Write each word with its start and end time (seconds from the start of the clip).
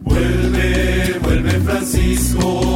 Vuelve, 0.00 1.18
vuelve 1.22 1.60
Francisco, 1.60 2.73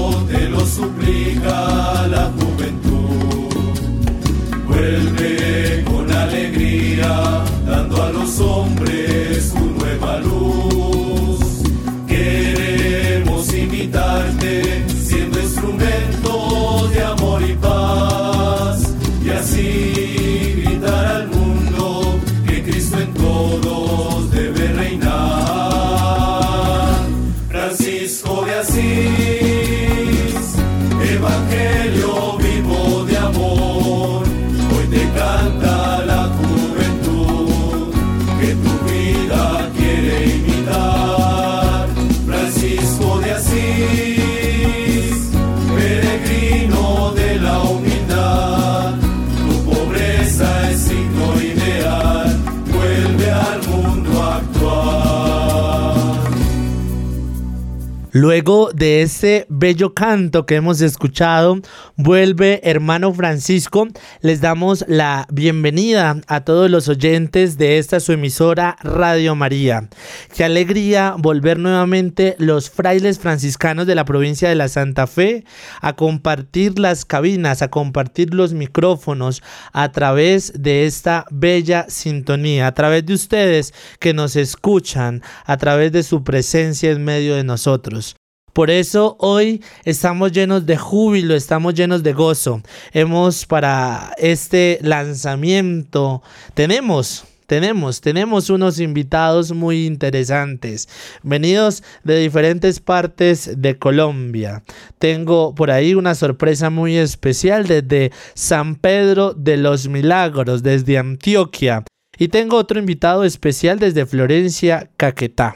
Luego 58.38 58.70
de 58.72 59.02
ese 59.02 59.46
bello 59.48 59.94
canto 59.94 60.46
que 60.46 60.54
hemos 60.54 60.80
escuchado, 60.80 61.58
vuelve 61.96 62.60
hermano 62.62 63.12
Francisco. 63.12 63.88
Les 64.20 64.40
damos 64.40 64.84
la 64.86 65.26
bienvenida 65.32 66.20
a 66.28 66.44
todos 66.44 66.70
los 66.70 66.88
oyentes 66.88 67.58
de 67.58 67.78
esta 67.78 67.98
su 67.98 68.12
emisora 68.12 68.76
Radio 68.80 69.34
María. 69.34 69.88
Qué 70.36 70.44
alegría 70.44 71.16
volver 71.18 71.58
nuevamente 71.58 72.36
los 72.38 72.70
frailes 72.70 73.18
franciscanos 73.18 73.88
de 73.88 73.96
la 73.96 74.04
provincia 74.04 74.48
de 74.48 74.54
la 74.54 74.68
Santa 74.68 75.08
Fe 75.08 75.44
a 75.80 75.96
compartir 75.96 76.78
las 76.78 77.04
cabinas, 77.04 77.60
a 77.60 77.70
compartir 77.70 78.34
los 78.34 78.52
micrófonos 78.52 79.42
a 79.72 79.90
través 79.90 80.52
de 80.54 80.86
esta 80.86 81.26
bella 81.32 81.86
sintonía, 81.88 82.68
a 82.68 82.74
través 82.74 83.04
de 83.04 83.14
ustedes 83.14 83.74
que 83.98 84.14
nos 84.14 84.36
escuchan, 84.36 85.24
a 85.44 85.56
través 85.56 85.90
de 85.90 86.04
su 86.04 86.22
presencia 86.22 86.92
en 86.92 87.04
medio 87.04 87.34
de 87.34 87.42
nosotros. 87.42 88.17
Por 88.58 88.72
eso 88.72 89.16
hoy 89.20 89.62
estamos 89.84 90.32
llenos 90.32 90.66
de 90.66 90.76
júbilo, 90.76 91.36
estamos 91.36 91.74
llenos 91.74 92.02
de 92.02 92.12
gozo. 92.12 92.60
Hemos 92.92 93.46
para 93.46 94.12
este 94.18 94.80
lanzamiento, 94.82 96.24
tenemos 96.54 97.24
tenemos, 97.46 98.00
tenemos 98.00 98.50
unos 98.50 98.80
invitados 98.80 99.52
muy 99.52 99.86
interesantes, 99.86 100.88
venidos 101.22 101.84
de 102.02 102.18
diferentes 102.18 102.80
partes 102.80 103.62
de 103.62 103.78
Colombia. 103.78 104.64
Tengo 104.98 105.54
por 105.54 105.70
ahí 105.70 105.94
una 105.94 106.16
sorpresa 106.16 106.68
muy 106.68 106.96
especial 106.96 107.64
desde 107.68 108.10
San 108.34 108.74
Pedro 108.74 109.34
de 109.34 109.56
los 109.56 109.86
Milagros, 109.86 110.64
desde 110.64 110.98
Antioquia. 110.98 111.84
Y 112.18 112.26
tengo 112.26 112.56
otro 112.56 112.80
invitado 112.80 113.22
especial 113.22 113.78
desde 113.78 114.04
Florencia, 114.04 114.90
Caquetá. 114.96 115.54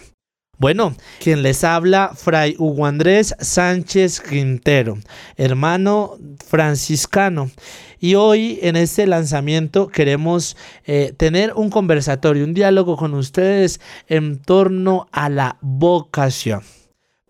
Bueno, 0.63 0.95
quien 1.19 1.43
les 1.43 1.65
habla, 1.65 2.13
Fray 2.15 2.55
Hugo 2.57 2.87
Andrés 2.87 3.35
Sánchez 3.41 4.21
Quintero, 4.21 4.97
hermano 5.37 6.17
franciscano. 6.47 7.51
Y 7.99 8.15
hoy 8.15 8.61
en 8.63 8.77
este 8.77 9.09
lanzamiento 9.09 9.89
queremos 9.89 10.57
eh, 10.85 11.15
tener 11.17 11.53
un 11.57 11.69
conversatorio, 11.69 12.45
un 12.45 12.55
diálogo 12.55 12.97
con 12.97 13.15
ustedes 13.15 13.81
en 14.07 14.39
torno 14.39 15.09
a 15.11 15.29
la 15.29 15.59
vocación. 15.63 16.63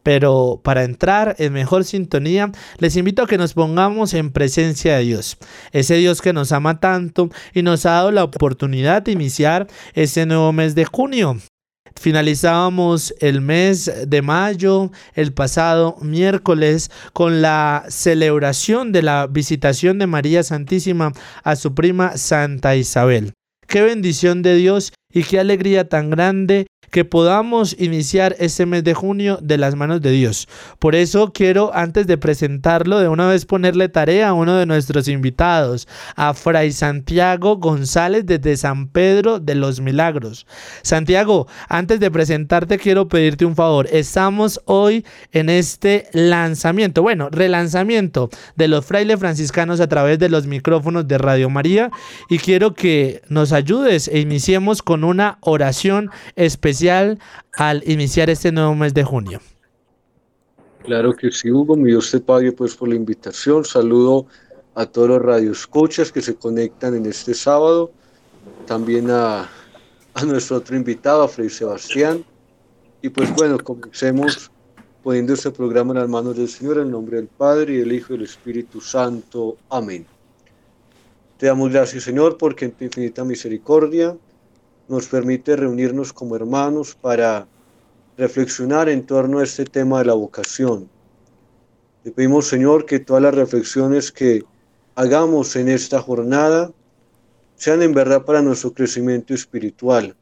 Pero 0.03 0.61
para 0.63 0.85
entrar 0.85 1.35
en 1.39 1.55
mejor 1.55 1.85
sintonía, 1.85 2.53
les 2.77 2.97
invito 2.97 3.23
a 3.23 3.27
que 3.27 3.39
nos 3.39 3.55
pongamos 3.55 4.13
en 4.13 4.31
presencia 4.31 4.99
de 4.99 5.05
Dios. 5.05 5.39
Ese 5.71 5.95
Dios 5.95 6.21
que 6.21 6.35
nos 6.35 6.53
ama 6.53 6.81
tanto 6.81 7.31
y 7.55 7.63
nos 7.63 7.87
ha 7.87 7.93
dado 7.93 8.11
la 8.11 8.25
oportunidad 8.25 9.01
de 9.01 9.13
iniciar 9.13 9.69
este 9.95 10.27
nuevo 10.27 10.53
mes 10.53 10.75
de 10.75 10.85
junio. 10.85 11.39
Finalizábamos 12.01 13.15
el 13.21 13.41
mes 13.41 13.91
de 14.07 14.23
mayo, 14.23 14.91
el 15.15 15.33
pasado 15.33 15.97
miércoles, 16.01 16.91
con 17.13 17.43
la 17.43 17.85
celebración 17.89 18.93
de 18.93 19.03
la 19.03 19.27
visitación 19.27 19.99
de 19.99 20.07
María 20.07 20.43
Santísima 20.43 21.13
a 21.43 21.57
su 21.57 21.75
prima 21.75 22.17
Santa 22.17 22.77
Isabel. 22.77 23.33
Qué 23.67 23.83
bendición 23.83 24.43
de 24.43 24.57
Dios 24.57 24.93
y 25.13 25.23
qué 25.23 25.39
alegría 25.39 25.89
tan 25.89 26.11
grande 26.11 26.67
que 26.93 27.07
podamos 27.07 27.75
iniciar 27.79 28.37
este 28.39 28.67
mes 28.67 28.85
de 28.85 28.93
junio 28.93 29.39
de 29.41 29.57
las 29.57 29.75
manos 29.75 30.03
de 30.03 30.11
Dios. 30.11 30.47
Por 30.79 30.95
eso 30.95 31.33
quiero, 31.33 31.75
antes 31.75 32.07
de 32.07 32.19
presentarlo, 32.19 33.01
de 33.01 33.09
una 33.09 33.27
vez 33.27 33.47
ponerle 33.47 33.89
tarea 33.89 34.29
a 34.29 34.35
uno 34.35 34.57
de 34.57 34.67
nuestros 34.67 35.09
invitados, 35.09 35.89
a 36.17 36.35
Fray 36.35 36.71
Santiago 36.71 37.57
González 37.57 38.27
desde 38.27 38.59
San 38.59 38.89
Pedro 38.89 39.41
de 39.41 39.55
los 39.55 39.81
Milagros. 39.81 40.47
Santiago, 40.83 41.49
antes 41.67 41.99
de 41.99 42.11
presentarte, 42.11 42.77
quiero 42.77 43.09
pedirte 43.09 43.47
un 43.47 43.57
favor. 43.57 43.89
Estamos 43.91 44.61
hoy 44.67 45.07
en 45.33 45.49
este 45.49 46.09
lanzamiento, 46.13 47.01
bueno, 47.01 47.31
relanzamiento 47.31 48.29
de 48.55 48.69
los 48.69 48.85
frailes 48.85 49.19
franciscanos 49.19 49.81
a 49.81 49.89
través 49.89 50.19
de 50.19 50.29
los 50.29 50.47
micrófonos 50.47 51.09
de 51.09 51.17
Radio 51.17 51.49
María 51.49 51.91
y 52.29 52.37
quiero 52.37 52.75
que 52.75 53.23
nos 53.31 53.53
ayudes 53.53 54.09
e 54.09 54.21
iniciemos 54.21 54.83
con 54.83 55.05
una 55.05 55.39
oración 55.41 56.11
especial 56.37 56.82
al 56.91 57.83
iniciar 57.87 58.31
este 58.31 58.53
nuevo 58.53 58.75
mes 58.75 58.95
de 58.95 59.05
junio. 59.05 59.41
Claro 60.83 61.15
que 61.15 61.31
sí, 61.31 61.51
Hugo. 61.51 61.77
Mi 61.77 61.91
Dios 61.91 62.11
te 62.11 62.21
pague 62.21 62.53
pues 62.53 62.75
por 62.75 62.89
la 62.89 62.97
invitación. 62.97 63.65
Saludo 63.65 64.27
a 64.75 64.87
todos 64.87 65.09
los 65.09 65.23
radioescuchas 65.23 66.11
que 66.11 66.21
se 66.21 66.35
conectan 66.35 66.97
en 66.97 67.07
este 67.07 67.35
sábado. 67.35 67.93
También 68.67 69.11
a, 69.11 69.49
a 70.15 70.25
nuestro 70.25 70.57
otro 70.57 70.77
invitado, 70.77 71.23
a 71.23 71.29
Fray 71.29 71.51
Sebastián. 71.51 72.25
Y 73.01 73.09
pues 73.09 73.33
bueno, 73.35 73.59
comencemos 73.59 74.51
poniendo 75.03 75.35
este 75.35 75.51
programa 75.51 75.93
en 75.93 76.01
las 76.01 76.09
manos 76.09 76.37
del 76.37 76.49
Señor, 76.49 76.79
en 76.79 76.91
nombre 76.91 77.17
del 77.17 77.29
Padre, 77.29 77.75
y 77.75 77.77
del 77.79 77.93
Hijo 77.93 78.15
y 78.15 78.17
del 78.17 78.27
Espíritu 78.27 78.81
Santo. 78.81 79.57
Amén. 79.69 80.07
Te 81.39 81.47
damos 81.47 81.73
gracias, 81.73 82.05
Señor, 82.05 82.39
porque 82.39 82.67
en 82.67 82.73
tu 82.73 82.85
infinita 82.85 83.25
misericordia 83.25 84.17
nos 84.93 85.09
permite 85.09 85.57
reunirnos 85.57 86.13
como 86.13 86.37
hermanos 86.37 86.95
para 86.95 87.49
reflexionar 88.19 88.91
en 88.91 89.07
torno 89.07 89.39
a 89.39 89.45
este 89.45 89.65
tema 89.65 90.01
de 90.01 90.05
la 90.05 90.13
vocación. 90.13 90.87
Te 92.05 92.11
pedimos, 92.11 92.47
Señor, 92.47 92.85
que 92.85 93.01
todas 93.01 93.23
las 93.23 93.35
reflexiones 93.35 94.13
que 94.13 94.45
hagamos 94.95 95.57
en 95.57 95.71
esta 95.71 95.99
jornada 96.03 96.71
sean 97.57 97.81
en 97.81 97.95
verdad 97.95 98.27
para 98.27 98.43
nuestro 98.43 98.75
crecimiento 98.75 99.33
espiritual. 99.33 100.15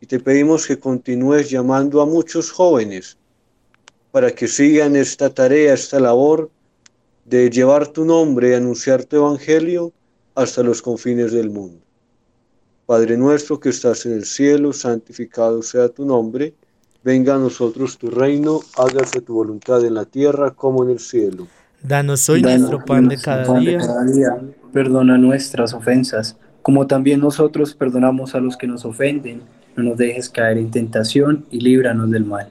Y 0.00 0.06
te 0.06 0.20
pedimos 0.20 0.66
que 0.66 0.78
continúes 0.78 1.50
llamando 1.50 2.00
a 2.00 2.06
muchos 2.06 2.50
jóvenes 2.50 3.18
para 4.10 4.30
que 4.30 4.48
sigan 4.48 4.96
esta 4.96 5.28
tarea, 5.28 5.74
esta 5.74 6.00
labor 6.00 6.50
de 7.26 7.50
llevar 7.50 7.88
tu 7.88 8.06
nombre 8.06 8.50
y 8.50 8.54
anunciar 8.54 9.04
tu 9.04 9.16
evangelio 9.16 9.92
hasta 10.34 10.62
los 10.62 10.80
confines 10.80 11.32
del 11.32 11.50
mundo. 11.50 11.85
Padre 12.86 13.16
nuestro 13.16 13.58
que 13.58 13.70
estás 13.70 14.06
en 14.06 14.12
el 14.12 14.24
cielo, 14.24 14.72
santificado 14.72 15.60
sea 15.60 15.88
tu 15.88 16.06
nombre. 16.06 16.54
Venga 17.02 17.34
a 17.34 17.38
nosotros 17.38 17.98
tu 17.98 18.10
reino, 18.10 18.60
hágase 18.78 19.20
tu 19.20 19.34
voluntad 19.34 19.84
en 19.84 19.94
la 19.94 20.04
tierra 20.04 20.52
como 20.52 20.84
en 20.84 20.90
el 20.90 21.00
cielo. 21.00 21.48
Danos 21.82 22.28
hoy 22.28 22.42
Danos 22.42 22.60
nuestro 22.60 22.84
pan 22.84 23.08
de 23.08 23.18
cada 23.18 23.44
pan 23.44 23.64
de 23.64 23.70
día. 23.72 23.78
cada 23.80 24.04
día. 24.04 24.40
Perdona 24.72 25.18
nuestras 25.18 25.74
ofensas, 25.74 26.36
como 26.62 26.86
también 26.86 27.18
nosotros 27.20 27.74
perdonamos 27.74 28.36
a 28.36 28.40
los 28.40 28.56
que 28.56 28.68
nos 28.68 28.84
ofenden. 28.84 29.42
No 29.74 29.82
nos 29.82 29.96
dejes 29.96 30.30
caer 30.30 30.56
en 30.56 30.70
tentación 30.70 31.44
y 31.50 31.60
líbranos 31.60 32.08
del 32.12 32.24
mal. 32.24 32.48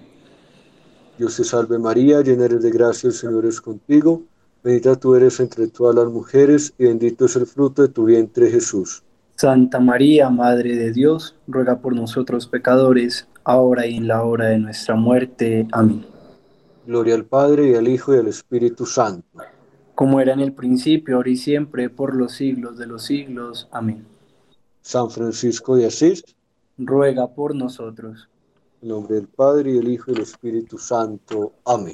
Dios 1.17 1.37
te 1.37 1.45
salve 1.45 1.79
María, 1.79 2.21
llena 2.21 2.43
eres 2.43 2.61
de 2.61 2.71
gracia, 2.71 3.07
el 3.07 3.13
Señor 3.13 3.45
es 3.45 3.61
contigo. 3.61 4.23
Bendita 4.61 4.97
tú 4.97 5.15
eres 5.15 5.39
entre 5.39 5.67
todas 5.67 5.95
las 5.95 6.07
mujeres 6.07 6.73
y 6.77 6.85
bendito 6.85 7.25
es 7.25 7.37
el 7.37 7.45
fruto 7.45 7.83
de 7.83 7.87
tu 7.87 8.03
vientre 8.03 8.51
Jesús. 8.51 9.04
Santa 9.35 9.79
María, 9.79 10.29
Madre 10.29 10.75
de 10.75 10.91
Dios, 10.93 11.35
ruega 11.47 11.79
por 11.79 11.93
nosotros 11.93 12.47
pecadores, 12.47 13.27
ahora 13.43 13.85
y 13.85 13.97
en 13.97 14.07
la 14.07 14.23
hora 14.23 14.45
de 14.47 14.59
nuestra 14.59 14.95
muerte. 14.95 15.67
Amén. 15.71 16.05
Gloria 16.87 17.15
al 17.15 17.25
Padre 17.25 17.71
y 17.71 17.75
al 17.75 17.87
Hijo 17.87 18.15
y 18.15 18.19
al 18.19 18.27
Espíritu 18.27 18.85
Santo. 18.85 19.25
como 19.93 20.19
era 20.19 20.33
en 20.33 20.41
el 20.41 20.51
principio, 20.53 21.15
ahora 21.15 21.29
y 21.29 21.37
siempre, 21.37 21.89
por 21.89 22.15
los 22.15 22.33
siglos 22.33 22.77
de 22.77 22.85
los 22.85 23.03
siglos. 23.03 23.67
Amén. 23.71 24.05
San 24.81 25.09
Francisco 25.09 25.75
de 25.77 25.85
Asís, 25.87 26.23
ruega 26.77 27.27
por 27.27 27.55
nosotros. 27.55 28.27
En 28.81 28.89
nombre 28.89 29.15
del 29.15 29.27
Padre, 29.27 29.71
y 29.71 29.73
del 29.75 29.87
Hijo, 29.87 30.11
y 30.11 30.13
del 30.13 30.23
Espíritu 30.23 30.77
Santo. 30.77 31.53
Amén. 31.65 31.93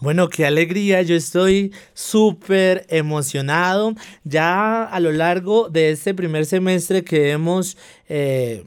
Bueno, 0.00 0.30
qué 0.30 0.46
alegría, 0.46 1.02
yo 1.02 1.14
estoy 1.14 1.74
súper 1.92 2.86
emocionado. 2.88 3.94
Ya 4.24 4.84
a 4.84 4.98
lo 4.98 5.12
largo 5.12 5.68
de 5.68 5.90
este 5.90 6.14
primer 6.14 6.46
semestre 6.46 7.04
que 7.04 7.32
hemos 7.32 7.76
eh, 8.08 8.64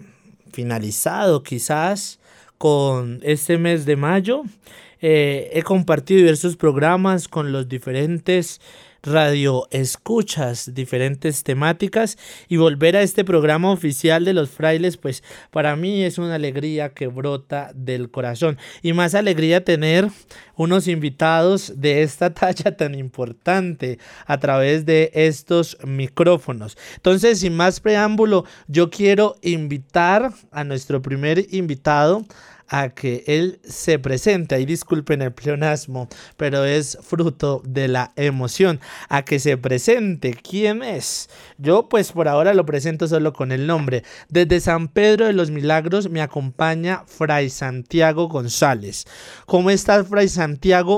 finalizado 0.51 1.41
quizás 1.41 2.19
con 2.59 3.19
este 3.23 3.57
mes 3.57 3.87
de 3.87 3.95
mayo, 3.95 4.43
eh, 5.01 5.49
he 5.53 5.63
compartido 5.63 6.19
diversos 6.19 6.55
programas 6.55 7.27
con 7.27 7.51
los 7.51 7.67
diferentes 7.67 8.61
radio 9.03 9.67
escuchas 9.69 10.73
diferentes 10.73 11.43
temáticas 11.43 12.17
y 12.47 12.55
volver 12.55 12.95
a 12.95 13.01
este 13.01 13.25
programa 13.25 13.69
oficial 13.69 14.23
de 14.23 14.33
los 14.33 14.49
frailes 14.49 14.95
pues 14.95 15.23
para 15.51 15.75
mí 15.75 16.03
es 16.03 16.17
una 16.17 16.35
alegría 16.35 16.93
que 16.93 17.07
brota 17.07 17.71
del 17.75 18.09
corazón 18.09 18.57
y 18.81 18.93
más 18.93 19.13
alegría 19.13 19.65
tener 19.65 20.07
unos 20.55 20.87
invitados 20.87 21.73
de 21.75 22.03
esta 22.03 22.33
talla 22.33 22.75
tan 22.75 22.95
importante 22.95 23.99
a 24.25 24.39
través 24.39 24.85
de 24.85 25.11
estos 25.13 25.77
micrófonos 25.85 26.77
entonces 26.95 27.39
sin 27.39 27.55
más 27.55 27.79
preámbulo 27.79 28.45
yo 28.67 28.89
quiero 28.89 29.35
invitar 29.41 30.31
a 30.51 30.63
nuestro 30.63 31.01
primer 31.01 31.45
invitado 31.53 32.25
a 32.73 32.89
que 32.89 33.23
él 33.27 33.59
se 33.63 33.99
presente, 33.99 34.55
ahí 34.55 34.65
disculpen 34.65 35.21
el 35.21 35.31
pleonasmo, 35.31 36.07
pero 36.37 36.65
es 36.65 36.97
fruto 37.03 37.61
de 37.63 37.87
la 37.87 38.13
emoción, 38.15 38.79
a 39.09 39.23
que 39.23 39.39
se 39.39 39.57
presente 39.57 40.33
quién 40.33 40.81
es. 40.81 41.29
Yo 41.59 41.87
pues 41.87 42.11
por 42.11 42.27
ahora 42.27 42.55
lo 42.55 42.65
presento 42.65 43.07
solo 43.07 43.31
con 43.31 43.51
el 43.51 43.67
nombre. 43.67 44.03
Desde 44.27 44.59
San 44.59 44.87
Pedro 44.87 45.27
de 45.27 45.33
los 45.33 45.51
Milagros 45.51 46.09
me 46.09 46.21
acompaña 46.21 47.03
Fray 47.05 47.51
Santiago 47.51 48.27
González. 48.27 49.05
¿Cómo 49.45 49.69
estás 49.69 50.07
Fray 50.07 50.27
Santiago? 50.27 50.42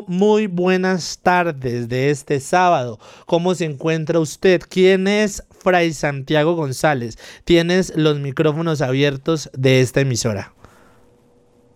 Muy 0.08 0.48
buenas 0.48 1.20
tardes 1.22 1.88
de 1.88 2.10
este 2.10 2.40
sábado. 2.40 2.98
¿Cómo 3.28 3.54
se 3.54 3.66
encuentra 3.66 4.20
usted? 4.20 4.62
¿Quién 4.68 5.08
es 5.08 5.44
Fray 5.52 5.94
Santiago 5.94 6.56
González? 6.56 7.18
Tienes 7.44 7.96
los 7.96 8.20
micrófonos 8.20 8.82
abiertos 8.82 9.50
de 9.54 9.82
esta 9.82 10.02
emisora. 10.02 10.54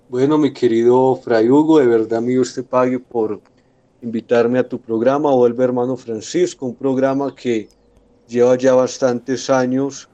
Bueno, 0.10 0.40
mi 0.40 0.52
querido 0.52 1.16
Fray 1.24 1.48
Hugo, 1.50 1.80
de 1.80 1.86
verdad 1.86 2.22
mi 2.22 2.34
Dios 2.34 2.60
pague 2.68 2.98
por 2.98 3.40
invitarme 4.02 4.58
a 4.58 4.68
tu 4.68 4.80
programa, 4.80 5.32
vuelve 5.32 5.64
hermano 5.64 5.96
Francisco, 5.96 6.66
un 6.66 6.76
programa 6.76 7.36
que 7.36 7.70
lleva 8.28 8.58
ya 8.58 8.74
bastantes 8.74 9.50
años 9.50 10.10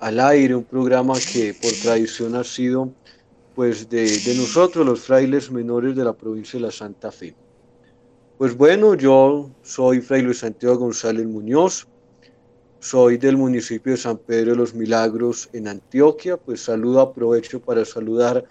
al 0.00 0.18
aire, 0.18 0.56
un 0.56 0.64
programa 0.64 1.14
que 1.32 1.54
por 1.54 1.70
tradición 1.82 2.34
ha 2.34 2.42
sido 2.42 2.90
pues 3.56 3.88
de, 3.88 4.34
nosotros 4.36 4.84
los 4.84 5.00
frailes 5.00 5.50
menores 5.50 5.96
de 5.96 6.04
la 6.04 6.12
provincia 6.12 6.58
de 6.58 6.66
la 6.66 6.70
Santa 6.70 7.10
Fe. 7.10 7.34
Pues 8.36 8.54
bueno, 8.54 8.94
yo 8.94 9.50
soy 9.62 10.02
Fray 10.02 10.20
Luis 10.20 10.40
Santiago 10.40 10.76
González 10.76 11.24
Muñoz, 11.26 11.88
soy 12.80 13.16
del 13.16 13.38
municipio 13.38 13.92
de 13.92 13.96
San 13.96 14.18
Pedro 14.18 14.50
de 14.50 14.58
los 14.58 14.74
Milagros 14.74 15.48
en 15.54 15.68
Antioquia, 15.68 16.36
pues 16.36 16.60
saludo, 16.60 17.00
aprovecho 17.00 17.58
para 17.58 17.86
saludar 17.86 18.44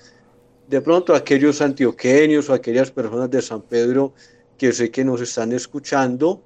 de 0.67 0.81
pronto 0.81 1.13
aquellos 1.13 1.61
antioqueños 1.61 2.49
o 2.49 2.53
aquellas 2.53 2.89
personas 2.89 3.29
de 3.29 3.43
San 3.43 3.61
Pedro 3.61 4.11
que 4.57 4.73
sé 4.73 4.89
que 4.89 5.05
nos 5.05 5.21
están 5.21 5.51
escuchando. 5.51 6.41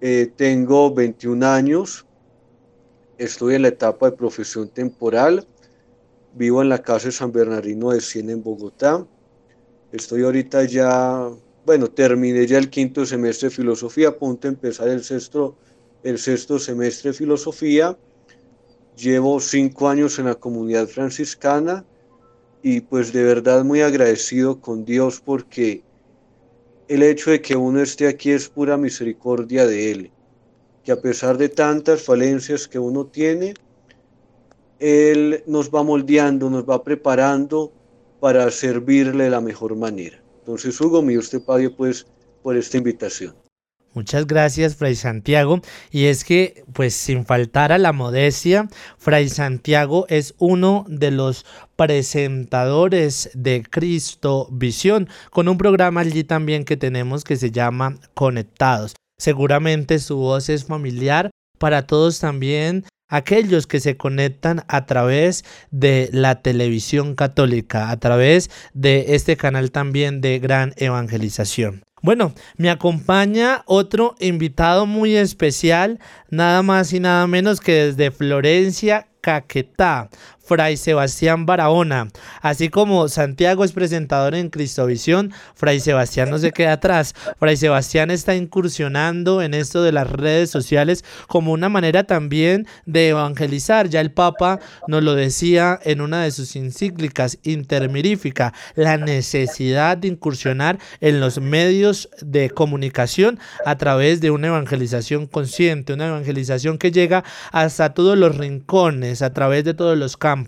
Eh, 0.00 0.30
tengo 0.36 0.94
21 0.94 1.44
años, 1.44 2.06
estoy 3.18 3.56
en 3.56 3.62
la 3.62 3.68
etapa 3.68 4.08
de 4.08 4.16
profesión 4.16 4.68
temporal, 4.68 5.44
vivo 6.34 6.62
en 6.62 6.68
la 6.68 6.82
casa 6.82 7.06
de 7.06 7.12
San 7.12 7.32
Bernardino 7.32 7.90
de 7.90 8.00
Siena 8.00 8.32
en 8.32 8.42
Bogotá. 8.42 9.06
Estoy 9.92 10.22
ahorita 10.22 10.64
ya, 10.64 11.28
bueno, 11.66 11.88
terminé 11.88 12.46
ya 12.46 12.58
el 12.58 12.70
quinto 12.70 13.04
semestre 13.04 13.48
de 13.48 13.54
filosofía, 13.54 14.08
a 14.08 14.16
punto 14.16 14.48
empezar 14.48 14.88
el 14.88 15.02
sexto, 15.02 15.56
el 16.02 16.18
sexto 16.18 16.58
semestre 16.58 17.10
de 17.10 17.16
filosofía. 17.16 17.98
Llevo 18.96 19.40
cinco 19.40 19.88
años 19.88 20.18
en 20.18 20.26
la 20.26 20.34
comunidad 20.34 20.86
franciscana 20.86 21.84
y 22.62 22.80
pues 22.80 23.12
de 23.12 23.24
verdad 23.24 23.64
muy 23.64 23.80
agradecido 23.80 24.60
con 24.60 24.84
Dios 24.84 25.22
porque 25.24 25.82
el 26.88 27.02
hecho 27.02 27.30
de 27.30 27.40
que 27.40 27.56
uno 27.56 27.80
esté 27.80 28.08
aquí 28.08 28.30
es 28.30 28.48
pura 28.48 28.76
misericordia 28.76 29.66
de 29.66 29.92
Él, 29.92 30.10
que 30.84 30.92
a 30.92 31.00
pesar 31.00 31.38
de 31.38 31.48
tantas 31.48 32.02
falencias 32.02 32.68
que 32.68 32.78
uno 32.78 33.06
tiene, 33.06 33.54
Él 34.80 35.44
nos 35.46 35.70
va 35.70 35.82
moldeando, 35.82 36.50
nos 36.50 36.64
va 36.64 36.82
preparando 36.82 37.72
para 38.18 38.50
servirle 38.50 39.24
de 39.24 39.30
la 39.30 39.40
mejor 39.40 39.76
manera. 39.76 40.22
Entonces, 40.40 40.80
Hugo, 40.80 41.02
mi 41.02 41.16
usted 41.16 41.42
pague 41.42 41.70
pues 41.70 42.06
por 42.42 42.56
esta 42.56 42.78
invitación. 42.78 43.34
Muchas 43.92 44.26
gracias, 44.26 44.76
Fray 44.76 44.94
Santiago. 44.94 45.60
Y 45.90 46.04
es 46.04 46.24
que, 46.24 46.64
pues 46.72 46.94
sin 46.94 47.26
faltar 47.26 47.72
a 47.72 47.78
la 47.78 47.92
modestia, 47.92 48.68
Fray 48.98 49.28
Santiago 49.28 50.06
es 50.08 50.34
uno 50.38 50.84
de 50.88 51.10
los 51.10 51.44
presentadores 51.74 53.30
de 53.34 53.64
Cristo 53.68 54.48
Visión, 54.52 55.08
con 55.30 55.48
un 55.48 55.58
programa 55.58 56.02
allí 56.02 56.22
también 56.22 56.64
que 56.64 56.76
tenemos 56.76 57.24
que 57.24 57.36
se 57.36 57.50
llama 57.50 57.96
Conectados. 58.14 58.94
Seguramente 59.18 59.98
su 59.98 60.16
voz 60.18 60.48
es 60.48 60.64
familiar 60.64 61.30
para 61.58 61.86
todos 61.86 62.20
también 62.20 62.84
aquellos 63.10 63.66
que 63.66 63.80
se 63.80 63.98
conectan 63.98 64.64
a 64.68 64.86
través 64.86 65.44
de 65.70 66.08
la 66.12 66.40
televisión 66.40 67.14
católica, 67.14 67.90
a 67.90 67.98
través 67.98 68.50
de 68.72 69.14
este 69.14 69.36
canal 69.36 69.70
también 69.70 70.22
de 70.22 70.38
gran 70.38 70.72
evangelización. 70.76 71.82
Bueno, 72.02 72.32
me 72.56 72.70
acompaña 72.70 73.62
otro 73.66 74.14
invitado 74.20 74.86
muy 74.86 75.16
especial, 75.16 75.98
nada 76.30 76.62
más 76.62 76.94
y 76.94 77.00
nada 77.00 77.26
menos 77.26 77.60
que 77.60 77.72
desde 77.72 78.10
Florencia, 78.10 79.08
Caquetá, 79.20 80.08
Fray 80.50 80.76
Sebastián 80.76 81.46
Barahona. 81.46 82.08
Así 82.42 82.70
como 82.70 83.06
Santiago 83.06 83.62
es 83.62 83.70
presentador 83.70 84.34
en 84.34 84.50
Cristovisión, 84.50 85.32
Fray 85.54 85.78
Sebastián 85.78 86.28
no 86.28 86.38
se 86.38 86.50
queda 86.50 86.72
atrás. 86.72 87.14
Fray 87.38 87.56
Sebastián 87.56 88.10
está 88.10 88.34
incursionando 88.34 89.42
en 89.42 89.54
esto 89.54 89.80
de 89.84 89.92
las 89.92 90.10
redes 90.10 90.50
sociales 90.50 91.04
como 91.28 91.52
una 91.52 91.68
manera 91.68 92.02
también 92.02 92.66
de 92.84 93.10
evangelizar. 93.10 93.88
Ya 93.90 94.00
el 94.00 94.10
Papa 94.10 94.58
nos 94.88 95.04
lo 95.04 95.14
decía 95.14 95.78
en 95.84 96.00
una 96.00 96.24
de 96.24 96.32
sus 96.32 96.56
encíclicas, 96.56 97.38
intermirífica, 97.44 98.52
la 98.74 98.96
necesidad 98.96 99.98
de 99.98 100.08
incursionar 100.08 100.80
en 101.00 101.20
los 101.20 101.40
medios 101.40 102.08
de 102.22 102.50
comunicación 102.50 103.38
a 103.64 103.78
través 103.78 104.20
de 104.20 104.32
una 104.32 104.48
evangelización 104.48 105.28
consciente, 105.28 105.92
una 105.92 106.08
evangelización 106.08 106.76
que 106.76 106.90
llega 106.90 107.22
hasta 107.52 107.94
todos 107.94 108.18
los 108.18 108.36
rincones, 108.36 109.22
a 109.22 109.32
través 109.32 109.62
de 109.62 109.74
todos 109.74 109.96
los 109.96 110.16
campos 110.16 110.39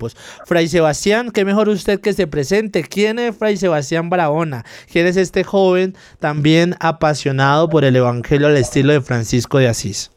Fray 0.45 0.69
Sebastián, 0.69 1.31
qué 1.31 1.45
mejor 1.45 1.69
usted 1.69 2.01
que 2.01 2.13
se 2.13 2.27
presente. 2.27 2.83
¿Quién 2.83 3.19
es 3.19 3.37
Fray 3.37 3.57
Sebastián 3.57 4.11
Barahona? 4.11 4.65
¿Quién 4.91 5.07
es 5.07 5.17
este 5.17 5.45
joven 5.45 5.95
también 6.19 6.75
apasionado 6.81 7.69
por 7.69 7.85
el 7.85 7.97
Evangelio 7.97 8.47
al 8.47 8.57
estilo 8.57 8.93
de 8.93 9.01
Francisco 9.01 9.59
de 9.59 9.69
Asís? 9.69 10.11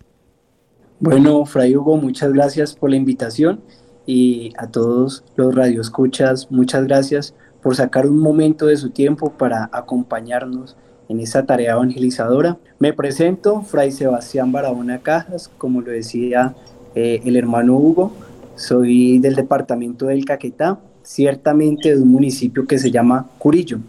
Bueno, 0.99 1.45
Fray 1.45 1.75
Hugo, 1.75 1.97
muchas 1.97 2.31
gracias 2.31 2.75
por 2.75 2.89
la 2.89 2.95
invitación 2.95 3.61
y 4.05 4.53
a 4.57 4.67
todos 4.67 5.23
los 5.35 5.53
radioescuchas, 5.53 6.49
muchas 6.51 6.85
gracias 6.85 7.33
por 7.61 7.75
sacar 7.75 8.07
un 8.07 8.19
momento 8.19 8.67
de 8.67 8.77
su 8.77 8.91
tiempo 8.91 9.31
para 9.31 9.69
acompañarnos 9.73 10.77
en 11.09 11.19
esta 11.19 11.45
tarea 11.45 11.73
evangelizadora. 11.73 12.57
Me 12.79 12.93
presento, 12.93 13.61
Fray 13.61 13.91
Sebastián 13.91 14.51
Barahona 14.51 14.99
Cajas, 14.99 15.51
como 15.57 15.81
lo 15.81 15.91
decía 15.91 16.55
eh, 16.93 17.21
el 17.25 17.35
hermano 17.35 17.75
Hugo. 17.75 18.13
Soy 18.55 19.19
del 19.19 19.35
departamento 19.35 20.05
del 20.05 20.23
Caquetá, 20.23 20.79
ciertamente 21.03 21.93
de 21.93 22.01
un 22.01 22.09
municipio 22.09 22.65
que 22.65 22.79
se 22.79 22.89
llama 22.89 23.27
Curillo. 23.37 23.79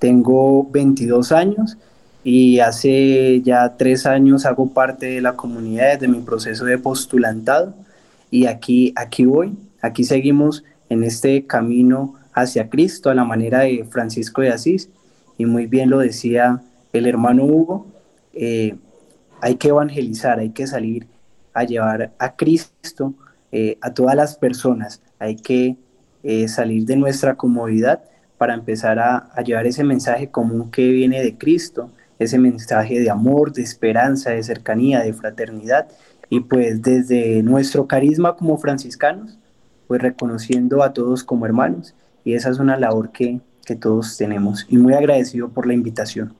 Tengo 0.00 0.68
22 0.70 1.30
años 1.30 1.78
y 2.24 2.58
hace 2.58 3.40
ya 3.42 3.76
tres 3.76 4.04
años 4.04 4.44
hago 4.44 4.70
parte 4.70 5.06
de 5.06 5.20
la 5.20 5.36
comunidad 5.36 5.92
desde 5.92 6.08
mi 6.08 6.20
proceso 6.22 6.64
de 6.64 6.76
postulantado 6.76 7.72
y 8.28 8.46
aquí, 8.46 8.92
aquí 8.96 9.24
voy, 9.24 9.56
aquí 9.80 10.02
seguimos 10.02 10.64
en 10.88 11.04
este 11.04 11.46
camino 11.46 12.14
hacia 12.32 12.68
Cristo 12.68 13.10
a 13.10 13.14
la 13.14 13.24
manera 13.24 13.60
de 13.60 13.86
Francisco 13.88 14.42
de 14.42 14.50
Asís 14.50 14.90
y 15.38 15.46
muy 15.46 15.66
bien 15.66 15.88
lo 15.88 16.00
decía 16.00 16.62
el 16.92 17.06
hermano 17.06 17.44
Hugo, 17.44 17.86
eh, 18.34 18.74
hay 19.40 19.54
que 19.54 19.68
evangelizar, 19.68 20.40
hay 20.40 20.50
que 20.50 20.66
salir 20.66 21.06
a 21.54 21.62
llevar 21.62 22.12
a 22.18 22.34
Cristo 22.34 23.14
eh, 23.52 23.78
a 23.80 23.92
todas 23.94 24.16
las 24.16 24.36
personas. 24.36 25.02
Hay 25.18 25.36
que 25.36 25.76
eh, 26.22 26.48
salir 26.48 26.84
de 26.84 26.96
nuestra 26.96 27.36
comodidad 27.36 28.02
para 28.38 28.54
empezar 28.54 28.98
a, 28.98 29.32
llevar 29.42 29.66
ese 29.66 29.84
mensaje 29.84 30.30
común 30.30 30.70
que 30.70 30.88
viene 30.90 31.22
de 31.22 31.36
Cristo 31.38 31.90
ese 32.18 32.38
mensaje 32.38 32.98
de 32.98 33.10
amor, 33.10 33.52
de 33.52 33.62
esperanza, 33.62 34.30
de 34.30 34.42
cercanía, 34.42 35.00
de 35.02 35.12
fraternidad. 35.12 35.88
Y 36.28 36.40
pues 36.40 36.82
desde 36.82 37.42
nuestro 37.42 37.86
carisma 37.86 38.36
como 38.36 38.58
franciscanos, 38.58 39.38
pues 39.86 40.00
reconociendo 40.00 40.82
a 40.82 40.92
todos 40.92 41.22
como 41.22 41.46
hermanos. 41.46 41.94
Y 42.24 42.34
esa 42.34 42.50
es 42.50 42.58
una 42.58 42.76
labor 42.76 43.12
que, 43.12 43.40
que 43.64 43.76
todos 43.76 44.16
tenemos. 44.16 44.66
Y 44.68 44.78
muy 44.78 44.94
agradecido 44.94 45.48
por 45.50 45.66
la 45.66 45.74
invitación. 45.74 46.34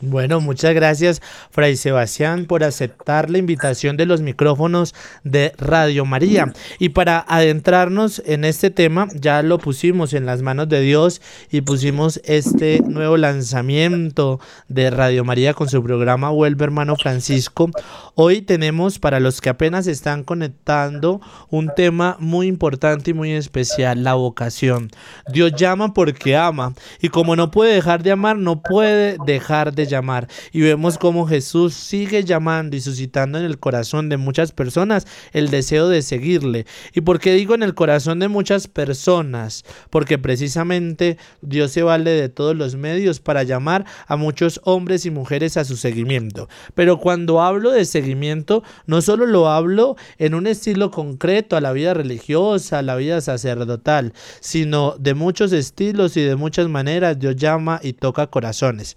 Bueno, 0.00 0.40
muchas 0.40 0.74
gracias, 0.74 1.20
Fray 1.50 1.76
Sebastián, 1.76 2.44
por 2.44 2.62
aceptar 2.62 3.30
la 3.30 3.38
invitación 3.38 3.96
de 3.96 4.06
los 4.06 4.20
micrófonos 4.20 4.94
de 5.24 5.52
Radio 5.58 6.04
María. 6.04 6.52
Y 6.78 6.90
para 6.90 7.24
adentrarnos 7.26 8.22
en 8.24 8.44
este 8.44 8.70
tema, 8.70 9.08
ya 9.12 9.42
lo 9.42 9.58
pusimos 9.58 10.12
en 10.12 10.24
las 10.24 10.40
manos 10.40 10.68
de 10.68 10.82
Dios 10.82 11.20
y 11.50 11.62
pusimos 11.62 12.20
este 12.24 12.80
nuevo 12.80 13.16
lanzamiento 13.16 14.38
de 14.68 14.90
Radio 14.90 15.24
María 15.24 15.52
con 15.52 15.68
su 15.68 15.82
programa 15.82 16.30
Vuelve 16.30 16.64
Hermano 16.64 16.94
Francisco. 16.94 17.68
Hoy 18.14 18.42
tenemos, 18.42 19.00
para 19.00 19.18
los 19.18 19.40
que 19.40 19.48
apenas 19.48 19.88
están 19.88 20.22
conectando, 20.22 21.20
un 21.50 21.72
tema 21.74 22.16
muy 22.20 22.46
importante 22.46 23.10
y 23.10 23.14
muy 23.14 23.32
especial, 23.32 24.04
la 24.04 24.14
vocación. 24.14 24.90
Dios 25.26 25.54
llama 25.56 25.92
porque 25.92 26.36
ama. 26.36 26.74
Y 27.00 27.08
como 27.08 27.34
no 27.34 27.50
puede 27.50 27.74
dejar 27.74 28.04
de 28.04 28.12
amar, 28.12 28.36
no 28.36 28.62
puede 28.62 29.16
dejar 29.26 29.74
de 29.74 29.87
llamar. 29.88 30.28
Y 30.52 30.60
vemos 30.60 30.98
cómo 30.98 31.26
Jesús 31.26 31.74
sigue 31.74 32.24
llamando 32.24 32.76
y 32.76 32.80
suscitando 32.80 33.38
en 33.38 33.44
el 33.44 33.58
corazón 33.58 34.08
de 34.08 34.16
muchas 34.16 34.52
personas 34.52 35.06
el 35.32 35.50
deseo 35.50 35.88
de 35.88 36.02
seguirle. 36.02 36.66
¿Y 36.94 37.00
por 37.00 37.18
qué 37.18 37.34
digo 37.34 37.54
en 37.54 37.62
el 37.62 37.74
corazón 37.74 38.20
de 38.20 38.28
muchas 38.28 38.68
personas? 38.68 39.64
Porque 39.90 40.18
precisamente 40.18 41.18
Dios 41.42 41.72
se 41.72 41.82
vale 41.82 42.10
de 42.10 42.28
todos 42.28 42.56
los 42.56 42.76
medios 42.76 43.20
para 43.20 43.42
llamar 43.42 43.84
a 44.06 44.16
muchos 44.16 44.60
hombres 44.64 45.06
y 45.06 45.10
mujeres 45.10 45.56
a 45.56 45.64
su 45.64 45.76
seguimiento. 45.76 46.48
Pero 46.74 46.98
cuando 46.98 47.42
hablo 47.42 47.70
de 47.70 47.84
seguimiento, 47.84 48.62
no 48.86 49.02
solo 49.02 49.26
lo 49.26 49.48
hablo 49.48 49.96
en 50.18 50.34
un 50.34 50.46
estilo 50.46 50.90
concreto 50.90 51.56
a 51.56 51.60
la 51.60 51.72
vida 51.72 51.94
religiosa, 51.94 52.78
a 52.78 52.82
la 52.82 52.96
vida 52.96 53.20
sacerdotal, 53.20 54.12
sino 54.40 54.96
de 54.98 55.14
muchos 55.14 55.52
estilos 55.52 56.16
y 56.16 56.22
de 56.22 56.36
muchas 56.36 56.68
maneras 56.68 57.18
Dios 57.18 57.36
llama 57.36 57.80
y 57.82 57.94
toca 57.94 58.26
corazones. 58.26 58.96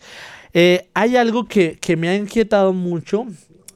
Eh, 0.53 0.89
hay 0.93 1.17
algo 1.17 1.45
que, 1.45 1.79
me 1.97 2.09
ha 2.09 2.15
inquietado 2.15 2.73
mucho, 2.73 3.25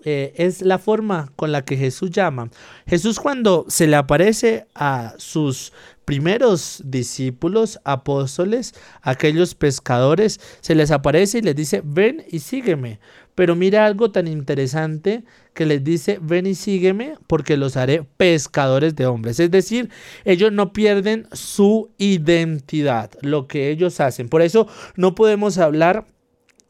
eh, 0.03 0.33
es 0.35 0.61
la 0.61 0.77
forma 0.77 1.31
con 1.35 1.51
la 1.51 1.63
que 1.63 1.77
Jesús 1.77 2.11
llama. 2.11 2.49
Jesús 2.85 3.19
cuando 3.19 3.65
se 3.67 3.87
le 3.87 3.95
aparece 3.95 4.67
a 4.75 5.13
sus 5.17 5.73
primeros 6.05 6.81
discípulos, 6.85 7.79
apóstoles, 7.83 8.73
aquellos 9.01 9.55
pescadores, 9.55 10.39
se 10.61 10.75
les 10.75 10.91
aparece 10.91 11.39
y 11.39 11.41
les 11.41 11.55
dice, 11.55 11.81
ven 11.83 12.23
y 12.29 12.39
sígueme. 12.39 12.99
Pero 13.33 13.55
mira 13.55 13.85
algo 13.85 14.11
tan 14.11 14.27
interesante 14.27 15.23
que 15.53 15.65
les 15.65 15.83
dice, 15.83 16.19
ven 16.21 16.45
y 16.45 16.55
sígueme 16.55 17.15
porque 17.27 17.57
los 17.57 17.75
haré 17.75 18.05
pescadores 18.15 18.95
de 18.95 19.07
hombres. 19.07 19.39
Es 19.39 19.51
decir, 19.51 19.89
ellos 20.23 20.53
no 20.53 20.71
pierden 20.71 21.27
su 21.33 21.89
identidad, 21.97 23.11
lo 23.21 23.47
que 23.47 23.71
ellos 23.71 23.99
hacen. 23.99 24.29
Por 24.29 24.41
eso 24.41 24.67
no 24.95 25.15
podemos 25.15 25.57
hablar 25.57 26.05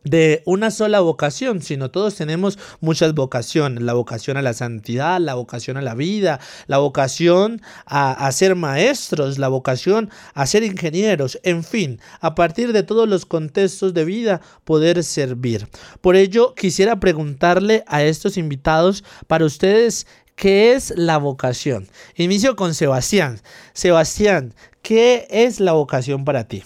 de 0.05 0.43
una 0.45 0.71
sola 0.71 1.01
vocación, 1.01 1.61
sino 1.61 1.91
todos 1.91 2.15
tenemos 2.15 2.57
muchas 2.79 3.13
vocaciones, 3.13 3.83
la 3.83 3.93
vocación 3.93 4.37
a 4.37 4.41
la 4.41 4.53
santidad, 4.53 5.19
la 5.19 5.33
vocación 5.33 5.77
a 5.77 5.81
la 5.81 5.95
vida, 5.95 6.39
la 6.67 6.77
vocación 6.77 7.61
a, 7.85 8.31
ser 8.31 8.55
maestros, 8.55 9.37
la 9.37 9.47
vocación 9.47 10.09
a 10.33 10.45
ser 10.45 10.63
ingenieros, 10.63 11.39
en 11.43 11.63
fin, 11.63 11.99
a 12.21 12.35
partir 12.35 12.71
de 12.71 12.83
todos 12.83 13.09
los 13.09 13.25
contextos 13.25 13.93
de 13.93 14.05
vida 14.05 14.41
poder 14.63 15.03
servir. 15.03 15.67
Por 16.01 16.15
ello, 16.15 16.53
quisiera 16.55 16.99
preguntarle 16.99 17.83
a 17.87 18.03
estos 18.03 18.37
invitados, 18.37 19.03
para 19.27 19.45
ustedes, 19.45 20.05
¿qué 20.35 20.73
es 20.73 20.93
la 20.95 21.17
vocación? 21.17 21.87
Inicio 22.15 22.55
con 22.55 22.73
Sebastián. 22.73 23.41
Sebastián, 23.73 24.53
¿qué 24.81 25.27
es 25.29 25.59
la 25.59 25.73
vocación 25.73 26.25
para 26.25 26.47
ti? 26.47 26.63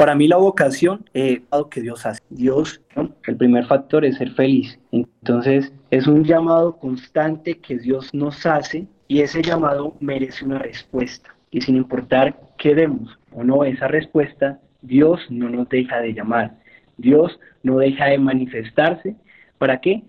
Para 0.00 0.14
mí 0.14 0.28
la 0.28 0.38
vocación 0.38 1.04
es 1.12 1.42
algo 1.50 1.68
que 1.68 1.82
Dios 1.82 2.06
hace. 2.06 2.22
Dios, 2.30 2.80
el 3.26 3.36
primer 3.36 3.66
factor 3.66 4.02
es 4.02 4.16
ser 4.16 4.30
feliz. 4.30 4.80
Entonces 4.92 5.74
es 5.90 6.06
un 6.06 6.24
llamado 6.24 6.78
constante 6.78 7.58
que 7.58 7.76
Dios 7.76 8.08
nos 8.14 8.46
hace 8.46 8.86
y 9.08 9.20
ese 9.20 9.42
llamado 9.42 9.94
merece 10.00 10.46
una 10.46 10.58
respuesta. 10.58 11.36
Y 11.50 11.60
sin 11.60 11.76
importar 11.76 12.34
qué 12.56 12.74
demos 12.74 13.18
o 13.32 13.44
no 13.44 13.62
esa 13.62 13.88
respuesta, 13.88 14.58
Dios 14.80 15.20
no 15.28 15.50
nos 15.50 15.68
deja 15.68 16.00
de 16.00 16.14
llamar. 16.14 16.56
Dios 16.96 17.38
no 17.62 17.76
deja 17.76 18.06
de 18.06 18.18
manifestarse. 18.18 19.16
¿Para 19.58 19.82
qué? 19.82 20.02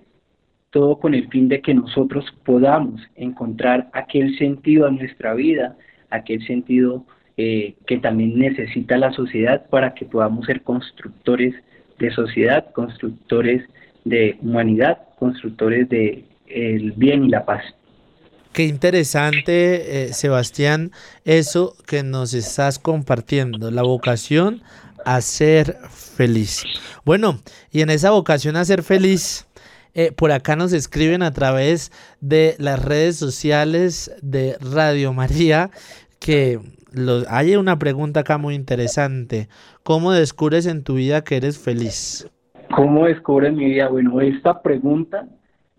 Todo 0.69 0.99
con 0.99 1.13
el 1.13 1.27
fin 1.27 1.49
de 1.49 1.59
que 1.59 1.73
nosotros 1.73 2.33
podamos 2.45 3.01
encontrar 3.15 3.89
aquel 3.91 4.37
sentido 4.37 4.87
a 4.87 4.91
nuestra 4.91 5.33
vida, 5.33 5.75
aquel 6.11 6.47
sentido 6.47 7.05
eh, 7.37 7.75
que 7.87 7.97
también 7.97 8.37
necesita 8.37 8.97
la 8.97 9.11
sociedad 9.13 9.67
para 9.69 9.93
que 9.93 10.05
podamos 10.05 10.45
ser 10.45 10.61
constructores 10.61 11.55
de 11.99 12.11
sociedad, 12.11 12.71
constructores 12.73 13.63
de 14.05 14.37
humanidad, 14.41 14.99
constructores 15.19 15.87
de 15.89 16.25
el 16.47 16.91
bien 16.93 17.25
y 17.25 17.29
la 17.29 17.45
paz. 17.45 17.63
Qué 18.53 18.65
interesante, 18.65 20.03
eh, 20.03 20.13
Sebastián, 20.13 20.91
eso 21.23 21.75
que 21.87 22.03
nos 22.03 22.33
estás 22.33 22.79
compartiendo, 22.79 23.71
la 23.71 23.83
vocación 23.83 24.61
a 25.05 25.21
ser 25.21 25.77
feliz. 25.89 26.63
Bueno, 27.05 27.39
y 27.71 27.81
en 27.81 27.89
esa 27.89 28.11
vocación 28.11 28.57
a 28.57 28.65
ser 28.65 28.83
feliz, 28.83 29.47
eh, 29.93 30.11
por 30.11 30.31
acá 30.31 30.55
nos 30.55 30.73
escriben 30.73 31.23
a 31.23 31.31
través 31.31 31.91
de 32.19 32.55
las 32.59 32.83
redes 32.83 33.15
sociales 33.15 34.11
de 34.21 34.57
Radio 34.59 35.13
María 35.13 35.71
que 36.19 36.59
hay 37.29 37.55
una 37.55 37.77
pregunta 37.79 38.21
acá 38.21 38.37
muy 38.37 38.55
interesante. 38.55 39.47
¿Cómo 39.83 40.11
descubres 40.11 40.65
en 40.65 40.83
tu 40.83 40.95
vida 40.95 41.23
que 41.23 41.37
eres 41.37 41.57
feliz? 41.57 42.29
¿Cómo 42.75 43.05
descubres 43.05 43.53
mi 43.53 43.65
vida? 43.65 43.87
Bueno, 43.87 44.21
esta 44.21 44.61
pregunta 44.61 45.27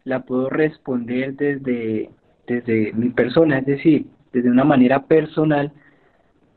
la 0.04 0.22
puedo 0.22 0.50
responder 0.50 1.34
desde, 1.36 2.10
desde 2.46 2.92
mi 2.94 3.10
persona, 3.10 3.58
es 3.58 3.66
decir, 3.66 4.06
desde 4.32 4.50
una 4.50 4.64
manera 4.64 5.06
personal. 5.06 5.72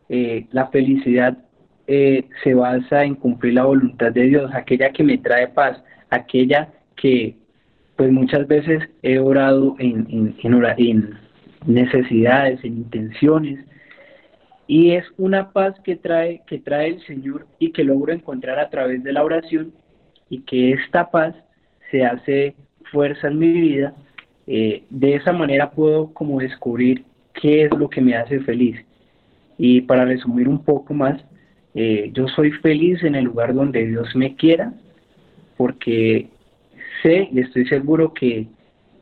Eh, 0.10 0.48
la 0.52 0.68
felicidad 0.68 1.38
eh, 1.88 2.28
se 2.44 2.54
basa 2.54 3.04
en 3.04 3.16
cumplir 3.16 3.54
la 3.54 3.66
voluntad 3.66 4.12
de 4.12 4.24
Dios, 4.24 4.52
aquella 4.54 4.92
que 4.92 5.04
me 5.04 5.18
trae 5.18 5.48
paz, 5.48 5.82
aquella 6.10 6.70
que 6.96 7.36
pues 7.96 8.12
muchas 8.12 8.48
veces 8.48 8.84
he 9.04 9.20
orado 9.20 9.76
en, 9.80 10.06
en, 10.10 10.36
en 10.44 11.20
necesidades, 11.66 12.64
en 12.64 12.78
intenciones, 12.78 13.66
y 14.67 14.91
es 14.91 15.05
una 15.17 15.51
paz 15.51 15.75
que 15.84 15.95
trae, 15.95 16.41
que 16.48 16.60
trae 16.60 16.89
el 16.89 17.05
Señor 17.05 17.48
y 17.60 17.72
que 17.72 17.84
logro 17.84 18.13
encontrar 18.13 18.60
a 18.60 18.69
través 18.69 19.03
de 19.03 19.13
la 19.13 19.24
oración 19.24 19.74
y 20.29 20.41
que 20.41 20.72
esta 20.72 21.12
paz 21.12 21.36
se 21.91 22.03
hace 22.03 22.55
fuerza 22.91 23.27
en 23.27 23.39
mi 23.39 23.51
vida. 23.51 23.93
Eh, 24.48 24.84
de 24.89 25.15
esa 25.15 25.31
manera 25.31 25.72
puedo 25.72 26.13
como 26.13 26.39
descubrir 26.39 27.03
qué 27.34 27.65
es 27.65 27.72
lo 27.77 27.89
que 27.89 28.01
me 28.01 28.15
hace 28.15 28.39
feliz. 28.39 28.84
Y 29.57 29.81
para 29.81 30.05
resumir 30.05 30.48
un 30.48 30.63
poco 30.63 30.93
más, 30.93 31.24
eh, 31.75 32.10
yo 32.13 32.27
soy 32.29 32.51
feliz 32.51 33.03
en 33.03 33.15
el 33.15 33.25
lugar 33.25 33.53
donde 33.53 33.86
Dios 33.86 34.15
me 34.15 34.36
quiera, 34.36 34.74
porque 35.57 36.27
sé 37.03 37.29
y 37.31 37.39
estoy 37.39 37.67
seguro 37.67 38.13
que 38.13 38.48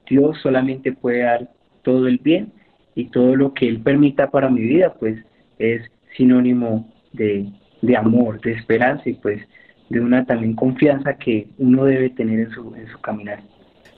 Dios 0.09 0.37
solamente 0.41 0.91
puede 0.91 1.19
dar 1.19 1.49
todo 1.83 2.07
el 2.07 2.17
bien 2.17 2.51
y 2.95 3.05
todo 3.05 3.35
lo 3.35 3.53
que 3.53 3.67
Él 3.67 3.79
permita 3.79 4.29
para 4.29 4.49
mi 4.49 4.61
vida, 4.61 4.93
pues 4.93 5.23
es 5.59 5.81
sinónimo 6.17 6.91
de, 7.13 7.49
de 7.81 7.97
amor, 7.97 8.41
de 8.41 8.53
esperanza 8.53 9.09
y 9.09 9.13
pues 9.13 9.41
de 9.89 9.99
una 9.99 10.25
también 10.25 10.55
confianza 10.55 11.17
que 11.17 11.47
uno 11.57 11.85
debe 11.85 12.09
tener 12.09 12.39
en 12.39 12.51
su, 12.51 12.73
en 12.75 12.87
su 12.87 12.99
caminar. 12.99 13.41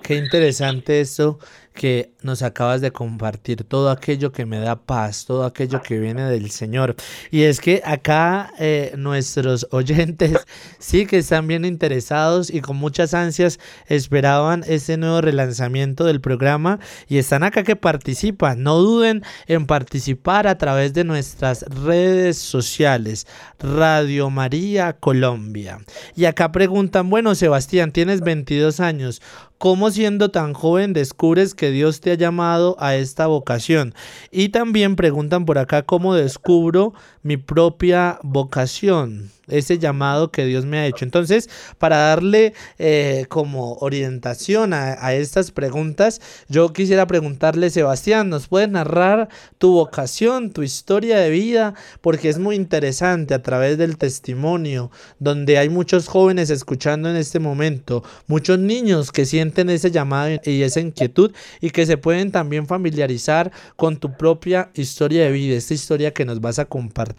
Qué 0.01 0.15
interesante 0.15 0.99
eso 0.99 1.39
que 1.75 2.13
nos 2.23 2.41
acabas 2.41 2.81
de 2.81 2.91
compartir, 2.91 3.63
todo 3.65 3.91
aquello 3.91 4.31
que 4.31 4.45
me 4.45 4.59
da 4.59 4.77
paz, 4.77 5.25
todo 5.25 5.45
aquello 5.45 5.81
que 5.81 5.99
viene 5.99 6.23
del 6.23 6.49
Señor. 6.49 6.95
Y 7.29 7.43
es 7.43 7.59
que 7.59 7.81
acá 7.85 8.51
eh, 8.57 8.93
nuestros 8.97 9.67
oyentes 9.71 10.37
sí 10.79 11.05
que 11.05 11.19
están 11.19 11.47
bien 11.47 11.65
interesados 11.65 12.49
y 12.49 12.61
con 12.61 12.77
muchas 12.77 13.13
ansias 13.13 13.59
esperaban 13.87 14.63
este 14.67 14.97
nuevo 14.97 15.21
relanzamiento 15.21 16.05
del 16.05 16.21
programa 16.21 16.79
y 17.07 17.17
están 17.17 17.43
acá 17.43 17.63
que 17.63 17.75
participan. 17.75 18.63
No 18.63 18.77
duden 18.79 19.23
en 19.47 19.67
participar 19.67 20.47
a 20.47 20.57
través 20.57 20.93
de 20.93 21.03
nuestras 21.03 21.63
redes 21.63 22.37
sociales, 22.37 23.27
Radio 23.59 24.29
María 24.29 24.93
Colombia. 24.93 25.79
Y 26.15 26.25
acá 26.25 26.51
preguntan, 26.51 27.09
bueno 27.09 27.35
Sebastián, 27.35 27.91
tienes 27.91 28.21
22 28.21 28.79
años, 28.79 29.21
¿cómo 29.57 29.91
siendo 29.91 30.31
tan 30.31 30.53
joven 30.53 30.93
descubres 30.93 31.53
que 31.53 31.64
Dios 31.71 32.01
te 32.01 32.11
ha 32.11 32.15
llamado 32.15 32.75
a 32.79 32.95
esta 32.95 33.27
vocación. 33.27 33.93
Y 34.31 34.49
también 34.49 34.95
preguntan 34.95 35.45
por 35.45 35.57
acá 35.57 35.83
cómo 35.83 36.15
descubro 36.15 36.93
mi 37.25 37.37
propia 37.37 38.19
vocación. 38.21 39.31
ese 39.47 39.77
llamado 39.77 40.31
que 40.31 40.43
Dios 40.43 40.65
me 40.65 40.79
ha 40.79 40.87
hecho. 40.87 41.05
Entonces, 41.05 41.49
para 41.77 41.97
darle 41.97 42.53
eh, 42.79 43.25
como 43.29 43.73
orientación 43.75 44.73
a, 44.73 44.97
a, 45.05 45.13
estas 45.13 45.51
preguntas, 45.51 46.19
yo 46.49 46.73
quisiera 46.73 47.05
preguntarle, 47.05 47.69
Sebastián, 47.69 48.29
¿nos 48.29 48.47
puedes 48.47 48.69
narrar 48.69 49.29
tu 49.59 49.73
vocación, 49.73 50.51
tu 50.51 50.63
historia 50.63 51.19
de 51.19 51.29
vida? 51.29 51.75
Porque 52.01 52.29
es 52.29 52.39
muy 52.39 52.55
interesante 52.55 53.35
a 53.35 53.43
través 53.43 53.77
del 53.77 53.99
testimonio, 53.99 54.89
donde 55.19 55.59
hay 55.59 55.69
muchos 55.69 56.07
jóvenes 56.07 56.49
escuchando 56.49 57.07
en 57.07 57.15
este 57.15 57.37
momento, 57.39 58.03
muchos 58.25 58.57
niños 58.57 59.11
que 59.11 59.25
sienten 59.25 59.69
ese 59.69 59.91
llamado 59.91 60.39
y 60.43 60.63
esa 60.63 60.79
inquietud 60.79 61.31
y 61.61 61.69
que 61.69 61.85
se 61.85 61.97
pueden 61.97 62.31
también 62.31 62.65
familiarizar 62.65 63.51
con 63.75 63.97
tu 63.97 64.17
propia 64.17 64.71
historia 64.73 65.25
de 65.25 65.31
vida, 65.31 65.55
esta 65.55 65.75
historia 65.75 66.11
que 66.11 66.25
nos 66.25 66.41
vas 66.41 66.57
a 66.57 66.65
compartir. 66.65 67.14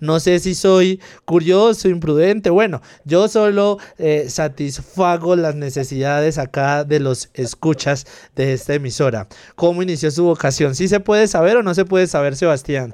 No 0.00 0.20
sé 0.20 0.38
si 0.38 0.54
soy 0.54 1.00
curioso, 1.24 1.88
imprudente, 1.88 2.50
bueno, 2.50 2.80
yo 3.04 3.28
solo 3.28 3.78
eh, 3.98 4.24
satisfago 4.28 5.36
las 5.36 5.54
necesidades 5.54 6.38
acá 6.38 6.84
de 6.84 7.00
los 7.00 7.30
escuchas 7.34 8.30
de 8.36 8.52
esta 8.52 8.74
emisora. 8.74 9.26
¿Cómo 9.54 9.82
inició 9.82 10.10
su 10.10 10.24
vocación? 10.24 10.74
¿Sí 10.74 10.88
se 10.88 11.00
puede 11.00 11.26
saber 11.26 11.56
o 11.56 11.62
no 11.62 11.74
se 11.74 11.84
puede 11.84 12.06
saber, 12.06 12.36
Sebastián? 12.36 12.92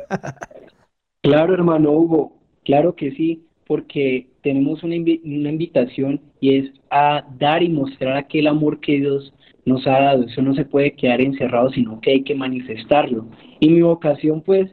claro, 1.23 1.55
hermano 1.55 1.93
Hugo, 1.93 2.33
claro 2.65 2.95
que 2.95 3.13
sí, 3.13 3.45
porque 3.67 4.29
tenemos 4.43 4.83
una, 4.83 4.97
una 4.97 5.51
invitación 5.51 6.21
y 6.41 6.57
es 6.57 6.71
a 6.91 7.25
dar 7.39 7.63
y 7.63 7.69
mostrar 7.69 8.17
aquel 8.17 8.47
amor 8.47 8.81
que 8.81 9.01
Dios 9.01 9.33
nos 9.65 9.87
ha 9.87 10.01
dado. 10.01 10.25
Eso 10.25 10.43
no 10.43 10.55
se 10.55 10.65
puede 10.65 10.93
quedar 10.93 11.21
encerrado, 11.21 11.71
sino 11.71 12.01
que 12.01 12.13
hay 12.13 12.23
que 12.23 12.35
manifestarlo. 12.35 13.27
Y 13.61 13.71
mi 13.71 13.83
vocación, 13.83 14.43
pues, 14.43 14.71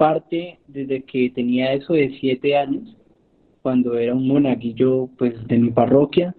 parte 0.00 0.58
desde 0.66 1.02
que 1.02 1.28
tenía 1.28 1.74
eso 1.74 1.92
de 1.92 2.16
siete 2.18 2.56
años, 2.56 2.96
cuando 3.60 3.98
era 3.98 4.14
un 4.14 4.26
monaguillo, 4.26 5.10
pues, 5.18 5.34
de 5.46 5.58
mi 5.58 5.70
parroquia. 5.72 6.34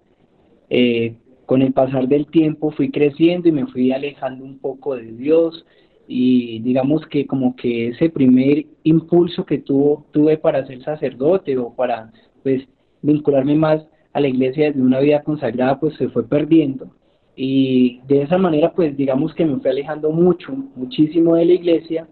Eh, 0.72 1.14
con 1.46 1.62
el 1.62 1.72
pasar 1.72 2.08
del 2.08 2.26
tiempo 2.26 2.72
fui 2.72 2.90
creciendo 2.90 3.50
y 3.50 3.52
me 3.52 3.68
fui 3.68 3.92
alejando 3.92 4.44
un 4.44 4.58
poco 4.58 4.96
de 4.96 5.12
Dios 5.12 5.64
y 6.08 6.60
digamos 6.62 7.06
que 7.06 7.28
como 7.28 7.56
que 7.56 7.90
ese 7.90 8.10
primer 8.10 8.66
impulso 8.82 9.46
que 9.46 9.60
tuvo, 9.60 10.08
tuve 10.12 10.38
para 10.38 10.66
ser 10.66 10.82
sacerdote 10.82 11.56
o 11.60 11.76
para 11.76 12.12
pues 12.42 12.64
vincularme 13.04 13.54
más 13.56 13.86
a 14.14 14.22
la 14.22 14.30
iglesia 14.30 14.72
de 14.72 14.82
una 14.82 15.02
vida 15.02 15.22
consagrada 15.22 15.80
pues 15.80 15.94
se 15.98 16.10
fue 16.10 16.28
perdiendo 16.28 16.90
y 17.36 18.00
de 18.08 18.24
esa 18.24 18.38
manera 18.38 18.74
pues 18.74 18.98
digamos 18.98 19.36
que 19.36 19.46
me 19.46 19.60
fui 19.60 19.70
alejando 19.70 20.10
mucho, 20.12 20.52
muchísimo 20.76 21.36
de 21.36 21.46
la 21.46 21.54
iglesia. 21.54 22.08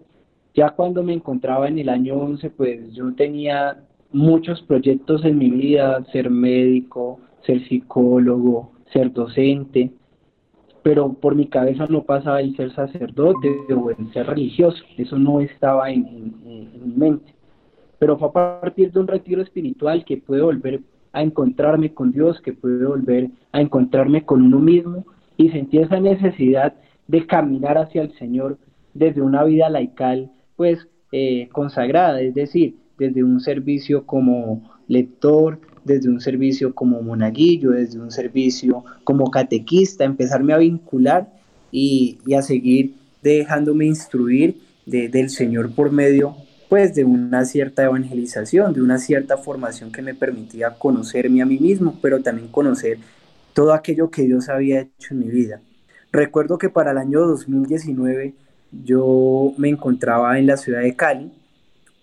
Ya 0.54 0.70
cuando 0.70 1.02
me 1.02 1.12
encontraba 1.12 1.68
en 1.68 1.78
el 1.78 1.88
año 1.88 2.16
11 2.16 2.50
pues 2.50 2.92
yo 2.92 3.14
tenía 3.14 3.84
muchos 4.12 4.62
proyectos 4.62 5.24
en 5.24 5.38
mi 5.38 5.50
vida, 5.50 6.04
ser 6.12 6.30
médico, 6.30 7.20
ser 7.46 7.66
psicólogo, 7.68 8.72
ser 8.92 9.12
docente, 9.12 9.92
pero 10.82 11.12
por 11.12 11.34
mi 11.34 11.46
cabeza 11.46 11.86
no 11.88 12.02
pasaba 12.02 12.40
el 12.40 12.56
ser 12.56 12.72
sacerdote 12.72 13.48
o 13.74 13.90
el 13.90 14.12
ser 14.12 14.26
religioso, 14.26 14.82
eso 14.96 15.18
no 15.18 15.40
estaba 15.40 15.90
en, 15.90 16.32
mi 16.44 16.94
mente. 16.96 17.34
Pero 17.98 18.18
fue 18.18 18.28
a 18.28 18.60
partir 18.60 18.90
de 18.90 19.00
un 19.00 19.06
retiro 19.06 19.42
espiritual 19.42 20.04
que 20.04 20.16
pude 20.16 20.40
volver 20.40 20.80
a 21.12 21.22
encontrarme 21.22 21.92
con 21.92 22.12
Dios, 22.12 22.40
que 22.40 22.52
pude 22.52 22.86
volver 22.86 23.30
a 23.52 23.60
encontrarme 23.60 24.24
con 24.24 24.42
uno 24.42 24.58
mismo 24.58 25.04
y 25.36 25.50
sentí 25.50 25.78
esa 25.78 26.00
necesidad 26.00 26.74
de 27.08 27.26
caminar 27.26 27.76
hacia 27.76 28.02
el 28.02 28.12
Señor 28.14 28.58
desde 28.94 29.20
una 29.20 29.44
vida 29.44 29.68
laical, 29.68 30.30
pues 30.60 30.86
eh, 31.10 31.48
consagrada, 31.52 32.20
es 32.20 32.34
decir, 32.34 32.76
desde 32.98 33.24
un 33.24 33.40
servicio 33.40 34.04
como 34.04 34.70
lector, 34.88 35.58
desde 35.86 36.10
un 36.10 36.20
servicio 36.20 36.74
como 36.74 37.00
monaguillo, 37.00 37.70
desde 37.70 37.98
un 37.98 38.10
servicio 38.10 38.84
como 39.02 39.30
catequista, 39.30 40.04
empezarme 40.04 40.52
a 40.52 40.58
vincular 40.58 41.32
y, 41.72 42.18
a 42.36 42.42
seguir 42.42 42.92
dejándome 43.22 43.86
instruir 43.86 44.60
del 44.84 45.30
Señor 45.30 45.74
por 45.74 45.92
medio 45.92 46.36
pues 46.68 46.94
de 46.94 47.04
una 47.04 47.46
cierta 47.46 47.84
evangelización, 47.84 48.74
de 48.74 48.82
una 48.82 48.98
cierta 48.98 49.38
formación 49.38 49.90
que 49.90 50.02
me 50.02 50.12
permitía 50.12 50.74
conocerme 50.76 51.40
a 51.40 51.46
mí 51.46 51.58
mismo, 51.58 51.98
pero 52.02 52.20
también 52.20 52.48
conocer 52.48 52.98
todo 53.54 53.72
aquello 53.72 54.10
que 54.10 54.24
Dios 54.24 54.50
había 54.50 54.80
hecho 54.82 55.14
en 55.14 55.20
mi 55.20 55.28
vida. 55.28 55.62
Recuerdo 56.12 56.58
que 56.58 56.68
para 56.68 56.90
el 56.90 56.98
año 56.98 57.20
2019 57.20 58.34
yo 58.72 59.52
me 59.56 59.68
encontraba 59.68 60.38
en 60.38 60.46
la 60.46 60.56
ciudad 60.56 60.80
de 60.80 60.94
Cali 60.94 61.32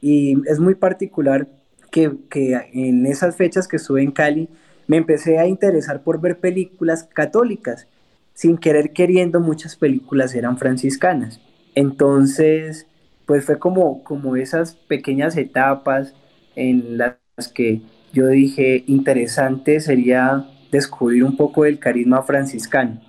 y 0.01 0.38
es 0.47 0.60
muy 0.60 0.75
particular 0.75 1.47
que, 1.91 2.12
que 2.30 2.60
en 2.73 3.06
esas 3.06 3.36
fechas 3.36 3.67
que 3.67 3.77
estuve 3.77 4.03
en 4.03 4.12
Cali 4.12 4.49
me 4.88 4.97
empecé 4.97 5.38
a 5.38 5.47
interesar 5.47 6.03
por 6.03 6.21
ver 6.21 6.39
películas 6.39 7.03
católicas. 7.03 7.88
Sin 8.34 8.58
querer 8.58 8.93
queriendo, 8.93 9.39
muchas 9.39 9.75
películas 9.75 10.36
eran 10.36 10.58
franciscanas. 10.58 11.41
Entonces, 11.75 12.88
pues 13.25 13.45
fue 13.45 13.60
como, 13.60 14.03
como 14.03 14.36
esas 14.36 14.75
pequeñas 14.75 15.36
etapas 15.38 16.13
en 16.56 16.97
las 16.97 17.17
que 17.53 17.82
yo 18.13 18.27
dije, 18.27 18.84
interesante 18.88 19.80
sería 19.80 20.47
descubrir 20.71 21.23
un 21.23 21.36
poco 21.36 21.63
del 21.63 21.80
carisma 21.80 22.23
franciscano. 22.23 23.01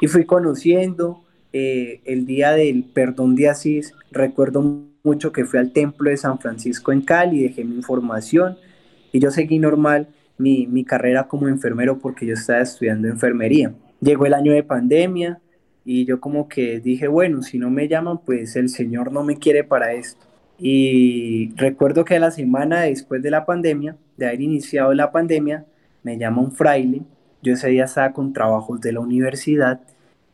Y 0.00 0.06
fui 0.06 0.24
conociendo 0.24 1.22
eh, 1.52 2.00
el 2.04 2.26
día 2.26 2.52
del 2.52 2.84
perdón 2.84 3.34
de 3.34 3.48
Asís, 3.48 3.94
recuerdo 4.10 4.62
mucho 5.02 5.32
que 5.32 5.44
fui 5.44 5.58
al 5.58 5.72
templo 5.72 6.10
de 6.10 6.16
San 6.16 6.38
Francisco 6.38 6.92
en 6.92 7.02
Cali, 7.02 7.42
dejé 7.42 7.64
mi 7.64 7.76
información 7.76 8.56
y 9.12 9.20
yo 9.20 9.30
seguí 9.30 9.58
normal 9.58 10.08
mi, 10.38 10.66
mi 10.66 10.84
carrera 10.84 11.28
como 11.28 11.48
enfermero 11.48 11.98
porque 11.98 12.26
yo 12.26 12.34
estaba 12.34 12.60
estudiando 12.60 13.08
enfermería. 13.08 13.72
Llegó 14.00 14.26
el 14.26 14.34
año 14.34 14.52
de 14.52 14.62
pandemia, 14.62 15.40
y 15.84 16.04
yo 16.04 16.20
como 16.20 16.48
que 16.48 16.80
dije, 16.80 17.08
bueno, 17.08 17.42
si 17.42 17.58
no 17.58 17.70
me 17.70 17.88
llaman, 17.88 18.18
pues 18.18 18.56
el 18.56 18.68
Señor 18.68 19.12
no 19.12 19.24
me 19.24 19.38
quiere 19.38 19.64
para 19.64 19.92
esto. 19.92 20.26
Y 20.58 21.52
recuerdo 21.56 22.04
que 22.04 22.16
a 22.16 22.20
la 22.20 22.30
semana 22.30 22.82
después 22.82 23.22
de 23.22 23.30
la 23.30 23.46
pandemia, 23.46 23.96
de 24.16 24.26
haber 24.26 24.42
iniciado 24.42 24.92
la 24.94 25.10
pandemia, 25.10 25.64
me 26.02 26.18
llama 26.18 26.42
un 26.42 26.52
fraile. 26.52 27.02
Yo 27.42 27.54
ese 27.54 27.68
día 27.68 27.84
estaba 27.84 28.12
con 28.12 28.32
trabajos 28.32 28.80
de 28.80 28.92
la 28.92 29.00
universidad 29.00 29.80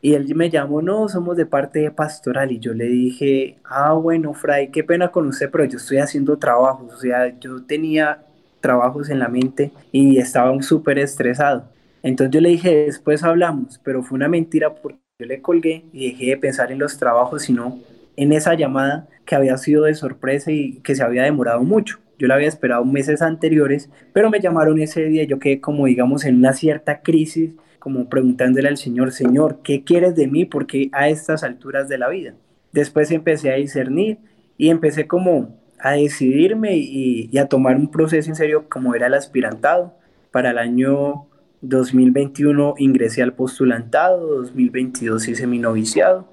y 0.01 0.13
él 0.13 0.33
me 0.35 0.49
llamó, 0.49 0.81
no, 0.81 1.09
somos 1.09 1.37
de 1.37 1.45
parte 1.45 1.79
de 1.79 1.91
pastoral. 1.91 2.51
Y 2.51 2.59
yo 2.59 2.73
le 2.73 2.85
dije, 2.85 3.57
ah, 3.63 3.93
bueno, 3.93 4.33
fray, 4.33 4.69
qué 4.69 4.83
pena 4.83 5.09
con 5.09 5.27
usted, 5.27 5.49
pero 5.51 5.65
yo 5.65 5.77
estoy 5.77 5.97
haciendo 5.97 6.37
trabajos. 6.37 6.93
O 6.93 6.97
sea, 6.97 7.37
yo 7.39 7.63
tenía 7.63 8.23
trabajos 8.61 9.09
en 9.09 9.19
la 9.19 9.27
mente 9.27 9.71
y 9.91 10.17
estaba 10.17 10.59
súper 10.61 10.99
estresado. 10.99 11.69
Entonces 12.03 12.33
yo 12.33 12.41
le 12.41 12.49
dije, 12.49 12.85
después 12.85 13.23
hablamos, 13.23 13.79
pero 13.83 14.03
fue 14.03 14.15
una 14.15 14.27
mentira 14.27 14.73
porque 14.75 14.99
yo 15.19 15.25
le 15.25 15.41
colgué 15.41 15.85
y 15.91 16.11
dejé 16.11 16.25
de 16.27 16.37
pensar 16.37 16.71
en 16.71 16.79
los 16.79 16.97
trabajos, 16.97 17.43
sino 17.43 17.79
en 18.15 18.33
esa 18.33 18.53
llamada 18.53 19.07
que 19.25 19.35
había 19.35 19.57
sido 19.57 19.83
de 19.85 19.95
sorpresa 19.95 20.51
y 20.51 20.79
que 20.83 20.95
se 20.95 21.03
había 21.03 21.23
demorado 21.23 21.63
mucho. 21.63 21.99
Yo 22.19 22.27
la 22.27 22.35
había 22.35 22.47
esperado 22.47 22.85
meses 22.85 23.21
anteriores, 23.21 23.89
pero 24.13 24.29
me 24.29 24.39
llamaron 24.39 24.79
ese 24.79 25.05
día 25.05 25.23
y 25.23 25.27
yo 25.27 25.39
quedé 25.39 25.61
como, 25.61 25.85
digamos, 25.85 26.25
en 26.25 26.37
una 26.37 26.53
cierta 26.53 27.01
crisis, 27.01 27.51
como 27.87 28.09
preguntándole 28.09 28.67
al 28.67 28.75
Señor, 28.75 29.13
Señor, 29.13 29.61
¿qué 29.63 29.85
quieres 29.85 30.13
de 30.13 30.27
mí? 30.27 30.43
Porque 30.43 30.89
a 30.91 31.07
estas 31.07 31.45
alturas 31.45 31.87
de 31.87 31.97
la 31.97 32.09
vida. 32.09 32.33
Después 32.73 33.11
empecé 33.11 33.49
a 33.49 33.55
discernir 33.55 34.17
y 34.57 34.71
empecé 34.71 35.07
como 35.07 35.57
a 35.79 35.93
decidirme 35.93 36.75
y, 36.75 37.37
a 37.37 37.45
tomar 37.45 37.77
un 37.77 37.89
proceso 37.89 38.29
en 38.29 38.35
serio 38.35 38.67
como 38.67 38.93
era 38.93 39.07
el 39.07 39.13
aspirantado. 39.13 39.93
Para 40.31 40.51
el 40.51 40.57
año 40.57 41.27
2021 41.61 42.73
ingresé 42.77 43.23
al 43.23 43.31
postulantado, 43.31 44.35
2022 44.41 45.25
hice 45.29 45.47
mi 45.47 45.57
noviciado 45.57 46.29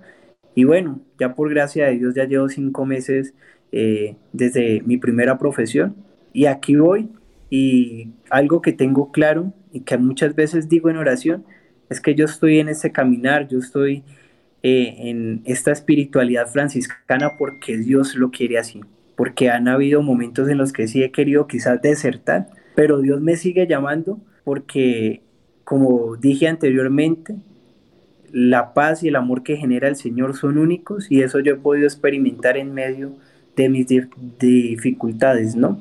y 0.57 0.65
bueno, 0.65 1.03
ya 1.21 1.37
por 1.37 1.51
gracia 1.51 1.87
de 1.87 1.99
Dios 1.99 2.17
ya 2.17 2.25
llevo 2.25 2.49
cinco 2.49 2.85
meses 2.85 3.33
eh, 3.71 4.17
desde 4.33 4.83
mi 4.87 4.97
primera 4.97 5.39
profesión 5.39 5.95
y 6.33 6.47
aquí 6.47 6.75
voy 6.75 7.11
y 7.49 8.09
algo 8.29 8.61
que 8.61 8.73
tengo 8.73 9.13
claro 9.13 9.53
y 9.75 9.81
que 9.81 9.99
muchas 9.99 10.35
veces 10.37 10.69
digo 10.69 10.89
en 10.89 10.97
oración 10.97 11.45
es 11.91 12.01
que 12.01 12.15
yo 12.15 12.25
estoy 12.25 12.61
en 12.61 12.69
ese 12.69 12.93
caminar, 12.93 13.49
yo 13.49 13.59
estoy 13.59 14.05
eh, 14.63 14.95
en 14.99 15.43
esta 15.45 15.73
espiritualidad 15.73 16.47
franciscana 16.47 17.33
porque 17.37 17.77
Dios 17.77 18.15
lo 18.15 18.31
quiere 18.31 18.57
así, 18.57 18.81
porque 19.17 19.51
han 19.51 19.67
habido 19.67 20.01
momentos 20.01 20.49
en 20.49 20.59
los 20.59 20.73
que 20.73 20.87
sí 20.87 21.03
he 21.03 21.11
querido 21.11 21.49
quizás 21.49 21.83
desertar, 21.83 22.49
pero 22.77 23.01
Dios 23.01 23.21
me 23.21 23.37
sigue 23.37 23.67
llamando 23.67 24.21
porque, 24.45 25.23
como 25.65 26.17
dije 26.17 26.47
anteriormente, 26.47 27.35
la 28.31 28.75
paz 28.75 29.03
y 29.03 29.09
el 29.09 29.17
amor 29.17 29.43
que 29.43 29.57
genera 29.57 29.89
el 29.89 29.97
Señor 29.97 30.37
son 30.37 30.59
únicos 30.59 31.11
y 31.11 31.23
eso 31.23 31.41
yo 31.41 31.55
he 31.55 31.57
podido 31.57 31.87
experimentar 31.87 32.57
en 32.57 32.73
medio 32.73 33.17
de 33.57 33.69
mis 33.69 33.87
dificultades, 34.39 35.57
¿no? 35.57 35.81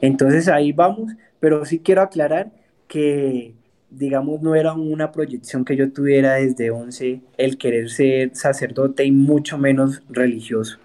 Entonces 0.00 0.48
ahí 0.48 0.72
vamos, 0.72 1.12
pero 1.38 1.64
sí 1.66 1.80
quiero 1.80 2.02
aclarar 2.02 2.50
que, 2.88 3.54
digamos, 3.90 4.42
no 4.42 4.54
era 4.54 4.72
una 4.74 5.12
proyección 5.12 5.64
que 5.64 5.76
yo 5.76 5.92
tuviera 5.92 6.34
desde 6.34 6.70
11 6.70 7.20
el 7.36 7.58
querer 7.58 7.90
ser 7.90 8.30
sacerdote 8.34 9.04
y 9.04 9.12
mucho 9.12 9.58
menos 9.58 10.02
religioso. 10.08 10.78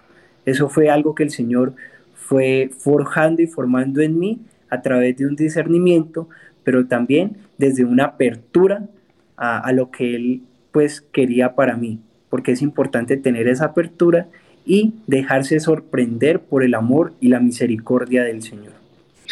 Eso 0.44 0.68
fue 0.68 0.90
algo 0.90 1.14
que 1.14 1.22
el 1.22 1.30
Señor 1.30 1.74
fue 2.14 2.70
forjando 2.76 3.42
y 3.42 3.46
formando 3.46 4.00
en 4.00 4.18
mí 4.18 4.40
a 4.70 4.82
través 4.82 5.16
de 5.16 5.26
un 5.26 5.36
discernimiento, 5.36 6.28
pero 6.64 6.86
también 6.86 7.36
desde 7.58 7.84
una 7.84 8.04
apertura 8.04 8.88
a, 9.36 9.58
a 9.58 9.72
lo 9.72 9.90
que 9.90 10.14
Él 10.14 10.42
pues 10.72 11.00
quería 11.00 11.54
para 11.54 11.76
mí, 11.76 12.00
porque 12.30 12.52
es 12.52 12.62
importante 12.62 13.16
tener 13.16 13.48
esa 13.48 13.66
apertura 13.66 14.28
y 14.64 14.94
dejarse 15.06 15.60
sorprender 15.60 16.40
por 16.40 16.62
el 16.62 16.74
amor 16.74 17.12
y 17.20 17.28
la 17.28 17.40
misericordia 17.40 18.22
del 18.24 18.42
Señor. 18.42 18.81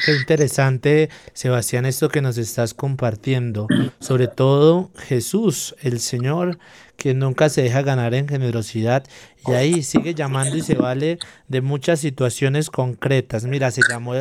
Qué 0.04 0.12
interesante, 0.16 1.10
Sebastián, 1.34 1.84
esto 1.84 2.08
que 2.08 2.22
nos 2.22 2.38
estás 2.38 2.74
compartiendo. 2.74 3.66
Sobre 3.98 4.28
todo 4.28 4.90
Jesús, 4.96 5.74
el 5.80 6.00
Señor, 6.00 6.58
que 7.00 7.14
nunca 7.14 7.48
se 7.48 7.62
deja 7.62 7.80
ganar 7.80 8.12
en 8.12 8.28
generosidad 8.28 9.04
y 9.48 9.52
ahí 9.52 9.82
sigue 9.82 10.12
llamando 10.12 10.54
y 10.58 10.60
se 10.60 10.74
vale 10.74 11.18
de 11.48 11.62
muchas 11.62 12.00
situaciones 12.00 12.68
concretas. 12.68 13.46
Mira, 13.46 13.70
se 13.70 13.80
llamó, 13.88 14.12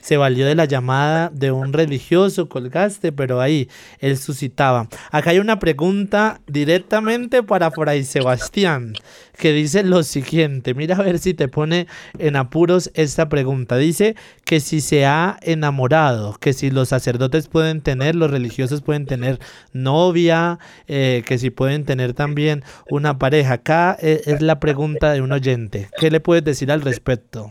se 0.00 0.16
valió 0.16 0.46
de 0.46 0.54
la 0.54 0.66
llamada 0.66 1.30
de 1.34 1.50
un 1.50 1.72
religioso, 1.72 2.48
colgaste, 2.48 3.10
pero 3.10 3.40
ahí 3.40 3.68
él 3.98 4.16
suscitaba. 4.16 4.88
Acá 5.10 5.30
hay 5.30 5.40
una 5.40 5.58
pregunta 5.58 6.40
directamente 6.46 7.42
para 7.42 7.72
Fray 7.72 8.04
Sebastián, 8.04 8.94
que 9.36 9.52
dice 9.52 9.82
lo 9.82 10.04
siguiente. 10.04 10.74
Mira 10.74 10.94
a 10.94 11.02
ver 11.02 11.18
si 11.18 11.34
te 11.34 11.48
pone 11.48 11.88
en 12.20 12.36
apuros 12.36 12.92
esta 12.94 13.28
pregunta. 13.28 13.76
Dice 13.78 14.14
que 14.44 14.60
si 14.60 14.80
se 14.80 15.06
ha 15.06 15.38
enamorado, 15.42 16.36
que 16.38 16.52
si 16.52 16.70
los 16.70 16.90
sacerdotes 16.90 17.48
pueden 17.48 17.80
tener, 17.80 18.14
los 18.14 18.30
religiosos 18.30 18.82
pueden 18.82 19.06
tener 19.06 19.40
novia, 19.72 20.60
eh, 20.86 21.24
que 21.26 21.36
si 21.38 21.50
pueden 21.50 21.84
tener 21.84 22.14
también 22.14 22.27
una 22.90 23.18
pareja. 23.18 23.54
Acá 23.54 23.96
eh, 24.00 24.22
es 24.26 24.42
la 24.42 24.60
pregunta 24.60 25.12
de 25.12 25.22
un 25.22 25.32
oyente. 25.32 25.88
¿Qué 25.98 26.10
le 26.10 26.20
puedes 26.20 26.44
decir 26.44 26.70
al 26.70 26.82
respecto? 26.82 27.50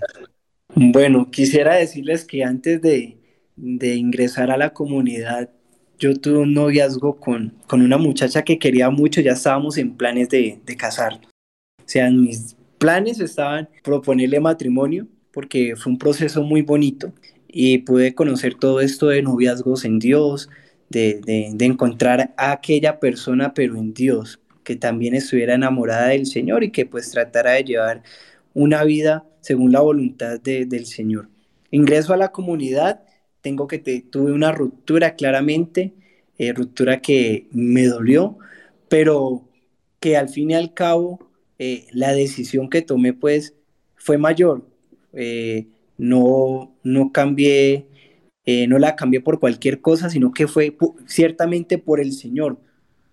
Bueno, 0.75 1.31
quisiera 1.31 1.75
decirles 1.75 2.25
que 2.25 2.43
antes 2.43 2.81
de, 2.81 3.17
ingresar 3.55 4.51
a 4.51 4.57
la 4.57 4.71
comunidad, 4.73 5.49
yo 5.97 6.15
tuve 6.15 6.39
un 6.39 6.53
noviazgo 6.53 7.19
con, 7.19 7.55
con 7.67 7.81
una 7.81 7.97
muchacha 7.97 8.43
que 8.43 8.59
quería 8.59 8.89
mucho, 8.89 9.21
ya 9.21 9.31
estábamos 9.31 9.77
en 9.77 9.97
planes 9.97 10.29
de, 10.29 10.59
de 10.63 10.77
casarnos. 10.77 11.31
O 11.79 11.89
sea, 11.89 12.11
mis 12.11 12.55
planes 12.77 13.19
estaban 13.19 13.69
proponerle 13.83 14.39
matrimonio, 14.39 15.07
porque 15.31 15.75
fue 15.75 15.91
un 15.93 15.97
proceso 15.97 16.43
muy 16.43 16.61
bonito 16.61 17.13
y 17.47 17.79
pude 17.79 18.13
conocer 18.13 18.55
todo 18.55 18.81
esto 18.81 19.07
de 19.07 19.21
noviazgos 19.21 19.85
en 19.85 19.99
Dios, 19.99 20.49
de, 20.89 21.21
de, 21.25 21.49
de 21.53 21.65
encontrar 21.65 22.33
a 22.37 22.51
aquella 22.51 22.99
persona, 22.99 23.53
pero 23.53 23.75
en 23.75 23.93
Dios, 23.93 24.39
que 24.67 24.75
también 24.75 25.15
estuviera 25.15 25.53
enamorada 25.53 26.09
del 26.09 26.25
Señor 26.25 26.61
y 26.61 26.71
que 26.71 26.85
pues 26.85 27.09
tratara 27.09 27.51
de 27.51 27.63
llevar 27.63 28.03
una 28.53 28.83
vida 28.83 29.25
según 29.39 29.71
la 29.71 29.79
voluntad 29.79 30.41
del 30.41 30.85
Señor. 30.85 31.29
Ingreso 31.71 32.13
a 32.13 32.17
la 32.17 32.33
comunidad, 32.33 33.01
tengo 33.39 33.65
que 33.67 33.79
tuve 33.79 34.33
una 34.33 34.51
ruptura 34.51 35.15
claramente, 35.15 35.93
eh, 36.37 36.51
ruptura 36.51 36.99
que 36.99 37.47
me 37.53 37.85
dolió, 37.85 38.39
pero 38.89 39.47
que 40.01 40.17
al 40.17 40.27
fin 40.27 40.51
y 40.51 40.55
al 40.55 40.73
cabo 40.73 41.29
eh, 41.59 41.87
la 41.93 42.11
decisión 42.11 42.69
que 42.69 42.81
tomé 42.81 43.13
pues 43.13 43.53
fue 43.95 44.17
mayor. 44.17 44.67
Eh, 45.13 45.67
no, 45.97 46.75
no 46.83 47.13
cambié, 47.13 47.87
no 48.67 48.79
la 48.79 48.97
cambié 48.97 49.21
por 49.21 49.39
cualquier 49.39 49.79
cosa, 49.79 50.09
sino 50.09 50.33
que 50.33 50.45
fue 50.45 50.75
ciertamente 51.05 51.77
por 51.77 52.01
el 52.01 52.11
Señor, 52.11 52.59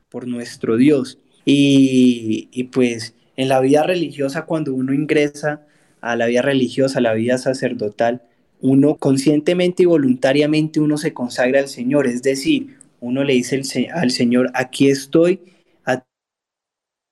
por 0.08 0.26
nuestro 0.26 0.76
Dios. 0.76 1.20
Y, 1.44 2.64
pues 2.72 3.14
en 3.36 3.48
la 3.48 3.60
vida 3.60 3.82
religiosa, 3.82 4.46
cuando 4.46 4.74
uno 4.74 4.92
ingresa 4.94 5.62
a 6.00 6.16
la 6.16 6.26
vida 6.26 6.42
religiosa, 6.42 6.98
a 6.98 7.02
la 7.02 7.14
vida 7.14 7.38
sacerdotal, 7.38 8.22
uno 8.60 8.96
conscientemente 8.96 9.82
y 9.82 9.86
voluntariamente 9.86 10.80
uno 10.80 10.96
se 10.96 11.12
consagra 11.12 11.60
al 11.60 11.68
Señor, 11.68 12.06
es 12.06 12.22
decir, 12.22 12.78
uno 13.00 13.24
le 13.24 13.34
dice 13.34 13.60
al 13.92 14.10
Señor, 14.10 14.50
aquí 14.54 14.88
estoy 14.88 15.40
a 15.84 16.04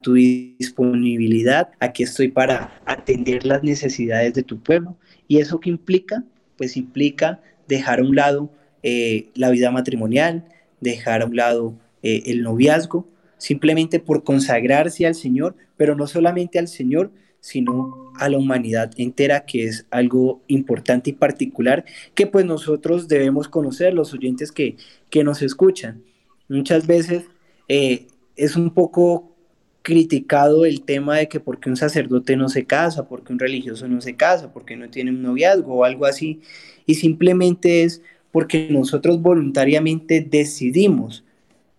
tu 0.01 0.15
disponibilidad, 0.15 1.71
aquí 1.81 2.03
estoy 2.05 2.29
para 2.29 2.81
atender 2.87 3.45
las 3.45 3.63
necesidades 3.63 4.33
de 4.35 4.43
tu 4.43 4.61
pueblo. 4.61 4.97
¿Y 5.29 5.39
eso 5.39 5.61
qué 5.61 5.71
implica? 5.71 6.25
Pues 6.57 6.77
implica 6.77 7.41
dejar 7.69 8.01
a 8.01 8.03
un 8.03 8.17
lado 8.17 8.51
eh, 8.83 9.29
la 9.35 9.51
vida 9.51 9.71
matrimonial, 9.71 10.45
dejar 10.81 11.23
a 11.23 11.27
un 11.27 11.37
lado 11.37 11.75
eh, 12.03 12.23
el 12.27 12.43
noviazgo, 12.43 13.07
simplemente 13.43 13.99
por 13.99 14.23
consagrarse 14.23 15.05
al 15.05 15.17
Señor, 15.17 15.57
pero 15.77 15.97
no 15.97 16.07
solamente 16.07 16.61
al 16.61 16.69
Señor, 16.69 17.11
sino 17.41 18.13
a 18.21 18.29
la 18.29 18.39
humanidad 18.39 18.93
entera, 18.99 19.47
que 19.47 19.65
es 19.65 19.85
algo 19.91 20.43
importante 20.47 21.11
y 21.11 21.15
particular 21.15 21.85
que 22.15 22.29
pues 22.29 22.45
nosotros 22.47 23.09
debemos 23.09 23.49
conocer, 23.49 23.95
los 23.95 24.15
oyentes 24.15 24.53
que, 24.53 24.77
que 25.11 25.25
nos 25.25 25.43
escuchan. 25.43 26.05
Muchas 26.49 26.87
veces 26.87 27.25
eh, 27.67 28.07
es 28.37 28.55
un 28.55 28.73
poco 28.73 29.35
criticado 29.83 30.65
el 30.65 30.83
tema 30.83 31.17
de 31.17 31.29
que 31.29 31.41
porque 31.41 31.69
un 31.69 31.77
sacerdote 31.77 32.37
no 32.37 32.49
se 32.49 32.65
casa, 32.65 33.09
porque 33.09 33.33
un 33.33 33.41
religioso 33.41 33.89
no 33.89 34.01
se 34.01 34.15
casa, 34.15 34.53
porque 34.53 34.77
no 34.77 34.89
tiene 34.89 35.11
un 35.11 35.21
noviazgo 35.21 35.75
o 35.75 35.85
algo 35.85 36.07
así, 36.07 36.43
y 36.87 36.95
simplemente 36.95 37.83
es 37.83 38.03
porque 38.31 38.69
nosotros 38.71 39.21
voluntariamente 39.21 40.21
decidimos 40.21 41.25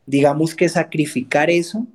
digamos 0.06 0.56
que 0.56 0.70
sacrificar 0.70 1.50
eso 1.50 1.88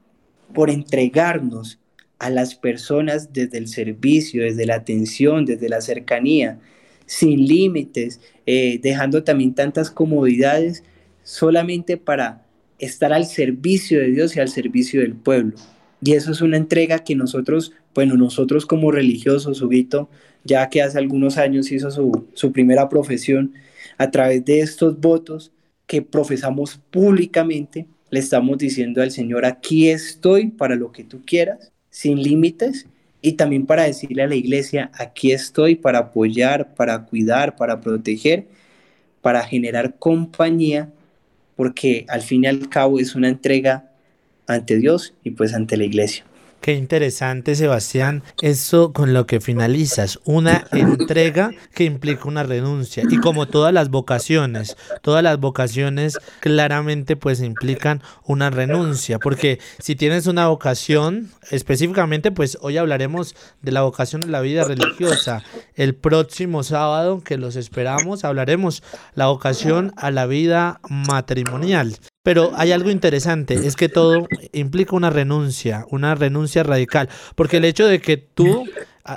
por 0.54 0.70
entregarnos 0.70 1.78
a 2.18 2.30
las 2.30 2.54
personas 2.54 3.32
desde 3.32 3.58
el 3.58 3.68
servicio, 3.68 4.42
desde 4.42 4.66
la 4.66 4.76
atención, 4.76 5.44
desde 5.44 5.68
la 5.68 5.80
cercanía, 5.80 6.58
sin 7.06 7.46
límites, 7.46 8.20
eh, 8.46 8.80
dejando 8.82 9.24
también 9.24 9.54
tantas 9.54 9.90
comodidades 9.90 10.82
solamente 11.22 11.96
para 11.96 12.44
estar 12.78 13.12
al 13.12 13.26
servicio 13.26 14.00
de 14.00 14.10
Dios 14.10 14.36
y 14.36 14.40
al 14.40 14.48
servicio 14.48 15.00
del 15.00 15.14
pueblo. 15.14 15.54
Y 16.02 16.12
eso 16.12 16.32
es 16.32 16.40
una 16.40 16.56
entrega 16.56 17.00
que 17.00 17.14
nosotros, 17.14 17.72
bueno, 17.94 18.16
nosotros 18.16 18.66
como 18.66 18.90
religiosos, 18.90 19.58
Subito, 19.58 20.08
ya 20.44 20.68
que 20.68 20.82
hace 20.82 20.98
algunos 20.98 21.38
años 21.38 21.72
hizo 21.72 21.90
su, 21.90 22.28
su 22.34 22.52
primera 22.52 22.88
profesión, 22.88 23.54
a 23.96 24.10
través 24.10 24.44
de 24.44 24.60
estos 24.60 25.00
votos 25.00 25.52
que 25.86 26.02
profesamos 26.02 26.80
públicamente, 26.90 27.86
le 28.10 28.20
estamos 28.20 28.58
diciendo 28.58 29.02
al 29.02 29.10
Señor, 29.10 29.44
aquí 29.44 29.88
estoy 29.88 30.48
para 30.48 30.76
lo 30.76 30.92
que 30.92 31.04
tú 31.04 31.22
quieras, 31.24 31.72
sin 31.90 32.22
límites, 32.22 32.86
y 33.20 33.32
también 33.32 33.66
para 33.66 33.84
decirle 33.84 34.22
a 34.22 34.28
la 34.28 34.36
iglesia, 34.36 34.90
aquí 34.94 35.32
estoy 35.32 35.74
para 35.74 35.98
apoyar, 35.98 36.74
para 36.74 37.04
cuidar, 37.04 37.56
para 37.56 37.80
proteger, 37.80 38.46
para 39.20 39.42
generar 39.42 39.96
compañía, 39.98 40.90
porque 41.56 42.06
al 42.08 42.22
fin 42.22 42.44
y 42.44 42.46
al 42.46 42.68
cabo 42.68 43.00
es 43.00 43.14
una 43.14 43.28
entrega 43.28 43.90
ante 44.46 44.78
Dios 44.78 45.14
y 45.24 45.32
pues 45.32 45.52
ante 45.52 45.76
la 45.76 45.84
iglesia. 45.84 46.24
Qué 46.60 46.74
interesante, 46.74 47.54
Sebastián, 47.54 48.22
eso 48.42 48.92
con 48.92 49.14
lo 49.14 49.26
que 49.26 49.40
finalizas, 49.40 50.18
una 50.24 50.66
entrega 50.72 51.52
que 51.72 51.84
implica 51.84 52.28
una 52.28 52.42
renuncia. 52.42 53.04
Y 53.08 53.18
como 53.18 53.46
todas 53.46 53.72
las 53.72 53.90
vocaciones, 53.90 54.76
todas 55.00 55.22
las 55.22 55.38
vocaciones 55.38 56.18
claramente 56.40 57.16
pues 57.16 57.40
implican 57.40 58.02
una 58.24 58.50
renuncia, 58.50 59.18
porque 59.18 59.60
si 59.78 59.94
tienes 59.94 60.26
una 60.26 60.48
vocación, 60.48 61.30
específicamente 61.50 62.32
pues 62.32 62.58
hoy 62.60 62.76
hablaremos 62.76 63.36
de 63.62 63.72
la 63.72 63.82
vocación 63.82 64.20
de 64.20 64.28
la 64.28 64.40
vida 64.40 64.64
religiosa. 64.64 65.42
El 65.74 65.94
próximo 65.94 66.64
sábado 66.64 67.22
que 67.22 67.38
los 67.38 67.56
esperamos 67.56 68.24
hablaremos 68.24 68.82
la 69.14 69.28
vocación 69.28 69.92
a 69.96 70.10
la 70.10 70.26
vida 70.26 70.80
matrimonial. 70.88 71.96
Pero 72.28 72.52
hay 72.56 72.72
algo 72.72 72.90
interesante, 72.90 73.54
es 73.54 73.74
que 73.74 73.88
todo 73.88 74.28
implica 74.52 74.94
una 74.94 75.08
renuncia, 75.08 75.86
una 75.88 76.14
renuncia 76.14 76.62
radical, 76.62 77.08
porque 77.34 77.56
el 77.56 77.64
hecho 77.64 77.86
de 77.86 78.02
que 78.02 78.18
tú 78.18 78.66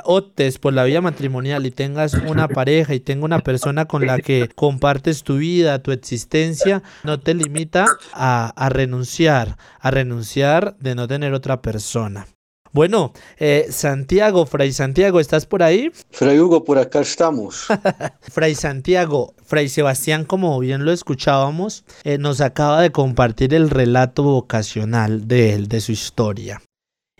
optes 0.05 0.57
por 0.59 0.71
la 0.71 0.85
vida 0.85 1.01
matrimonial 1.01 1.65
y 1.65 1.71
tengas 1.71 2.13
una 2.13 2.47
pareja 2.47 2.93
y 2.93 3.01
tenga 3.01 3.25
una 3.25 3.39
persona 3.39 3.83
con 3.83 4.07
la 4.07 4.19
que 4.19 4.47
compartes 4.55 5.23
tu 5.23 5.39
vida, 5.39 5.83
tu 5.83 5.91
existencia, 5.91 6.83
no 7.03 7.19
te 7.19 7.33
limita 7.33 7.85
a, 8.13 8.53
a 8.55 8.69
renunciar, 8.69 9.57
a 9.81 9.91
renunciar 9.91 10.77
de 10.79 10.95
no 10.95 11.05
tener 11.05 11.33
otra 11.33 11.61
persona. 11.61 12.27
Bueno, 12.73 13.11
eh, 13.37 13.67
Santiago, 13.69 14.45
Fray 14.45 14.71
Santiago, 14.71 15.19
¿estás 15.19 15.45
por 15.45 15.61
ahí? 15.61 15.91
Fray 16.09 16.39
Hugo, 16.39 16.63
por 16.63 16.77
acá 16.77 17.01
estamos. 17.01 17.67
Fray 18.21 18.55
Santiago, 18.55 19.33
Fray 19.43 19.67
Sebastián, 19.67 20.23
como 20.23 20.57
bien 20.59 20.85
lo 20.85 20.93
escuchábamos, 20.93 21.83
eh, 22.05 22.17
nos 22.17 22.39
acaba 22.39 22.81
de 22.81 22.91
compartir 22.91 23.53
el 23.53 23.69
relato 23.69 24.23
vocacional 24.23 25.27
de 25.27 25.53
él, 25.53 25.67
de 25.67 25.81
su 25.81 25.91
historia. 25.91 26.61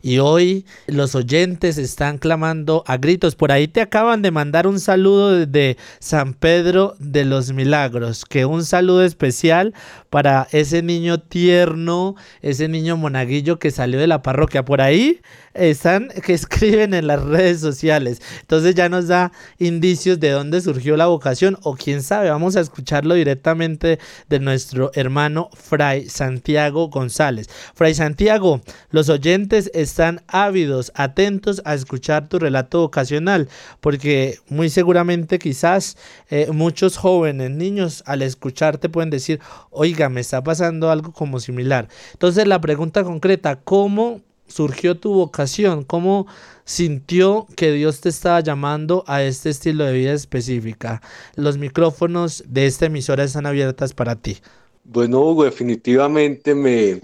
Y 0.01 0.19
hoy 0.19 0.65
los 0.87 1.15
oyentes 1.15 1.77
están 1.77 2.17
clamando 2.17 2.83
a 2.87 2.97
gritos. 2.97 3.35
Por 3.35 3.51
ahí 3.51 3.67
te 3.67 3.81
acaban 3.81 4.21
de 4.21 4.31
mandar 4.31 4.67
un 4.67 4.79
saludo 4.79 5.45
desde 5.45 5.77
San 5.99 6.33
Pedro 6.33 6.95
de 6.99 7.25
los 7.25 7.53
Milagros. 7.53 8.25
Que 8.25 8.45
un 8.45 8.65
saludo 8.65 9.03
especial 9.03 9.73
para 10.09 10.47
ese 10.51 10.81
niño 10.81 11.19
tierno, 11.19 12.15
ese 12.41 12.67
niño 12.67 12.97
monaguillo 12.97 13.59
que 13.59 13.71
salió 13.71 13.99
de 13.99 14.07
la 14.07 14.21
parroquia. 14.21 14.65
Por 14.65 14.81
ahí 14.81 15.21
están 15.53 16.09
que 16.25 16.33
escriben 16.33 16.93
en 16.93 17.07
las 17.07 17.21
redes 17.21 17.59
sociales. 17.59 18.21
Entonces 18.41 18.75
ya 18.75 18.89
nos 18.89 19.07
da 19.07 19.31
indicios 19.59 20.19
de 20.19 20.31
dónde 20.31 20.61
surgió 20.61 20.97
la 20.97 21.07
vocación 21.07 21.57
o 21.63 21.75
quién 21.75 22.01
sabe, 22.01 22.29
vamos 22.29 22.55
a 22.55 22.61
escucharlo 22.61 23.13
directamente 23.15 23.99
de 24.29 24.39
nuestro 24.39 24.91
hermano 24.95 25.49
Fray 25.53 26.09
Santiago 26.09 26.89
González. 26.89 27.49
Fray 27.75 27.93
Santiago, 27.93 28.61
los 28.89 29.09
oyentes 29.09 29.69
están 29.73 29.90
ávidos, 30.27 30.91
atentos 30.95 31.61
a 31.65 31.73
escuchar 31.73 32.29
tu 32.29 32.39
relato 32.39 32.79
vocacional, 32.79 33.49
porque 33.79 34.37
muy 34.49 34.69
seguramente 34.69 35.39
quizás 35.39 35.97
eh, 36.29 36.47
muchos 36.51 36.97
jóvenes, 36.97 37.51
niños, 37.51 38.03
al 38.05 38.21
escucharte 38.21 38.89
pueden 38.89 39.09
decir, 39.09 39.39
oiga, 39.69 40.09
me 40.09 40.21
está 40.21 40.43
pasando 40.43 40.89
algo 40.89 41.11
como 41.11 41.39
similar. 41.39 41.87
Entonces 42.13 42.47
la 42.47 42.61
pregunta 42.61 43.03
concreta, 43.03 43.57
¿cómo 43.57 44.21
surgió 44.47 44.97
tu 44.97 45.13
vocación? 45.13 45.83
¿Cómo 45.83 46.27
sintió 46.65 47.47
que 47.55 47.71
Dios 47.71 48.01
te 48.01 48.09
estaba 48.09 48.41
llamando 48.41 49.03
a 49.07 49.23
este 49.23 49.49
estilo 49.49 49.85
de 49.85 49.93
vida 49.93 50.13
específica? 50.13 51.01
Los 51.35 51.57
micrófonos 51.57 52.43
de 52.47 52.67
esta 52.67 52.85
emisora 52.85 53.23
están 53.23 53.45
abiertas 53.45 53.93
para 53.93 54.15
ti. 54.15 54.37
Bueno, 54.83 55.35
definitivamente 55.43 56.55
me, 56.55 56.99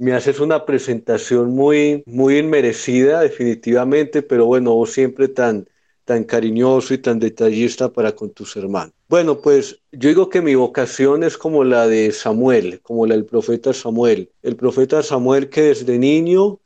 me 0.00 0.14
haces 0.14 0.40
una 0.40 0.64
presentación 0.64 1.50
muy, 1.50 2.02
muy 2.06 2.38
inmerecida, 2.38 3.20
definitivamente, 3.20 4.22
pero 4.22 4.46
bueno, 4.46 4.72
vos 4.72 4.92
siempre 4.92 5.28
tan, 5.28 5.68
tan 6.06 6.24
cariñoso 6.24 6.94
y 6.94 6.98
tan 6.98 7.18
detallista 7.18 7.92
para 7.92 8.12
con 8.12 8.30
tus 8.30 8.56
hermanos. 8.56 8.94
Bueno, 9.10 9.42
pues 9.42 9.82
yo 9.92 10.08
digo 10.08 10.30
que 10.30 10.40
mi 10.40 10.54
vocación 10.54 11.22
es 11.22 11.36
como 11.36 11.64
la 11.64 11.86
de 11.86 12.12
Samuel, 12.12 12.80
como 12.80 13.06
la 13.06 13.14
del 13.14 13.26
profeta 13.26 13.74
Samuel. 13.74 14.30
El 14.42 14.56
profeta 14.56 15.02
Samuel 15.02 15.50
que 15.50 15.64
desde 15.64 15.98
niño 15.98 16.60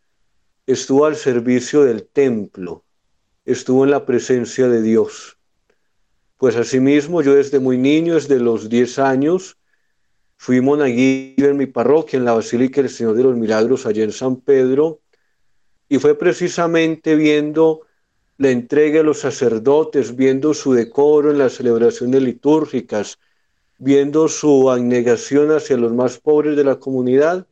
estuvo 0.69 1.05
al 1.05 1.17
servicio 1.17 1.83
del 1.83 2.07
templo, 2.07 2.85
estuvo 3.45 3.83
en 3.83 3.91
la 3.91 4.07
presencia 4.07 4.69
de 4.69 4.81
Dios. 4.81 5.39
Pues 6.37 6.55
asimismo, 6.55 7.21
yo 7.21 7.35
desde 7.35 7.59
muy 7.59 7.79
niño, 7.79 8.15
desde 8.15 8.39
los 8.39 8.69
10 8.69 9.01
años, 9.01 9.57
fui 10.37 10.61
monaguillo 10.61 11.49
en 11.49 11.57
mi 11.57 11.67
parroquia, 11.67 12.19
en 12.19 12.25
la 12.25 12.35
Basílica 12.35 12.81
del 12.83 12.91
Señor 12.91 13.15
de 13.15 13.23
los 13.25 13.37
Milagros, 13.37 13.87
allá 13.87 14.05
en 14.05 14.13
San 14.13 14.37
Pedro, 14.37 15.01
y 15.89 15.99
fue 15.99 16.19
precisamente 16.19 17.15
viendo 17.15 17.83
la 18.37 18.51
entrega 18.51 18.99
de 18.99 19.05
los 19.05 19.21
sacerdotes, 19.21 20.17
viendo 20.17 20.55
su 20.55 20.73
decoro 20.73 21.31
en 21.31 21.39
las 21.39 21.55
celebraciones 21.55 22.23
litúrgicas, 22.23 23.19
viendo 23.79 24.29
su 24.29 24.71
abnegación 24.71 25.51
hacia 25.51 25.77
los 25.77 25.93
más 25.93 26.19
pobres 26.19 26.57
de 26.57 26.65
la 26.65 26.77
comunidad, 26.77 27.47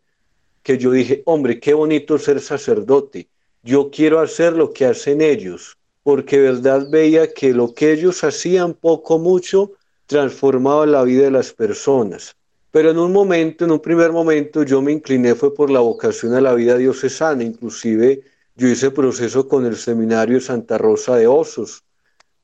que 0.62 0.78
yo 0.78 0.92
dije, 0.92 1.22
hombre, 1.26 1.60
qué 1.60 1.74
bonito 1.74 2.18
ser 2.18 2.40
sacerdote. 2.40 3.28
Yo 3.62 3.90
quiero 3.90 4.20
hacer 4.20 4.54
lo 4.54 4.72
que 4.72 4.86
hacen 4.86 5.20
ellos, 5.20 5.76
porque 6.02 6.40
verdad 6.40 6.88
veía 6.90 7.32
que 7.32 7.52
lo 7.52 7.74
que 7.74 7.92
ellos 7.92 8.24
hacían 8.24 8.74
poco 8.74 9.18
mucho 9.18 9.72
transformaba 10.06 10.86
la 10.86 11.04
vida 11.04 11.24
de 11.24 11.30
las 11.30 11.52
personas. 11.52 12.36
Pero 12.72 12.90
en 12.90 12.98
un 12.98 13.12
momento, 13.12 13.66
en 13.66 13.70
un 13.70 13.80
primer 13.80 14.12
momento, 14.12 14.62
yo 14.64 14.80
me 14.80 14.92
incliné 14.92 15.34
fue 15.34 15.54
por 15.54 15.70
la 15.70 15.80
vocación 15.80 16.34
a 16.34 16.40
la 16.40 16.54
vida 16.54 16.76
diocesana. 16.78 17.44
Inclusive 17.44 18.22
yo 18.56 18.66
hice 18.68 18.90
proceso 18.90 19.46
con 19.46 19.66
el 19.66 19.76
seminario 19.76 20.36
de 20.36 20.40
Santa 20.40 20.78
Rosa 20.78 21.16
de 21.16 21.26
Osos, 21.26 21.84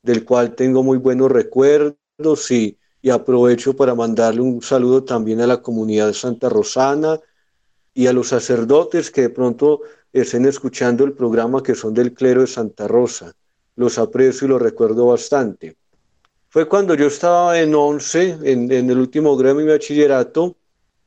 del 0.03 0.23
cual 0.25 0.55
tengo 0.55 0.83
muy 0.83 0.99
buenos 0.99 1.31
recuerdos 1.31 2.51
y, 2.51 2.77
y 3.01 3.09
aprovecho 3.09 3.75
para 3.75 3.95
mandarle 3.95 4.41
un 4.41 4.61
saludo 4.61 5.03
también 5.03 5.41
a 5.41 5.47
la 5.47 5.63
comunidad 5.63 6.13
santa 6.13 6.47
rosana 6.47 7.19
y 7.95 8.05
a 8.05 8.13
los 8.13 8.27
sacerdotes 8.27 9.09
que 9.09 9.21
de 9.21 9.29
pronto 9.31 9.81
estén 10.13 10.45
escuchando 10.45 11.05
el 11.05 11.13
programa 11.13 11.63
que 11.63 11.73
son 11.73 11.95
del 11.95 12.13
clero 12.13 12.41
de 12.41 12.47
Santa 12.47 12.87
Rosa. 12.87 13.33
Los 13.75 13.97
aprecio 13.97 14.45
y 14.45 14.49
los 14.49 14.61
recuerdo 14.61 15.07
bastante. 15.07 15.78
Fue 16.51 16.67
cuando 16.67 16.95
yo 16.95 17.05
estaba 17.05 17.59
en 17.59 17.75
11, 17.75 18.39
en, 18.43 18.71
el 18.71 18.97
último 18.97 19.37
gremio 19.37 19.67
de 19.67 19.73
bachillerato, 19.73 20.55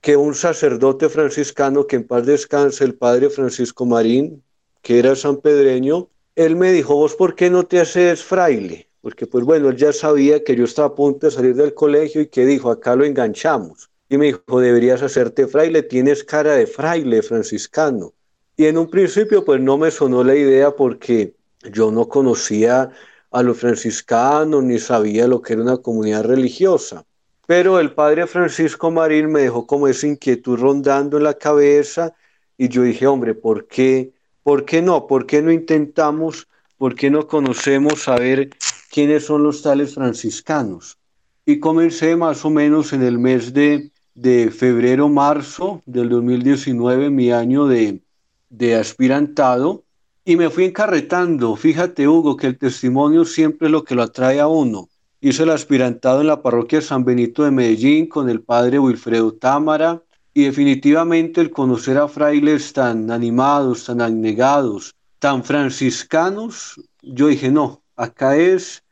que 0.00 0.16
un 0.16 0.36
sacerdote 0.36 1.08
franciscano, 1.08 1.86
que 1.88 1.96
en 1.96 2.06
paz 2.06 2.24
descanse, 2.26 2.84
el 2.84 2.94
padre 2.94 3.28
Francisco 3.28 3.84
Marín, 3.84 4.44
que 4.82 5.00
era 5.00 5.16
sanpedreño, 5.16 6.08
él 6.36 6.54
me 6.54 6.70
dijo, 6.70 6.94
vos 6.94 7.16
por 7.16 7.34
qué 7.34 7.50
no 7.50 7.64
te 7.64 7.80
haces 7.80 8.22
fraile? 8.22 8.88
Porque 9.00 9.26
pues 9.26 9.44
bueno, 9.44 9.68
él 9.68 9.76
ya 9.76 9.92
sabía 9.92 10.44
que 10.44 10.54
yo 10.54 10.62
estaba 10.62 10.88
a 10.88 10.94
punto 10.94 11.26
de 11.26 11.32
salir 11.32 11.56
del 11.56 11.74
colegio 11.74 12.20
y 12.20 12.28
que 12.28 12.46
dijo, 12.46 12.70
acá 12.70 12.94
lo 12.94 13.04
enganchamos 13.04 13.90
y 14.08 14.18
me 14.18 14.26
dijo, 14.26 14.60
deberías 14.60 15.02
hacerte 15.02 15.48
fraile, 15.48 15.82
tienes 15.82 16.22
cara 16.22 16.52
de 16.52 16.68
fraile 16.68 17.20
franciscano. 17.20 18.12
Y 18.56 18.66
en 18.66 18.78
un 18.78 18.88
principio 18.88 19.44
pues 19.44 19.60
no 19.60 19.76
me 19.76 19.90
sonó 19.90 20.22
la 20.22 20.36
idea 20.36 20.70
porque 20.70 21.34
yo 21.72 21.90
no 21.90 22.08
conocía 22.08 22.92
a 23.32 23.42
los 23.42 23.58
franciscanos 23.58 24.62
ni 24.62 24.78
sabía 24.78 25.26
lo 25.26 25.42
que 25.42 25.54
era 25.54 25.62
una 25.62 25.78
comunidad 25.78 26.24
religiosa. 26.24 27.04
Pero 27.46 27.80
el 27.80 27.92
padre 27.92 28.26
Francisco 28.26 28.90
Marín 28.90 29.30
me 29.30 29.42
dejó 29.42 29.66
como 29.66 29.88
esa 29.88 30.06
inquietud 30.06 30.58
rondando 30.58 31.16
en 31.16 31.24
la 31.24 31.34
cabeza 31.34 32.14
y 32.56 32.68
yo 32.68 32.82
dije, 32.82 33.06
hombre, 33.06 33.34
¿por 33.34 33.66
qué? 33.66 34.12
¿Por 34.42 34.64
qué 34.64 34.82
no? 34.82 35.06
¿Por 35.06 35.26
qué 35.26 35.42
no 35.42 35.50
intentamos? 35.50 36.48
¿Por 36.78 36.94
qué 36.94 37.10
no 37.10 37.26
conocemos 37.26 38.02
saber 38.02 38.50
quiénes 38.90 39.24
son 39.24 39.42
los 39.42 39.62
tales 39.62 39.94
franciscanos? 39.94 40.98
Y 41.44 41.58
comencé 41.58 42.14
más 42.16 42.44
o 42.44 42.50
menos 42.50 42.92
en 42.92 43.02
el 43.02 43.18
mes 43.18 43.52
de 43.52 43.92
de 44.14 44.50
febrero-marzo 44.50 45.82
del 45.86 46.08
2019, 46.08 47.10
mi 47.10 47.32
año 47.32 47.66
de, 47.66 48.02
de 48.50 48.74
aspirantado, 48.74 49.84
y 50.24 50.36
me 50.36 50.50
fui 50.50 50.64
encarretando. 50.64 51.56
Fíjate, 51.56 52.06
Hugo, 52.06 52.36
que 52.36 52.46
el 52.46 52.58
testimonio 52.58 53.24
siempre 53.24 53.68
es 53.68 53.72
lo 53.72 53.84
que 53.84 53.94
lo 53.94 54.02
atrae 54.02 54.40
a 54.40 54.46
uno. 54.46 54.88
Hice 55.20 55.44
el 55.44 55.50
aspirantado 55.50 56.20
en 56.20 56.28
la 56.28 56.42
parroquia 56.42 56.80
de 56.80 56.84
San 56.84 57.04
Benito 57.04 57.44
de 57.44 57.50
Medellín 57.50 58.06
con 58.06 58.28
el 58.28 58.42
padre 58.42 58.78
Wilfredo 58.78 59.32
Támara, 59.34 60.02
y 60.34 60.44
definitivamente 60.44 61.40
el 61.40 61.50
conocer 61.50 61.98
a 61.98 62.08
frailes 62.08 62.72
tan 62.72 63.10
animados, 63.10 63.84
tan 63.84 64.00
abnegados, 64.00 64.94
tan 65.18 65.44
franciscanos, 65.44 66.80
yo 67.02 67.28
dije, 67.28 67.50
no, 67.50 67.82
acá 67.96 68.36
es, 68.36 68.82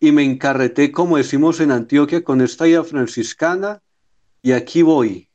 y 0.00 0.10
me 0.10 0.24
encarreté, 0.24 0.90
como 0.90 1.18
decimos 1.18 1.60
en 1.60 1.70
Antioquia, 1.70 2.24
con 2.24 2.40
esta 2.40 2.66
idea 2.66 2.82
franciscana, 2.82 3.82
y 4.42 4.52
aquí 4.52 4.80
voy. 4.80 5.28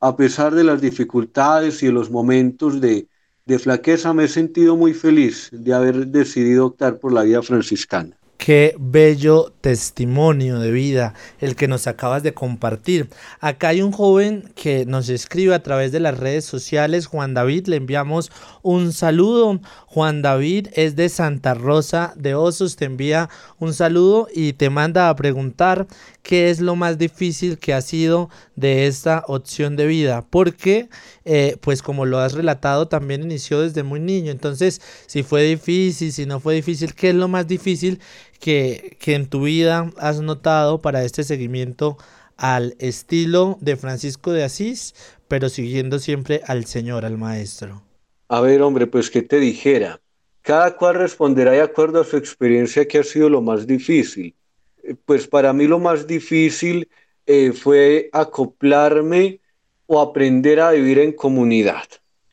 A 0.00 0.16
pesar 0.16 0.54
de 0.54 0.64
las 0.64 0.80
dificultades 0.80 1.82
y 1.82 1.86
de 1.86 1.92
los 1.92 2.10
momentos 2.10 2.80
de, 2.80 3.09
de 3.50 3.58
flaqueza, 3.58 4.14
me 4.14 4.24
he 4.24 4.28
sentido 4.28 4.76
muy 4.76 4.94
feliz 4.94 5.50
de 5.52 5.74
haber 5.74 6.06
decidido 6.06 6.66
optar 6.66 6.98
por 6.98 7.12
la 7.12 7.22
vida 7.22 7.42
franciscana. 7.42 8.16
Qué 8.40 8.74
bello 8.78 9.52
testimonio 9.60 10.60
de 10.60 10.70
vida 10.70 11.12
el 11.40 11.56
que 11.56 11.68
nos 11.68 11.86
acabas 11.86 12.22
de 12.22 12.32
compartir. 12.32 13.10
Acá 13.38 13.68
hay 13.68 13.82
un 13.82 13.92
joven 13.92 14.50
que 14.54 14.86
nos 14.86 15.10
escribe 15.10 15.54
a 15.54 15.62
través 15.62 15.92
de 15.92 16.00
las 16.00 16.16
redes 16.16 16.46
sociales, 16.46 17.04
Juan 17.04 17.34
David, 17.34 17.66
le 17.66 17.76
enviamos 17.76 18.32
un 18.62 18.94
saludo. 18.94 19.60
Juan 19.84 20.22
David 20.22 20.68
es 20.72 20.96
de 20.96 21.10
Santa 21.10 21.52
Rosa 21.52 22.14
de 22.16 22.34
Osos, 22.34 22.76
te 22.76 22.86
envía 22.86 23.28
un 23.58 23.74
saludo 23.74 24.26
y 24.34 24.54
te 24.54 24.70
manda 24.70 25.10
a 25.10 25.16
preguntar 25.16 25.86
qué 26.22 26.50
es 26.50 26.60
lo 26.60 26.76
más 26.76 26.98
difícil 26.98 27.58
que 27.58 27.74
ha 27.74 27.80
sido 27.80 28.30
de 28.56 28.86
esta 28.86 29.24
opción 29.26 29.76
de 29.76 29.86
vida, 29.86 30.26
porque 30.30 30.88
eh, 31.24 31.56
pues 31.60 31.82
como 31.82 32.06
lo 32.06 32.18
has 32.18 32.34
relatado 32.34 32.88
también 32.88 33.22
inició 33.22 33.60
desde 33.60 33.82
muy 33.82 34.00
niño, 34.00 34.30
entonces 34.32 34.80
si 35.06 35.22
fue 35.22 35.42
difícil, 35.44 36.12
si 36.12 36.26
no 36.26 36.40
fue 36.40 36.54
difícil, 36.54 36.94
¿qué 36.94 37.10
es 37.10 37.14
lo 37.14 37.28
más 37.28 37.46
difícil 37.46 38.00
que, 38.38 38.96
que 39.00 39.14
en 39.14 39.26
tu 39.26 39.42
vida 39.42 39.90
has 39.98 40.20
notado 40.20 40.80
para 40.82 41.04
este 41.04 41.24
seguimiento 41.24 41.96
al 42.36 42.74
estilo 42.78 43.58
de 43.60 43.76
Francisco 43.76 44.32
de 44.32 44.44
Asís, 44.44 44.94
pero 45.28 45.48
siguiendo 45.48 45.98
siempre 45.98 46.40
al 46.46 46.64
Señor, 46.64 47.04
al 47.04 47.18
Maestro? 47.18 47.82
A 48.28 48.40
ver, 48.40 48.62
hombre, 48.62 48.86
pues 48.86 49.10
que 49.10 49.22
te 49.22 49.38
dijera. 49.38 50.00
Cada 50.42 50.76
cual 50.76 50.94
responderá 50.94 51.52
de 51.52 51.60
acuerdo 51.60 52.00
a 52.00 52.04
su 52.04 52.16
experiencia 52.16 52.88
que 52.88 52.98
ha 52.98 53.04
sido 53.04 53.28
lo 53.28 53.42
más 53.42 53.66
difícil. 53.66 54.34
Eh, 54.82 54.94
pues 55.04 55.26
para 55.26 55.52
mí 55.52 55.66
lo 55.66 55.78
más 55.78 56.06
difícil 56.06 56.88
eh, 57.26 57.52
fue 57.52 58.08
acoplarme 58.12 59.40
o 59.86 60.00
aprender 60.00 60.60
a 60.60 60.70
vivir 60.72 60.98
en 60.98 61.12
comunidad, 61.12 61.84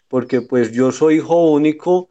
porque 0.07 0.41
pues 0.41 0.71
yo 0.71 0.91
soy 0.91 1.15
hijo 1.15 1.51
único 1.51 2.09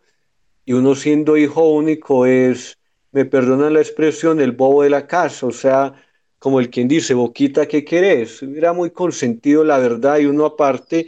y 0.64 0.72
uno 0.72 0.94
siendo 0.94 1.36
hijo 1.36 1.68
único 1.68 2.26
es 2.26 2.78
me 3.12 3.24
perdonan 3.24 3.74
la 3.74 3.80
expresión, 3.80 4.40
el 4.40 4.52
bobo 4.52 4.82
de 4.82 4.90
la 4.90 5.06
casa, 5.06 5.46
o 5.46 5.52
sea, 5.52 5.94
como 6.38 6.60
el 6.60 6.68
quien 6.70 6.86
dice, 6.88 7.14
boquita, 7.14 7.66
¿qué 7.66 7.84
querés? 7.84 8.42
Era 8.42 8.72
muy 8.74 8.90
consentido, 8.90 9.64
la 9.64 9.78
verdad, 9.78 10.18
y 10.18 10.26
uno 10.26 10.44
aparte, 10.44 11.06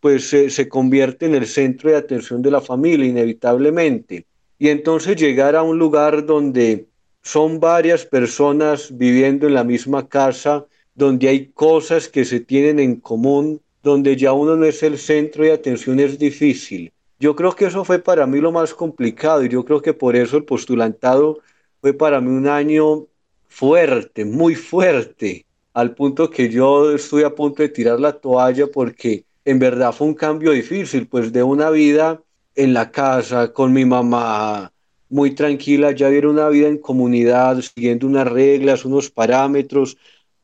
pues 0.00 0.28
se 0.30 0.68
convierte 0.68 1.26
en 1.26 1.34
el 1.34 1.46
centro 1.46 1.90
de 1.90 1.96
atención 1.96 2.40
de 2.40 2.50
la 2.50 2.60
familia 2.62 3.06
inevitablemente. 3.06 4.26
Y 4.58 4.68
entonces 4.68 5.16
llegar 5.16 5.54
a 5.56 5.62
un 5.62 5.78
lugar 5.78 6.24
donde 6.24 6.89
son 7.22 7.60
varias 7.60 8.04
personas 8.06 8.96
viviendo 8.96 9.46
en 9.46 9.54
la 9.54 9.64
misma 9.64 10.08
casa, 10.08 10.66
donde 10.94 11.28
hay 11.28 11.46
cosas 11.48 12.08
que 12.08 12.24
se 12.24 12.40
tienen 12.40 12.78
en 12.78 12.96
común, 12.96 13.60
donde 13.82 14.16
ya 14.16 14.32
uno 14.32 14.56
no 14.56 14.64
es 14.64 14.82
el 14.82 14.98
centro 14.98 15.44
de 15.44 15.52
atención 15.52 16.00
es 16.00 16.18
difícil. 16.18 16.92
Yo 17.18 17.36
creo 17.36 17.52
que 17.52 17.66
eso 17.66 17.84
fue 17.84 17.98
para 17.98 18.26
mí 18.26 18.40
lo 18.40 18.52
más 18.52 18.74
complicado 18.74 19.44
y 19.44 19.48
yo 19.48 19.64
creo 19.64 19.82
que 19.82 19.92
por 19.92 20.16
eso 20.16 20.36
el 20.36 20.44
postulantado 20.44 21.40
fue 21.80 21.92
para 21.92 22.20
mí 22.20 22.30
un 22.30 22.48
año 22.48 23.06
fuerte, 23.46 24.24
muy 24.24 24.54
fuerte, 24.54 25.44
al 25.74 25.94
punto 25.94 26.30
que 26.30 26.48
yo 26.48 26.92
estoy 26.92 27.22
a 27.24 27.34
punto 27.34 27.62
de 27.62 27.68
tirar 27.68 28.00
la 28.00 28.12
toalla 28.12 28.66
porque 28.66 29.24
en 29.44 29.58
verdad 29.58 29.92
fue 29.92 30.06
un 30.06 30.14
cambio 30.14 30.52
difícil, 30.52 31.06
pues 31.08 31.32
de 31.32 31.42
una 31.42 31.70
vida 31.70 32.22
en 32.54 32.74
la 32.74 32.90
casa 32.90 33.52
con 33.52 33.72
mi 33.72 33.84
mamá, 33.84 34.72
muy 35.10 35.34
tranquila, 35.34 35.92
ya 35.92 36.08
era 36.08 36.30
una 36.30 36.48
vida 36.48 36.68
en 36.68 36.78
comunidad, 36.78 37.60
siguiendo 37.60 38.06
unas 38.06 38.26
reglas, 38.26 38.84
unos 38.84 39.10
parámetros, 39.10 39.96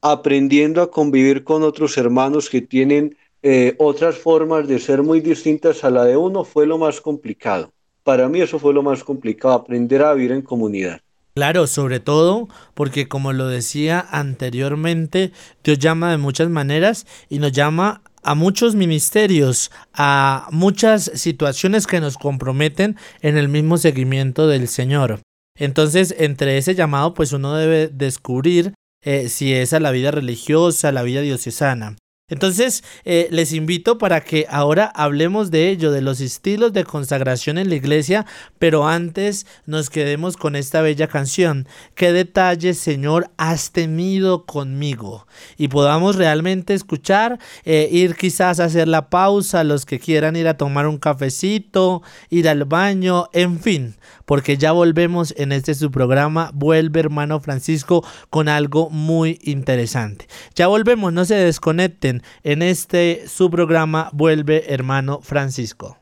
aprendiendo 0.03 0.83
a 0.83 0.91
convivir 0.91 1.45
con 1.45 1.63
otros 1.63 1.97
hermanos 1.97 2.51
que 2.51 2.61
tienen 2.61 3.17
eh, 3.43 3.75
otras 3.79 4.17
formas 4.17 4.67
de 4.67 4.79
ser 4.79 5.03
muy 5.03 5.21
distintas 5.21 5.85
a 5.85 5.91
la 5.91 6.05
de 6.05 6.17
uno, 6.17 6.45
fue 6.45 6.67
lo 6.67 6.79
más 6.79 7.01
complicado. 7.01 7.73
Para 8.03 8.29
mí 8.29 8.41
eso 8.41 8.59
fue 8.59 8.75
lo 8.75 8.83
más 8.83 9.03
complicado, 9.03 9.55
aprender 9.55 10.03
a 10.03 10.15
vivir 10.15 10.33
en 10.33 10.43
comunidad. 10.43 11.01
Claro, 11.35 11.67
sobre 11.67 12.01
todo 12.01 12.49
porque 12.75 13.09
como 13.09 13.33
lo 13.33 13.47
decía 13.47 14.05
anteriormente, 14.11 15.33
Dios 15.63 15.79
llama 15.79 16.11
de 16.11 16.17
muchas 16.17 16.49
maneras 16.49 17.07
y 17.29 17.39
nos 17.39 17.53
llama 17.53 18.01
a 18.27 18.35
muchos 18.35 18.75
ministerios, 18.75 19.71
a 19.95 20.49
muchas 20.51 21.13
situaciones 21.15 21.87
que 21.87 22.01
nos 22.01 22.19
comprometen 22.19 22.97
en 23.21 23.39
el 23.39 23.49
mismo 23.49 23.79
seguimiento 23.79 24.49
del 24.49 24.67
Señor. 24.67 25.21
Entonces, 25.57 26.13
entre 26.19 26.59
ese 26.59 26.75
llamado, 26.75 27.15
pues 27.15 27.33
uno 27.33 27.55
debe 27.55 27.87
descubrir 27.87 28.75
eh, 29.05 29.29
si 29.29 29.55
es 29.55 29.73
a 29.73 29.81
la 29.81 29.93
vida 29.93 30.11
religiosa, 30.11 30.91
la 30.91 31.05
vida 31.05 31.21
diocesana. 31.21 31.97
Entonces, 32.29 32.83
eh, 33.05 33.29
les 33.31 33.53
invito 33.53 33.99
para 33.99 34.21
que 34.21 34.47
ahora 34.51 34.87
hablemos 34.87 35.53
de 35.53 35.69
ello, 35.71 35.93
de 35.93 36.01
los 36.01 36.21
estilos 36.21 36.73
de 36.73 36.83
consagración 36.83 37.57
en 37.57 37.69
la 37.69 37.77
iglesia, 37.77 38.27
pero 38.59 38.89
antes 38.89 39.47
nos 39.65 39.91
quedemos 39.91 40.37
con 40.37 40.57
esta 40.57 40.81
bella 40.81 41.07
canción. 41.07 41.69
¿Qué 41.95 42.13
detalles, 42.13 42.79
Señor, 42.79 43.31
has 43.37 43.71
tenido 43.71 44.45
conmigo? 44.45 45.29
Y 45.57 45.69
podamos 45.69 46.17
realmente 46.17 46.75
escuchar, 46.75 47.39
eh, 47.65 47.89
ir 47.93 48.17
quizás 48.17 48.59
a 48.59 48.65
hacer 48.65 48.89
la 48.89 49.09
pausa, 49.09 49.63
los 49.63 49.87
que 49.87 50.01
quieran 50.01 50.35
ir 50.35 50.49
a 50.49 50.57
tomar 50.57 50.89
un 50.89 50.99
cafecito, 50.99 52.03
ir 52.29 52.49
al 52.49 52.65
baño, 52.65 53.29
en 53.35 53.61
fin, 53.61 53.95
porque 54.25 54.57
ya 54.57 54.73
volvemos 54.73 55.33
en 55.37 55.53
este 55.53 55.77
su 55.77 55.93
programa, 55.93 56.51
vuelve 56.53 56.99
hermano 56.99 57.39
Francisco 57.39 58.05
con 58.31 58.49
algo 58.49 58.91
muy 58.91 59.39
interesante. 59.45 60.27
Ya 60.57 60.67
volvemos, 60.67 61.13
no 61.13 61.25
se 61.25 61.37
desconecten, 61.37 62.16
en 62.43 62.63
este 62.63 63.25
su 63.29 63.51
programa 63.51 64.11
vuelve 64.13 64.73
hermano 64.73 65.21
Francisco. 65.23 65.99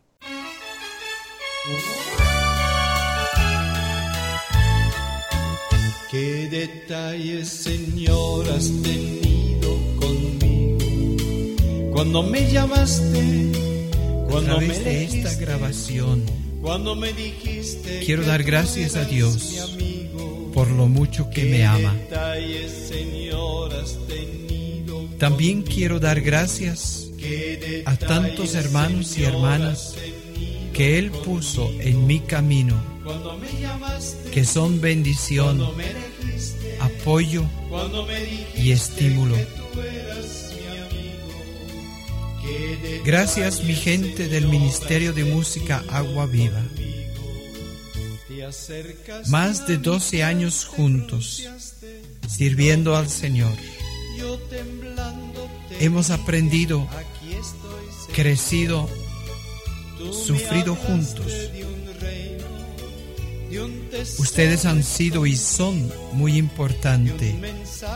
¿Qué 6.11 6.49
detalles, 6.49 7.49
Señor, 7.49 8.49
has 8.51 8.71
tenido 8.83 9.71
conmigo? 9.99 11.93
Cuando 11.93 12.23
me 12.23 12.51
llamaste, 12.51 13.53
cuando 14.29 14.61
me 14.61 14.79
de 14.79 15.05
esta 15.05 15.35
grabación 15.35 16.25
cuando 16.65 16.97
me 16.97 17.13
dijiste 17.13 18.01
Quiero 18.07 18.25
dar 18.25 18.43
gracias 18.43 18.97
a 18.97 19.05
Dios 19.05 19.69
por 20.55 20.71
lo 20.71 20.87
mucho 20.87 21.29
que 21.31 21.45
me 21.45 21.67
ama. 21.67 21.95
También 25.25 25.63
quiero 25.63 26.01
dar 26.01 26.21
gracias 26.21 27.09
a 27.87 27.97
tantos 27.97 28.55
hermanos 28.55 29.17
y 29.17 29.25
hermanas 29.25 29.95
que 30.75 30.99
Él 30.99 31.11
puso 31.13 31.73
en 31.81 32.07
mi 32.07 32.21
camino, 32.21 32.79
que 34.35 34.45
son 34.45 34.83
bendición, 34.83 35.67
apoyo 36.79 37.43
y 38.55 38.73
estímulo. 38.73 39.35
Gracias 43.07 43.65
mi 43.65 43.75
gente 43.77 44.29
del 44.29 44.47
Ministerio 44.49 45.15
de 45.15 45.25
Música 45.25 45.83
Agua 45.89 46.27
Viva. 46.27 46.63
Más 49.29 49.67
de 49.67 49.79
12 49.79 50.23
años 50.23 50.67
juntos, 50.67 51.49
sirviendo 52.29 52.95
al 52.95 53.09
Señor. 53.09 53.55
Hemos 55.81 56.11
aprendido, 56.11 56.87
crecido, 58.13 58.89
sufrido 60.13 60.75
juntos. 60.75 61.33
Ustedes 64.19 64.65
han 64.65 64.83
sido 64.83 65.27
y 65.27 65.37
son 65.37 65.91
muy 66.13 66.37
importantes 66.37 67.35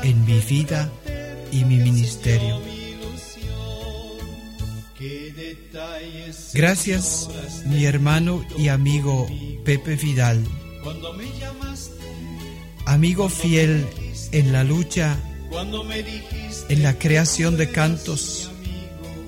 en 0.02 0.24
mi 0.24 0.40
vida 0.40 0.92
y 1.50 1.64
mi 1.64 1.78
ministerio. 1.78 2.60
Gracias, 6.54 7.28
mi 7.66 7.84
hermano 7.84 8.44
y 8.56 8.68
amigo 8.68 9.28
Pepe 9.64 9.94
Vidal, 9.96 10.44
amigo 12.84 13.28
fiel 13.28 13.86
en 14.32 14.52
la 14.52 14.64
lucha, 14.64 15.16
en 16.68 16.82
la 16.82 16.98
creación 16.98 17.56
de 17.56 17.70
cantos 17.70 18.50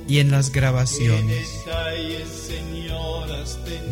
y 0.09 0.19
en 0.19 0.31
las 0.31 0.53
grabaciones. 0.53 1.65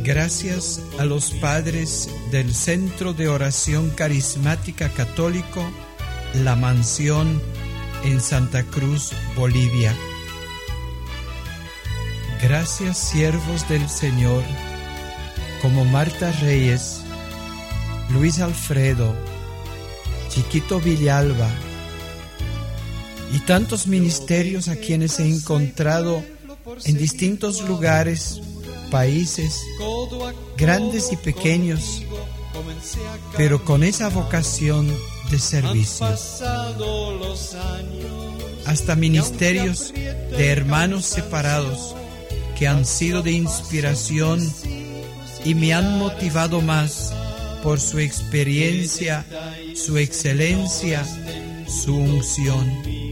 Gracias 0.03 0.83
a 0.99 1.05
los 1.05 1.31
padres 1.33 2.11
del 2.31 2.55
Centro 2.55 3.13
de 3.13 3.29
Oración 3.29 3.91
Carismática 3.91 4.89
Católico, 4.91 5.63
La 6.35 6.57
Mansión 6.57 7.41
en 8.05 8.21
Santa 8.21 8.63
Cruz, 8.65 9.13
Bolivia 9.35 9.95
Gracias 12.43 12.99
siervos 12.99 13.69
del 13.69 13.89
Señor, 13.89 14.45
como 15.61 15.85
Marta 15.85 16.31
Reyes, 16.41 17.01
Luis 18.11 18.39
Alfredo, 18.39 19.13
Chiquito 20.29 20.79
Villalba 20.79 21.51
y 23.33 23.41
tantos 23.41 23.87
ministerios 23.87 24.69
a 24.69 24.77
quienes 24.77 25.19
he 25.21 25.29
encontrado 25.29 26.23
en 26.85 26.97
distintos 26.97 27.63
lugares, 27.63 28.41
países, 28.91 29.63
grandes 30.57 31.13
y 31.13 31.17
pequeños, 31.17 32.03
pero 33.37 33.65
con 33.65 33.83
esa 33.83 34.09
vocación 34.09 34.89
de 35.31 35.39
servicio. 35.39 36.07
Hasta 38.67 38.97
ministerios 38.97 39.93
de 39.95 40.49
hermanos 40.49 41.07
separados 41.07 41.95
que 42.59 42.67
han 42.67 42.85
sido 42.85 43.23
de 43.23 43.33
inspiración 43.33 44.41
y 45.45 45.55
me 45.55 45.73
han 45.73 45.99
motivado 45.99 46.61
más 46.61 47.13
por 47.63 47.81
su 47.81 47.99
experiencia, 47.99 49.25
su 49.75 49.97
excelencia, 49.97 51.05
su 51.67 51.97
unción. 51.97 53.08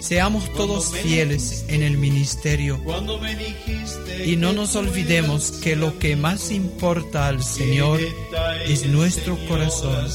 Seamos 0.00 0.52
todos 0.54 0.92
fieles 0.92 1.64
en 1.68 1.82
el 1.82 1.98
ministerio 1.98 2.80
y 4.24 4.36
no 4.36 4.52
nos 4.52 4.76
olvidemos 4.76 5.50
que 5.50 5.76
lo 5.76 5.98
que 5.98 6.16
más 6.16 6.50
importa 6.50 7.26
al 7.26 7.42
Señor 7.42 8.00
es 8.66 8.86
nuestro 8.86 9.36
corazón, 9.46 10.06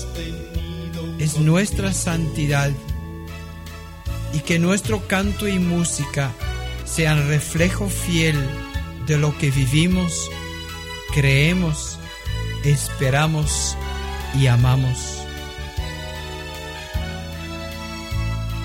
es 1.20 1.38
nuestra 1.38 1.94
santidad 1.94 2.72
y 4.34 4.40
que 4.40 4.58
nuestro 4.58 5.08
canto 5.08 5.48
y 5.48 5.60
música 5.60 6.32
sean 6.86 7.28
reflejo 7.28 7.88
fiel 7.90 8.38
de 9.06 9.18
lo 9.18 9.38
que 9.38 9.52
vivimos, 9.52 10.30
creemos, 11.14 12.00
esperamos 12.64 13.78
y 14.40 14.48
amamos. 14.48 15.13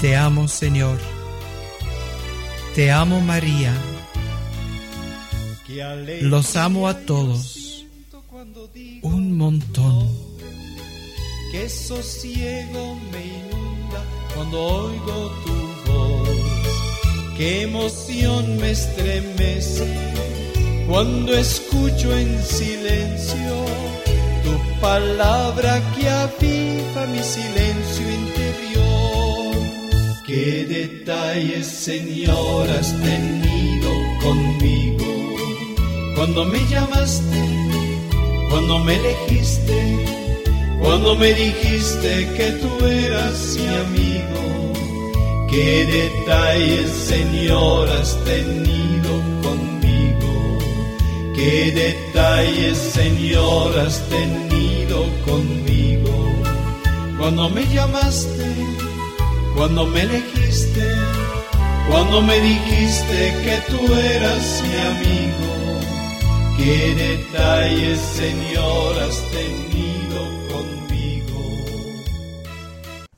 Te 0.01 0.17
amo 0.17 0.47
Señor, 0.47 0.99
te 2.75 2.91
amo 2.93 3.21
María, 3.21 3.75
los 6.23 6.57
amo 6.57 6.87
a 6.87 6.95
todos, 6.95 7.85
un 9.03 9.37
montón. 9.37 10.09
Que 11.51 11.69
sosiego 11.69 12.99
me 13.11 13.27
inunda 13.27 14.05
cuando 14.35 14.61
oigo 14.61 15.33
tu 15.45 15.91
voz 15.91 16.29
qué 17.39 17.63
emoción 17.63 18.59
me 18.59 18.73
estremece 18.73 19.87
cuando 20.89 21.33
escucho 21.37 22.17
en 22.17 22.43
silencio 22.43 23.65
tu 24.43 24.81
palabra 24.81 25.81
que 25.95 26.09
aviva 26.09 27.07
mi 27.07 27.23
silencio 27.23 28.11
interior. 28.11 28.38
Qué 30.29 30.67
detalles, 30.69 31.67
Señor, 31.67 32.69
has 32.69 32.93
tenido 33.01 33.91
conmigo 34.23 35.07
cuando 36.15 36.45
me 36.45 36.59
llamaste, 36.69 37.41
cuando 38.51 38.79
me 38.81 38.97
elegiste, 38.97 39.97
cuando 40.83 41.17
me 41.17 41.33
dijiste 41.33 42.29
que 42.37 42.51
tú 42.61 42.85
eras 42.85 43.57
mi 43.59 43.75
amigo. 43.75 45.49
Qué 45.51 45.87
detalles, 45.87 46.91
Señor, 46.91 47.89
has 47.89 48.23
tenido 48.27 49.11
conmigo. 49.43 50.59
Qué 51.35 51.73
detalles, 51.73 52.77
Señor, 52.77 53.79
has 53.79 54.07
tenido 54.11 55.07
conmigo. 55.25 56.13
Cuando 57.17 57.49
me 57.49 57.67
llamaste, 57.73 58.58
cuando 59.59 59.87
me 59.87 60.03
elegiste, 60.03 60.89
cuando 61.91 62.23
me 62.23 62.39
dijiste 62.39 63.35
que 63.43 63.59
tú 63.69 63.93
eras 63.93 64.63
mi 64.63 64.77
amigo. 64.77 65.81
Qué 66.57 66.95
detalles, 66.95 67.99
Señor, 67.99 68.99
has 69.01 69.21
tenido 69.33 70.21
conmigo. 70.49 71.43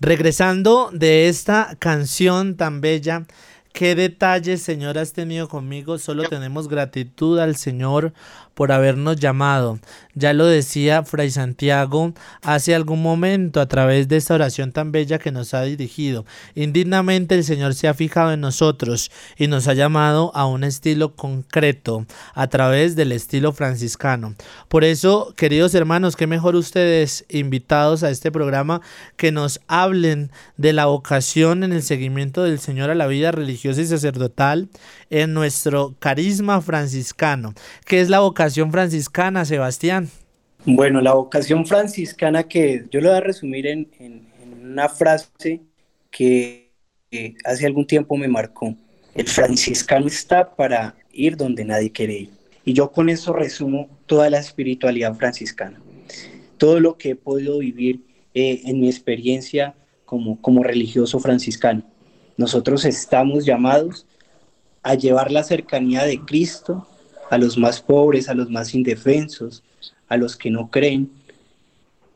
Regresando 0.00 0.88
de 0.94 1.28
esta 1.28 1.76
canción 1.78 2.56
tan 2.56 2.80
bella, 2.80 3.26
qué 3.74 3.94
detalles, 3.94 4.62
Señor, 4.62 4.96
has 4.96 5.12
tenido 5.12 5.46
conmigo. 5.46 5.98
Solo 5.98 6.26
tenemos 6.26 6.68
gratitud 6.68 7.38
al 7.38 7.56
Señor 7.56 8.14
por 8.60 8.72
habernos 8.72 9.16
llamado. 9.16 9.78
Ya 10.14 10.34
lo 10.34 10.44
decía 10.44 11.02
Fray 11.02 11.30
Santiago 11.30 12.12
hace 12.42 12.74
algún 12.74 13.00
momento 13.00 13.58
a 13.58 13.68
través 13.68 14.06
de 14.06 14.18
esta 14.18 14.34
oración 14.34 14.70
tan 14.72 14.92
bella 14.92 15.18
que 15.18 15.32
nos 15.32 15.54
ha 15.54 15.62
dirigido. 15.62 16.26
Indignamente 16.54 17.36
el 17.36 17.44
Señor 17.44 17.74
se 17.74 17.88
ha 17.88 17.94
fijado 17.94 18.34
en 18.34 18.42
nosotros 18.42 19.10
y 19.38 19.46
nos 19.46 19.66
ha 19.66 19.72
llamado 19.72 20.30
a 20.34 20.44
un 20.44 20.62
estilo 20.62 21.16
concreto 21.16 22.04
a 22.34 22.48
través 22.48 22.96
del 22.96 23.12
estilo 23.12 23.52
franciscano. 23.52 24.34
Por 24.68 24.84
eso, 24.84 25.32
queridos 25.38 25.74
hermanos, 25.74 26.14
qué 26.14 26.26
mejor 26.26 26.54
ustedes 26.54 27.24
invitados 27.30 28.02
a 28.02 28.10
este 28.10 28.30
programa 28.30 28.82
que 29.16 29.32
nos 29.32 29.62
hablen 29.68 30.30
de 30.58 30.74
la 30.74 30.84
vocación 30.84 31.64
en 31.64 31.72
el 31.72 31.82
seguimiento 31.82 32.42
del 32.42 32.58
Señor 32.58 32.90
a 32.90 32.94
la 32.94 33.06
vida 33.06 33.32
religiosa 33.32 33.80
y 33.80 33.86
sacerdotal 33.86 34.68
en 35.10 35.34
nuestro 35.34 35.94
carisma 35.98 36.60
franciscano. 36.60 37.52
¿Qué 37.84 38.00
es 38.00 38.08
la 38.08 38.20
vocación 38.20 38.70
franciscana, 38.70 39.44
Sebastián? 39.44 40.08
Bueno, 40.64 41.00
la 41.00 41.14
vocación 41.14 41.66
franciscana 41.66 42.44
que 42.44 42.84
yo 42.90 43.00
lo 43.00 43.08
voy 43.08 43.18
a 43.18 43.20
resumir 43.20 43.66
en, 43.66 43.88
una 44.62 44.88
frase 44.88 45.62
que 46.10 46.70
hace 47.44 47.66
algún 47.66 47.86
tiempo 47.86 48.16
me 48.16 48.28
marcó. 48.28 48.76
El 49.14 49.26
franciscano 49.26 50.06
está 50.06 50.54
para 50.54 50.94
ir 51.12 51.36
donde 51.36 51.64
nadie 51.64 51.90
quiere 51.90 52.14
ir. 52.14 52.30
Y 52.64 52.72
yo 52.72 52.92
con 52.92 53.08
eso 53.08 53.32
resumo 53.32 53.88
toda 54.06 54.30
la 54.30 54.38
espiritualidad 54.38 55.14
franciscana. 55.16 55.80
Todo 56.56 56.78
lo 56.78 56.96
que 56.96 57.10
he 57.10 57.16
podido 57.16 57.58
vivir 57.58 58.00
eh, 58.34 58.60
en 58.64 58.80
mi 58.80 58.88
experiencia 58.88 59.74
como, 60.04 60.40
como 60.40 60.62
religioso 60.62 61.18
franciscano. 61.18 61.82
Nosotros 62.36 62.84
estamos 62.84 63.44
llamados 63.44 64.06
a 64.82 64.94
llevar 64.94 65.30
la 65.30 65.42
cercanía 65.42 66.04
de 66.04 66.20
Cristo 66.20 66.86
a 67.30 67.38
los 67.38 67.56
más 67.58 67.80
pobres, 67.80 68.28
a 68.28 68.34
los 68.34 68.50
más 68.50 68.74
indefensos, 68.74 69.62
a 70.08 70.16
los 70.16 70.36
que 70.36 70.50
no 70.50 70.70
creen, 70.70 71.10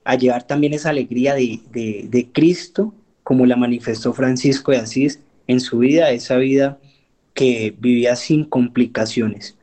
a 0.04 0.16
llevar 0.16 0.46
también 0.46 0.74
esa 0.74 0.90
alegría 0.90 1.34
de, 1.34 2.28
Cristo, 2.32 2.94
como 3.22 3.46
la 3.46 3.56
manifestó 3.56 4.12
Francisco 4.12 4.72
de 4.72 4.78
Asís 4.78 5.20
en 5.46 5.60
su 5.60 5.78
vida, 5.78 6.10
esa 6.10 6.36
vida 6.36 6.78
que 7.32 7.74
vivía 7.78 8.16
sin 8.16 8.44
complicaciones. 8.44 9.56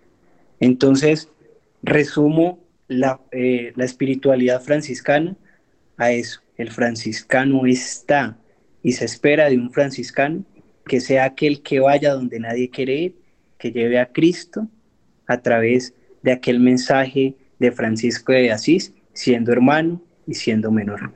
Entonces, 0.59 1.29
resumo 1.83 2.59
la, 2.87 3.19
eh, 3.31 3.73
la 3.75 3.85
espiritualidad 3.85 4.61
franciscana 4.61 5.35
a 5.97 6.11
eso. 6.11 6.41
El 6.57 6.71
franciscano 6.71 7.65
está 7.65 8.37
y 8.83 8.93
se 8.93 9.05
espera 9.05 9.49
de 9.49 9.57
un 9.57 9.71
franciscano 9.71 10.43
que 10.91 10.99
sea 10.99 11.23
aquel 11.23 11.61
que 11.61 11.79
vaya 11.79 12.13
donde 12.13 12.37
nadie 12.37 12.69
quiere 12.69 12.95
ir, 12.95 13.15
que 13.57 13.71
lleve 13.71 13.97
a 13.97 14.07
Cristo 14.07 14.67
a 15.25 15.41
través 15.41 15.93
de 16.21 16.33
aquel 16.33 16.59
mensaje 16.59 17.33
de 17.59 17.71
Francisco 17.71 18.33
de 18.33 18.51
Asís, 18.51 18.91
siendo 19.13 19.53
hermano 19.53 20.01
y 20.27 20.33
siendo 20.33 20.69
menor. 20.69 21.13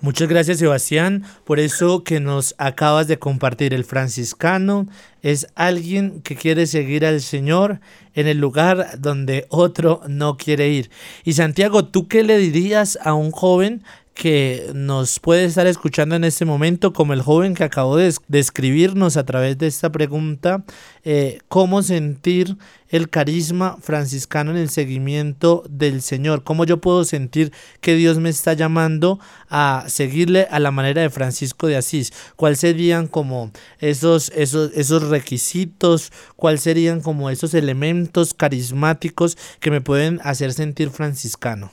Muchas 0.00 0.28
gracias 0.28 0.58
Sebastián 0.58 1.24
por 1.44 1.58
eso 1.58 2.04
que 2.04 2.20
nos 2.20 2.54
acabas 2.58 3.08
de 3.08 3.18
compartir. 3.18 3.74
El 3.74 3.82
franciscano 3.82 4.86
es 5.22 5.48
alguien 5.56 6.20
que 6.22 6.36
quiere 6.36 6.68
seguir 6.68 7.04
al 7.04 7.20
Señor 7.20 7.80
en 8.14 8.28
el 8.28 8.38
lugar 8.38 9.00
donde 9.00 9.46
otro 9.48 10.02
no 10.06 10.36
quiere 10.36 10.68
ir. 10.68 10.88
Y 11.24 11.32
Santiago, 11.32 11.84
¿tú 11.84 12.06
qué 12.06 12.22
le 12.22 12.38
dirías 12.38 12.96
a 13.02 13.14
un 13.14 13.32
joven 13.32 13.82
que 14.16 14.70
nos 14.74 15.20
puede 15.20 15.44
estar 15.44 15.66
escuchando 15.66 16.16
en 16.16 16.24
este 16.24 16.46
momento, 16.46 16.94
como 16.94 17.12
el 17.12 17.20
joven 17.20 17.54
que 17.54 17.64
acabó 17.64 17.96
de 17.96 18.14
describirnos 18.28 19.18
a 19.18 19.26
través 19.26 19.58
de 19.58 19.66
esta 19.66 19.92
pregunta, 19.92 20.64
eh, 21.04 21.40
cómo 21.48 21.82
sentir 21.82 22.56
el 22.88 23.10
carisma 23.10 23.76
franciscano 23.82 24.52
en 24.52 24.56
el 24.56 24.70
seguimiento 24.70 25.64
del 25.68 26.00
Señor, 26.00 26.44
cómo 26.44 26.64
yo 26.64 26.80
puedo 26.80 27.04
sentir 27.04 27.52
que 27.82 27.94
Dios 27.94 28.18
me 28.18 28.30
está 28.30 28.54
llamando 28.54 29.20
a 29.50 29.84
seguirle 29.86 30.48
a 30.50 30.60
la 30.60 30.70
manera 30.70 31.02
de 31.02 31.10
Francisco 31.10 31.66
de 31.66 31.76
Asís, 31.76 32.14
cuáles 32.36 32.60
serían 32.60 33.08
como 33.08 33.50
esos, 33.80 34.32
esos, 34.34 34.72
esos 34.74 35.10
requisitos, 35.10 36.10
cuáles 36.36 36.62
serían 36.62 37.02
como 37.02 37.28
esos 37.28 37.52
elementos 37.52 38.32
carismáticos 38.32 39.36
que 39.60 39.70
me 39.70 39.82
pueden 39.82 40.20
hacer 40.24 40.54
sentir 40.54 40.88
franciscano. 40.88 41.70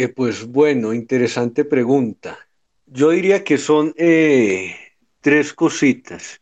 Eh, 0.00 0.08
pues 0.08 0.46
bueno, 0.46 0.94
interesante 0.94 1.62
pregunta. 1.62 2.38
Yo 2.86 3.10
diría 3.10 3.44
que 3.44 3.58
son 3.58 3.92
eh, 3.98 4.74
tres 5.20 5.52
cositas. 5.52 6.40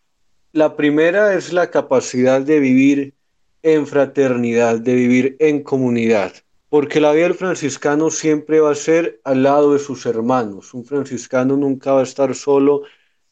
La 0.52 0.76
primera 0.76 1.34
es 1.34 1.52
la 1.52 1.68
capacidad 1.68 2.40
de 2.40 2.60
vivir 2.60 3.14
en 3.64 3.88
fraternidad, 3.88 4.78
de 4.78 4.94
vivir 4.94 5.36
en 5.40 5.64
comunidad, 5.64 6.34
porque 6.68 7.00
la 7.00 7.10
vida 7.10 7.24
del 7.24 7.34
franciscano 7.34 8.10
siempre 8.10 8.60
va 8.60 8.70
a 8.70 8.76
ser 8.76 9.20
al 9.24 9.42
lado 9.42 9.72
de 9.72 9.80
sus 9.80 10.06
hermanos. 10.06 10.72
Un 10.72 10.84
franciscano 10.84 11.56
nunca 11.56 11.94
va 11.94 12.00
a 12.02 12.04
estar 12.04 12.36
solo 12.36 12.82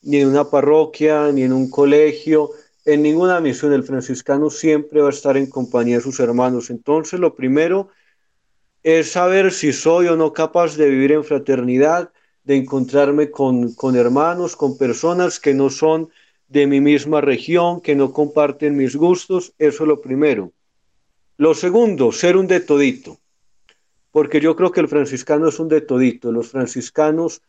ni 0.02 0.16
en 0.16 0.26
una 0.30 0.50
parroquia, 0.50 1.30
ni 1.30 1.42
en 1.44 1.52
un 1.52 1.70
colegio, 1.70 2.50
en 2.84 3.02
ninguna 3.02 3.38
misión. 3.38 3.72
El 3.72 3.84
franciscano 3.84 4.50
siempre 4.50 5.00
va 5.00 5.06
a 5.06 5.10
estar 5.10 5.36
en 5.36 5.46
compañía 5.46 5.98
de 5.98 6.02
sus 6.02 6.18
hermanos. 6.18 6.70
Entonces, 6.70 7.20
lo 7.20 7.36
primero 7.36 7.90
es 7.90 7.96
saber 9.02 9.52
si 9.52 9.72
soy 9.72 10.06
o 10.06 10.16
no 10.16 10.32
capaz 10.32 10.76
de 10.76 10.88
vivir 10.88 11.12
en 11.12 11.24
fraternidad, 11.24 12.10
de 12.44 12.56
encontrarme 12.56 13.30
con, 13.30 13.74
con 13.74 13.96
hermanos, 13.96 14.54
con 14.54 14.78
personas 14.78 15.40
que 15.40 15.54
no 15.54 15.70
son 15.70 16.08
de 16.48 16.68
mi 16.68 16.80
misma 16.80 17.20
región, 17.20 17.80
que 17.80 17.96
no 17.96 18.12
comparten 18.12 18.76
mis 18.76 18.94
gustos, 18.94 19.52
eso 19.58 19.82
es 19.82 19.88
lo 19.88 20.00
primero. 20.00 20.52
Lo 21.36 21.54
segundo, 21.54 22.12
ser 22.12 22.36
un 22.36 22.46
de 22.46 22.60
todito, 22.60 23.18
porque 24.12 24.40
yo 24.40 24.54
creo 24.54 24.70
que 24.70 24.80
el 24.80 24.88
franciscano 24.88 25.48
es 25.48 25.58
un 25.58 25.68
de 25.68 25.80
todito. 25.80 26.30
Los 26.30 26.48
franciscanos 26.48 27.42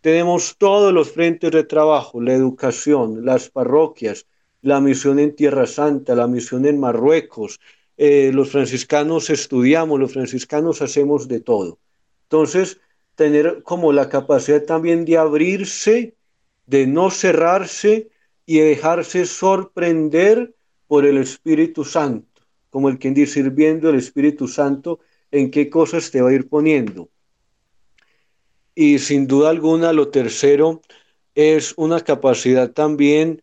tenemos 0.00 0.56
todos 0.56 0.92
los 0.92 1.10
frentes 1.10 1.50
de 1.50 1.64
trabajo, 1.64 2.20
la 2.20 2.34
educación, 2.34 3.24
las 3.24 3.50
parroquias, 3.50 4.26
la 4.62 4.80
misión 4.80 5.18
en 5.18 5.34
Tierra 5.34 5.66
Santa, 5.66 6.14
la 6.14 6.28
misión 6.28 6.64
en 6.64 6.78
Marruecos, 6.78 7.58
eh, 7.96 8.30
los 8.32 8.50
franciscanos 8.50 9.30
estudiamos, 9.30 10.00
los 10.00 10.12
franciscanos 10.12 10.82
hacemos 10.82 11.28
de 11.28 11.40
todo. 11.40 11.78
Entonces, 12.24 12.80
tener 13.14 13.62
como 13.62 13.92
la 13.92 14.08
capacidad 14.08 14.64
también 14.64 15.04
de 15.04 15.16
abrirse, 15.16 16.16
de 16.66 16.86
no 16.86 17.10
cerrarse 17.10 18.10
y 18.46 18.58
dejarse 18.58 19.26
sorprender 19.26 20.54
por 20.86 21.06
el 21.06 21.18
Espíritu 21.18 21.84
Santo, 21.84 22.42
como 22.70 22.88
el 22.88 22.98
quien 22.98 23.14
dice, 23.14 23.34
sirviendo 23.34 23.90
el 23.90 23.96
Espíritu 23.96 24.48
Santo 24.48 24.98
en 25.30 25.50
qué 25.50 25.70
cosas 25.70 26.10
te 26.10 26.20
va 26.20 26.30
a 26.30 26.34
ir 26.34 26.48
poniendo. 26.48 27.08
Y 28.74 28.98
sin 28.98 29.26
duda 29.26 29.50
alguna, 29.50 29.92
lo 29.92 30.08
tercero 30.08 30.82
es 31.34 31.74
una 31.76 32.00
capacidad 32.00 32.72
también 32.72 33.42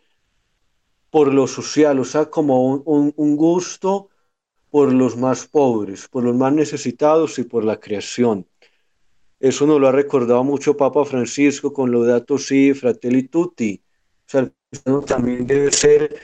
por 1.10 1.34
lo 1.34 1.47
social, 1.47 1.99
o 1.99 2.06
sea, 2.06 2.30
como 2.30 2.66
un, 2.76 3.14
un 3.16 3.36
gusto 3.36 4.11
por 4.72 4.93
los 4.93 5.17
más 5.17 5.45
pobres, 5.45 6.07
por 6.07 6.24
los 6.24 6.36
más 6.36 6.53
necesitados 6.53 7.38
y 7.38 7.43
por 7.43 7.63
la 7.63 7.80
creación. 7.80 8.47
Eso 9.39 9.67
nos 9.67 9.82
lo 9.82 9.88
ha 9.88 9.91
recordado 9.91 10.43
mucho 10.43 10.78
Papa 10.78 11.03
Francisco 11.03 11.74
con 11.74 11.91
Laudato 11.91 12.38
Si, 12.38 12.74
Fratelli 12.74 13.24
Tutti. 13.24 13.82
O 14.26 14.30
sea, 14.30 14.41
el 14.41 14.53
cristiano 14.69 15.01
también 15.01 15.45
debe 15.45 15.72
ser 15.72 16.15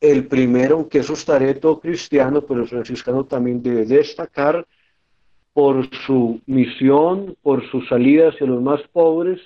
el 0.00 0.26
primero, 0.26 0.88
que 0.88 0.98
eso 0.98 1.14
estaré 1.14 1.54
todo 1.54 1.80
cristiano, 1.80 2.42
pero 2.42 2.62
el 2.62 2.68
franciscano 2.68 3.24
también 3.24 3.62
debe 3.62 3.86
destacar 3.86 4.66
por 5.54 5.88
su 6.04 6.42
misión, 6.46 7.36
por 7.40 7.66
su 7.70 7.80
salida 7.82 8.28
hacia 8.28 8.46
los 8.46 8.60
más 8.60 8.82
pobres 8.92 9.40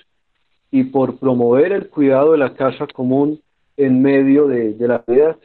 y 0.71 0.83
por 0.85 1.17
promover 1.19 1.71
el 1.71 1.87
cuidado 1.87 2.33
de 2.33 2.39
la 2.39 2.53
casa 2.53 2.85
común 2.87 3.41
en 3.77 4.01
medio 4.01 4.47
de, 4.47 4.73
de 4.73 4.87
la 4.87 5.03
vida. 5.07 5.37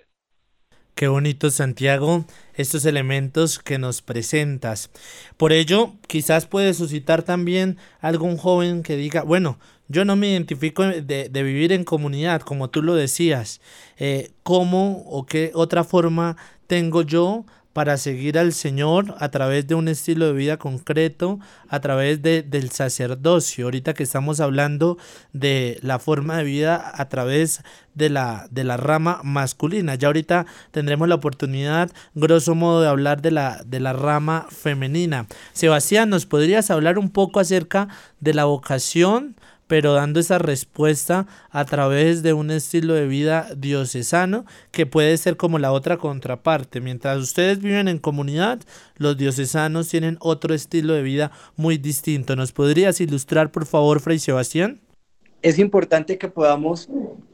Qué 0.94 1.08
bonito, 1.08 1.50
Santiago, 1.50 2.24
estos 2.54 2.84
elementos 2.84 3.58
que 3.58 3.78
nos 3.78 4.00
presentas. 4.00 4.90
Por 5.36 5.52
ello, 5.52 5.94
quizás 6.06 6.46
puede 6.46 6.72
suscitar 6.72 7.24
también 7.24 7.78
algún 8.00 8.36
joven 8.36 8.84
que 8.84 8.96
diga, 8.96 9.24
bueno, 9.24 9.58
yo 9.88 10.04
no 10.04 10.14
me 10.14 10.28
identifico 10.30 10.84
de, 10.84 11.28
de 11.28 11.42
vivir 11.42 11.72
en 11.72 11.82
comunidad, 11.82 12.42
como 12.42 12.70
tú 12.70 12.80
lo 12.80 12.94
decías. 12.94 13.60
Eh, 13.96 14.30
¿Cómo 14.44 15.02
o 15.08 15.26
qué 15.26 15.50
otra 15.54 15.82
forma 15.82 16.36
tengo 16.68 17.02
yo 17.02 17.44
para 17.74 17.98
seguir 17.98 18.38
al 18.38 18.52
Señor 18.52 19.16
a 19.18 19.30
través 19.30 19.66
de 19.66 19.74
un 19.74 19.88
estilo 19.88 20.26
de 20.26 20.32
vida 20.32 20.56
concreto, 20.56 21.40
a 21.68 21.80
través 21.80 22.22
de, 22.22 22.42
del 22.42 22.70
sacerdocio. 22.70 23.66
Ahorita 23.66 23.94
que 23.94 24.04
estamos 24.04 24.40
hablando 24.40 24.96
de 25.32 25.78
la 25.82 25.98
forma 25.98 26.38
de 26.38 26.44
vida 26.44 26.92
a 26.94 27.08
través 27.08 27.62
de 27.94 28.10
la, 28.10 28.46
de 28.50 28.62
la 28.62 28.76
rama 28.76 29.20
masculina. 29.24 29.96
Ya 29.96 30.06
ahorita 30.06 30.46
tendremos 30.70 31.08
la 31.08 31.16
oportunidad, 31.16 31.90
grosso 32.14 32.54
modo, 32.54 32.80
de 32.80 32.88
hablar 32.88 33.20
de 33.22 33.32
la, 33.32 33.60
de 33.66 33.80
la 33.80 33.92
rama 33.92 34.46
femenina. 34.50 35.26
Sebastián, 35.52 36.10
¿nos 36.10 36.26
podrías 36.26 36.70
hablar 36.70 36.96
un 36.96 37.10
poco 37.10 37.40
acerca 37.40 37.88
de 38.20 38.34
la 38.34 38.44
vocación? 38.44 39.36
Pero 39.66 39.94
dando 39.94 40.20
esa 40.20 40.38
respuesta 40.38 41.26
a 41.50 41.64
través 41.64 42.22
de 42.22 42.32
un 42.32 42.50
estilo 42.50 42.94
de 42.94 43.06
vida 43.06 43.48
diocesano 43.56 44.44
que 44.70 44.86
puede 44.86 45.16
ser 45.16 45.36
como 45.36 45.58
la 45.58 45.72
otra 45.72 45.96
contraparte. 45.96 46.80
Mientras 46.80 47.18
ustedes 47.18 47.60
viven 47.60 47.88
en 47.88 47.98
comunidad, 47.98 48.60
los 48.96 49.16
diocesanos 49.16 49.88
tienen 49.88 50.16
otro 50.20 50.54
estilo 50.54 50.94
de 50.94 51.02
vida 51.02 51.32
muy 51.56 51.78
distinto. 51.78 52.36
¿Nos 52.36 52.52
podrías 52.52 53.00
ilustrar, 53.00 53.50
por 53.50 53.66
favor, 53.66 54.00
Fray 54.00 54.18
Sebastián? 54.18 54.80
Es 55.42 55.58
importante 55.58 56.18
que 56.18 56.28
podamos 56.28 56.88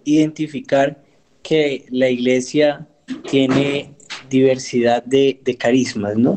identificar 0.05 1.03
que 1.43 1.87
la 1.91 2.09
iglesia 2.09 2.87
tiene 3.31 3.95
diversidad 4.29 5.05
de, 5.05 5.41
carismas, 5.59 6.17
¿no? 6.17 6.37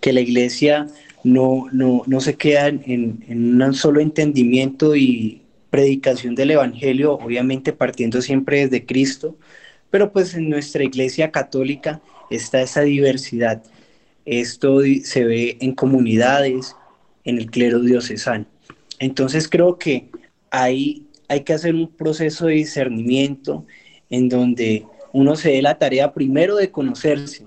Que 0.00 0.12
la 0.12 0.20
iglesia 0.20 0.86
no, 1.24 1.66
no, 1.72 2.02
no 2.06 2.20
se 2.20 2.36
queda 2.36 2.68
en, 2.68 3.24
en, 3.28 3.62
un 3.62 3.74
solo 3.74 4.00
entendimiento 4.00 4.96
y 4.96 5.42
predicación 5.70 6.34
del 6.34 6.52
Evangelio, 6.52 7.14
obviamente 7.14 7.72
partiendo 7.72 8.22
siempre 8.22 8.66
desde 8.66 8.86
Cristo, 8.86 9.36
pero 9.90 10.12
pues 10.12 10.34
en 10.34 10.48
nuestra 10.48 10.84
iglesia 10.84 11.30
católica 11.30 12.00
está 12.30 12.62
esa 12.62 12.82
diversidad. 12.82 13.62
Esto 14.24 14.80
se 15.02 15.24
ve 15.24 15.58
en 15.60 15.74
comunidades, 15.74 16.76
en 17.24 17.38
el 17.38 17.50
clero 17.50 17.80
diocesano. 17.80 18.46
Entonces 18.98 19.48
creo 19.48 19.78
que 19.78 20.10
ahí 20.50 21.06
hay 21.28 21.40
que 21.40 21.52
hacer 21.52 21.74
un 21.74 21.88
proceso 21.88 22.46
de 22.46 22.54
discernimiento 22.54 23.66
en 24.10 24.28
donde 24.28 24.84
uno 25.12 25.36
se 25.36 25.50
dé 25.50 25.62
la 25.62 25.78
tarea 25.78 26.12
primero 26.12 26.56
de 26.56 26.70
conocerse, 26.70 27.46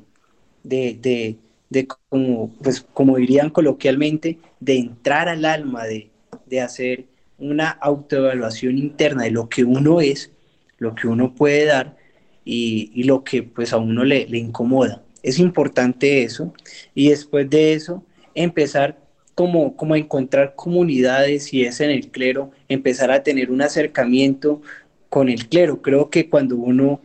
de, 0.64 0.98
de, 1.00 1.38
de 1.74 1.88
como, 1.88 2.54
pues, 2.62 2.86
como 2.94 3.18
dirían 3.18 3.50
coloquialmente, 3.50 4.38
de 4.60 4.78
entrar 4.78 5.28
al 5.28 5.44
alma, 5.44 5.84
de, 5.86 6.12
de 6.46 6.62
hacer 6.62 7.06
una 7.40 7.70
autoevaluación 7.70 8.78
interna 8.78 9.24
de 9.24 9.32
lo 9.32 9.50
que 9.50 9.64
uno 9.64 10.00
es, 10.00 10.32
lo 10.78 10.94
que 10.96 11.08
uno 11.08 11.34
puede 11.34 11.66
dar 11.66 11.98
y, 12.46 12.92
y 12.94 13.04
lo 13.04 13.24
que 13.24 13.44
pues 13.44 13.74
a 13.74 13.78
uno 13.78 14.04
le, 14.06 14.28
incomoda. 14.38 15.04
Es 15.24 15.40
importante 15.40 16.24
eso 16.24 16.54
y 16.94 17.10
después 17.10 17.50
de 17.50 17.74
eso 17.74 18.04
empezar 18.36 19.00
como, 19.36 19.76
como 19.76 19.96
a 19.96 19.98
encontrar 19.98 20.54
comunidades, 20.56 21.46
si 21.46 21.64
es 21.66 21.82
en 21.82 21.90
el 21.90 22.10
clero, 22.10 22.52
empezar 22.70 23.10
a 23.10 23.24
tener 23.24 23.50
un 23.50 23.64
acercamiento 23.64 24.62
con 25.10 25.28
el 25.28 25.48
clero. 25.48 25.82
Creo 25.82 26.12
que 26.12 26.30
cuando 26.30 26.56
uno 26.56 27.02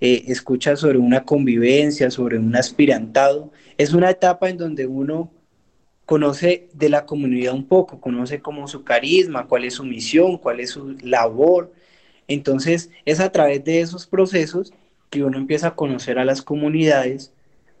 eh, 0.00 0.24
escucha 0.28 0.76
sobre 0.76 0.98
una 0.98 1.24
convivencia, 1.24 2.10
sobre 2.10 2.38
un 2.38 2.54
aspirantado, 2.54 3.50
es 3.80 3.94
una 3.94 4.10
etapa 4.10 4.50
en 4.50 4.58
donde 4.58 4.86
uno 4.86 5.32
conoce 6.04 6.68
de 6.74 6.90
la 6.90 7.06
comunidad 7.06 7.54
un 7.54 7.66
poco, 7.66 7.98
conoce 7.98 8.42
como 8.42 8.68
su 8.68 8.84
carisma, 8.84 9.46
cuál 9.46 9.64
es 9.64 9.74
su 9.74 9.84
misión, 9.84 10.36
cuál 10.36 10.60
es 10.60 10.70
su 10.72 10.98
labor. 11.02 11.72
Entonces 12.28 12.90
es 13.06 13.20
a 13.20 13.32
través 13.32 13.64
de 13.64 13.80
esos 13.80 14.06
procesos 14.06 14.74
que 15.08 15.24
uno 15.24 15.38
empieza 15.38 15.68
a 15.68 15.76
conocer 15.76 16.18
a 16.18 16.26
las 16.26 16.42
comunidades, 16.42 17.32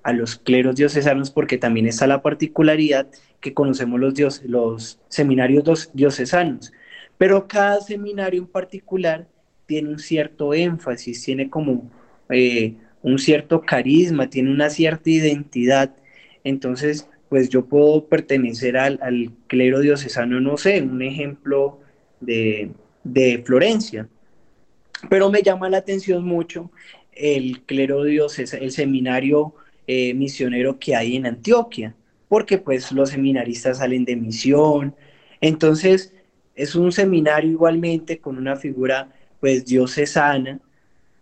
a 0.02 0.14
los 0.14 0.36
cleros 0.36 0.76
diocesanos, 0.76 1.30
porque 1.30 1.58
también 1.58 1.86
está 1.86 2.06
la 2.06 2.22
particularidad 2.22 3.06
que 3.40 3.52
conocemos 3.52 4.00
los, 4.00 4.14
dios, 4.14 4.40
los 4.46 4.98
seminarios 5.08 5.90
diocesanos. 5.92 6.72
Pero 7.18 7.46
cada 7.46 7.78
seminario 7.82 8.40
en 8.40 8.48
particular 8.48 9.28
tiene 9.66 9.90
un 9.90 9.98
cierto 9.98 10.54
énfasis, 10.54 11.22
tiene 11.22 11.50
como 11.50 11.90
eh, 12.30 12.76
un 13.02 13.18
cierto 13.18 13.62
carisma, 13.62 14.28
tiene 14.30 14.50
una 14.50 14.70
cierta 14.70 15.10
identidad. 15.10 15.96
Entonces, 16.44 17.08
pues 17.28 17.48
yo 17.48 17.64
puedo 17.64 18.06
pertenecer 18.06 18.76
al, 18.76 18.98
al 19.02 19.32
clero 19.46 19.80
diocesano, 19.80 20.40
no 20.40 20.56
sé, 20.56 20.82
un 20.82 21.00
ejemplo 21.02 21.80
de, 22.20 22.72
de, 23.04 23.42
Florencia. 23.44 24.08
Pero 25.08 25.30
me 25.30 25.42
llama 25.42 25.70
la 25.70 25.78
atención 25.78 26.24
mucho 26.24 26.70
el 27.12 27.62
clero 27.62 28.04
diocesano, 28.04 28.62
el 28.62 28.72
seminario 28.72 29.54
eh, 29.86 30.14
misionero 30.14 30.78
que 30.78 30.94
hay 30.94 31.16
en 31.16 31.26
Antioquia, 31.26 31.94
porque 32.28 32.58
pues 32.58 32.92
los 32.92 33.10
seminaristas 33.10 33.78
salen 33.78 34.04
de 34.04 34.16
misión. 34.16 34.94
Entonces, 35.40 36.12
es 36.54 36.74
un 36.74 36.92
seminario 36.92 37.50
igualmente 37.50 38.18
con 38.18 38.38
una 38.38 38.56
figura 38.56 39.12
pues 39.40 39.64
diocesana, 39.64 40.60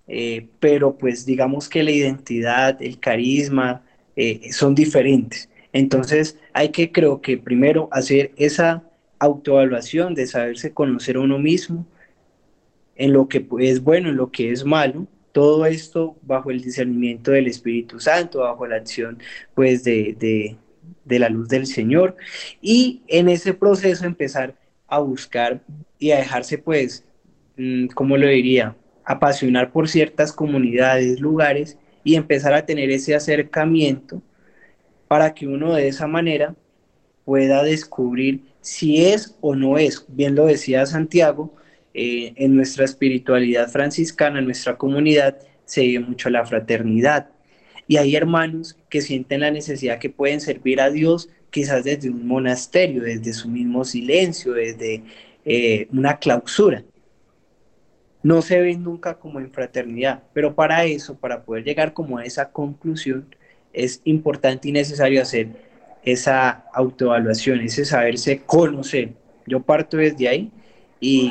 eh, 0.09 0.49
pero 0.61 0.97
pues 0.97 1.27
digamos 1.27 1.69
que 1.69 1.83
la 1.83 1.91
identidad, 1.91 2.81
el 2.83 2.99
carisma 2.99 3.85
eh, 4.17 4.53
son 4.53 4.75
diferentes. 4.75 5.49
Entonces 5.73 6.39
hay 6.53 6.71
que 6.71 6.91
creo 6.91 7.21
que 7.21 7.39
primero 7.39 7.89
hacer 7.93 8.33
esa 8.37 8.83
autoevaluación 9.19 10.15
de 10.15 10.27
saberse 10.27 10.73
conocer 10.73 11.17
a 11.17 11.21
uno 11.21 11.39
mismo 11.39 11.87
en 12.97 13.13
lo 13.13 13.29
que 13.29 13.47
es 13.61 13.83
bueno, 13.83 14.09
en 14.09 14.17
lo 14.17 14.31
que 14.31 14.51
es 14.51 14.65
malo, 14.65 15.07
todo 15.33 15.67
esto 15.67 16.17
bajo 16.23 16.51
el 16.51 16.61
discernimiento 16.61 17.31
del 17.31 17.47
Espíritu 17.47 18.01
Santo, 18.01 18.41
bajo 18.41 18.67
la 18.67 18.77
acción 18.77 19.19
pues 19.55 19.85
de, 19.85 20.17
de, 20.19 20.57
de 21.05 21.19
la 21.19 21.29
luz 21.29 21.49
del 21.49 21.67
Señor 21.67 22.17
y 22.61 23.03
en 23.09 23.29
ese 23.29 23.55
proceso 23.55 24.05
empezar 24.05 24.57
a 24.89 24.99
buscar 24.99 25.61
y 25.99 26.11
a 26.11 26.19
dejarse 26.19 26.59
pues, 26.59 27.05
mm, 27.57 27.89
¿cómo 27.89 28.17
lo 28.17 28.27
diría? 28.27 28.75
Apasionar 29.09 29.73
por 29.73 29.89
ciertas 29.89 30.35
comunidades, 30.35 31.19
lugares 31.19 31.79
y 32.05 32.15
empezar 32.15 32.53
a 32.53 32.67
tener 32.67 32.91
ese 32.91 33.15
acercamiento 33.15 34.23
para 35.09 35.33
que 35.33 35.47
uno 35.47 35.75
de 35.75 35.89
esa 35.89 36.07
manera 36.07 36.55
pueda 37.25 37.63
descubrir 37.63 38.43
si 38.61 39.07
es 39.07 39.35
o 39.41 39.55
no 39.55 39.79
es, 39.79 40.05
bien 40.09 40.35
lo 40.35 40.45
decía 40.45 40.85
Santiago, 40.85 41.55
eh, 41.95 42.35
en 42.37 42.55
nuestra 42.55 42.85
espiritualidad 42.85 43.71
franciscana, 43.71 44.41
en 44.41 44.45
nuestra 44.45 44.77
comunidad, 44.77 45.39
se 45.65 45.85
vive 45.85 46.05
mucho 46.05 46.29
la 46.29 46.45
fraternidad. 46.45 47.31
Y 47.87 47.97
hay 47.97 48.15
hermanos 48.15 48.77
que 48.91 49.01
sienten 49.01 49.41
la 49.41 49.51
necesidad 49.51 49.99
que 49.99 50.11
pueden 50.11 50.43
servir 50.43 50.83
a 50.83 50.91
Dios 50.91 51.31
quizás 51.51 51.83
desde 51.83 52.11
un 52.11 52.27
monasterio, 52.27 53.03
desde 53.03 53.33
su 53.33 53.49
mismo 53.49 53.87
silencio, 53.87 54.53
desde 54.53 55.03
eh, 55.47 55.89
una 55.93 56.19
clausura 56.19 56.85
no 58.23 58.43
se 58.43 58.61
ven 58.61 58.83
nunca 58.83 59.15
como 59.15 59.41
en 59.41 59.51
fraternidad, 59.51 60.23
pero 60.33 60.55
para 60.55 60.85
eso, 60.85 61.17
para 61.17 61.43
poder 61.43 61.65
llegar 61.65 61.93
como 61.93 62.19
a 62.19 62.25
esa 62.25 62.51
conclusión, 62.51 63.35
es 63.73 64.01
importante 64.05 64.69
y 64.69 64.73
necesario 64.73 65.23
hacer 65.23 65.49
esa 66.03 66.65
autoevaluación, 66.73 67.61
ese 67.61 67.85
saberse 67.85 68.41
conocer. 68.45 69.13
Yo 69.47 69.61
parto 69.61 69.97
desde 69.97 70.29
ahí 70.29 70.51
y 71.01 71.31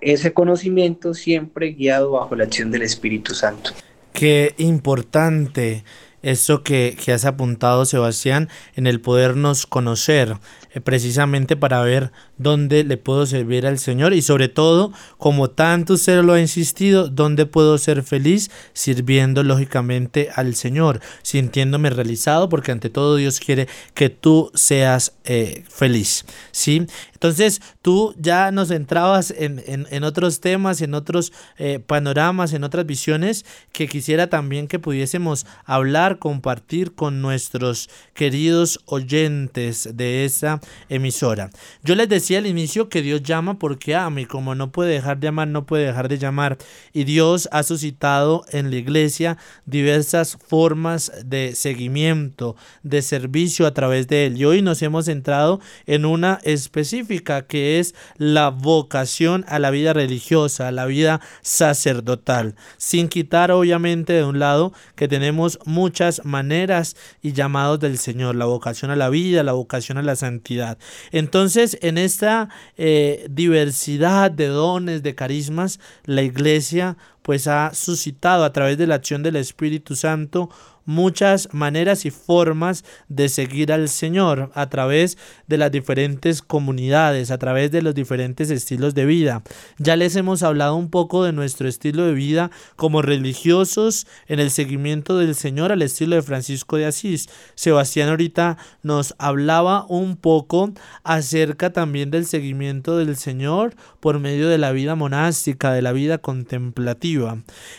ese 0.00 0.32
conocimiento 0.32 1.14
siempre 1.14 1.72
guiado 1.72 2.12
bajo 2.12 2.34
la 2.34 2.44
acción 2.44 2.70
del 2.70 2.82
Espíritu 2.82 3.34
Santo. 3.34 3.70
Qué 4.12 4.54
importante 4.58 5.84
eso 6.26 6.64
que, 6.64 6.96
que 7.02 7.12
has 7.12 7.24
apuntado, 7.24 7.84
Sebastián, 7.84 8.48
en 8.74 8.88
el 8.88 9.00
podernos 9.00 9.64
conocer, 9.64 10.36
eh, 10.72 10.80
precisamente 10.80 11.56
para 11.56 11.80
ver 11.82 12.10
dónde 12.36 12.82
le 12.82 12.96
puedo 12.96 13.26
servir 13.26 13.64
al 13.64 13.78
Señor 13.78 14.12
y 14.12 14.22
sobre 14.22 14.48
todo, 14.48 14.92
como 15.18 15.50
tanto 15.50 15.94
usted 15.94 16.22
lo 16.24 16.32
ha 16.32 16.40
insistido, 16.40 17.08
dónde 17.08 17.46
puedo 17.46 17.78
ser 17.78 18.02
feliz 18.02 18.50
sirviendo 18.72 19.44
lógicamente 19.44 20.28
al 20.34 20.56
Señor, 20.56 21.00
sintiéndome 21.22 21.90
realizado, 21.90 22.48
porque 22.48 22.72
ante 22.72 22.90
todo 22.90 23.14
Dios 23.14 23.38
quiere 23.38 23.68
que 23.94 24.10
tú 24.10 24.50
seas 24.54 25.14
eh, 25.24 25.62
feliz. 25.68 26.26
¿sí? 26.50 26.86
Entonces 27.16 27.62
tú 27.80 28.14
ya 28.18 28.50
nos 28.50 28.70
entrabas 28.70 29.32
en, 29.36 30.04
otros 30.04 30.40
temas, 30.40 30.82
en 30.82 30.92
otros 30.92 31.32
eh, 31.56 31.78
panoramas, 31.78 32.52
en 32.52 32.62
otras 32.62 32.84
visiones 32.84 33.46
que 33.72 33.88
quisiera 33.88 34.28
también 34.28 34.68
que 34.68 34.78
pudiésemos 34.78 35.46
hablar, 35.64 36.18
compartir 36.18 36.94
con 36.94 37.22
nuestros 37.22 37.88
queridos 38.12 38.80
oyentes 38.84 39.88
de 39.94 40.26
esa 40.26 40.60
emisora. 40.90 41.48
Yo 41.82 41.94
les 41.94 42.08
decía 42.10 42.36
al 42.36 42.46
inicio 42.46 42.90
que 42.90 43.00
Dios 43.00 43.22
llama 43.22 43.58
porque 43.58 43.94
ama 43.94 44.20
y 44.20 44.26
como 44.26 44.54
no 44.54 44.70
puede 44.70 44.92
dejar 44.92 45.18
de 45.18 45.28
amar, 45.28 45.48
no 45.48 45.64
puede 45.64 45.86
dejar 45.86 46.08
de 46.08 46.18
llamar. 46.18 46.58
Y 46.92 47.04
Dios 47.04 47.48
ha 47.50 47.62
suscitado 47.62 48.44
en 48.50 48.70
la 48.70 48.76
iglesia 48.76 49.38
diversas 49.64 50.36
formas 50.46 51.12
de 51.24 51.54
seguimiento, 51.54 52.56
de 52.82 53.00
servicio 53.00 53.66
a 53.66 53.72
través 53.72 54.06
de 54.06 54.26
él. 54.26 54.36
Y 54.36 54.44
hoy 54.44 54.60
nos 54.60 54.82
hemos 54.82 55.06
centrado 55.06 55.60
en 55.86 56.04
una 56.04 56.40
específica 56.44 57.05
que 57.48 57.78
es 57.78 57.94
la 58.16 58.50
vocación 58.50 59.44
a 59.48 59.58
la 59.58 59.70
vida 59.70 59.92
religiosa, 59.92 60.68
a 60.68 60.72
la 60.72 60.86
vida 60.86 61.20
sacerdotal, 61.42 62.54
sin 62.76 63.08
quitar 63.08 63.50
obviamente 63.50 64.12
de 64.12 64.24
un 64.24 64.38
lado 64.38 64.72
que 64.94 65.08
tenemos 65.08 65.58
muchas 65.64 66.24
maneras 66.24 66.96
y 67.22 67.32
llamados 67.32 67.80
del 67.80 67.98
Señor, 67.98 68.34
la 68.34 68.44
vocación 68.46 68.90
a 68.90 68.96
la 68.96 69.08
vida, 69.08 69.42
la 69.42 69.52
vocación 69.52 69.98
a 69.98 70.02
la 70.02 70.16
santidad. 70.16 70.78
Entonces, 71.12 71.78
en 71.82 71.98
esta 71.98 72.48
eh, 72.76 73.26
diversidad 73.30 74.30
de 74.30 74.48
dones, 74.48 75.02
de 75.02 75.14
carismas, 75.14 75.80
la 76.04 76.22
iglesia 76.22 76.96
pues 77.26 77.48
ha 77.48 77.74
suscitado 77.74 78.44
a 78.44 78.52
través 78.52 78.78
de 78.78 78.86
la 78.86 78.94
acción 78.94 79.24
del 79.24 79.34
Espíritu 79.34 79.96
Santo 79.96 80.48
muchas 80.86 81.52
maneras 81.52 82.06
y 82.06 82.10
formas 82.10 82.84
de 83.08 83.28
seguir 83.28 83.72
al 83.72 83.88
Señor 83.88 84.50
a 84.54 84.70
través 84.70 85.18
de 85.48 85.58
las 85.58 85.70
diferentes 85.70 86.40
comunidades, 86.40 87.30
a 87.30 87.38
través 87.38 87.70
de 87.72 87.82
los 87.82 87.94
diferentes 87.94 88.50
estilos 88.50 88.94
de 88.94 89.04
vida. 89.04 89.42
Ya 89.78 89.96
les 89.96 90.16
hemos 90.16 90.42
hablado 90.42 90.76
un 90.76 90.88
poco 90.88 91.24
de 91.24 91.32
nuestro 91.32 91.68
estilo 91.68 92.06
de 92.06 92.14
vida 92.14 92.50
como 92.76 93.02
religiosos 93.02 94.06
en 94.28 94.38
el 94.38 94.50
seguimiento 94.50 95.18
del 95.18 95.34
Señor 95.34 95.72
al 95.72 95.82
estilo 95.82 96.16
de 96.16 96.22
Francisco 96.22 96.76
de 96.76 96.86
Asís. 96.86 97.28
Sebastián 97.56 98.08
ahorita 98.08 98.56
nos 98.82 99.14
hablaba 99.18 99.84
un 99.88 100.16
poco 100.16 100.72
acerca 101.02 101.72
también 101.72 102.10
del 102.10 102.26
seguimiento 102.26 102.96
del 102.96 103.16
Señor 103.16 103.74
por 103.98 104.20
medio 104.20 104.48
de 104.48 104.58
la 104.58 104.70
vida 104.70 104.94
monástica, 104.94 105.72
de 105.72 105.82
la 105.82 105.92
vida 105.92 106.18
contemplativa. 106.18 107.15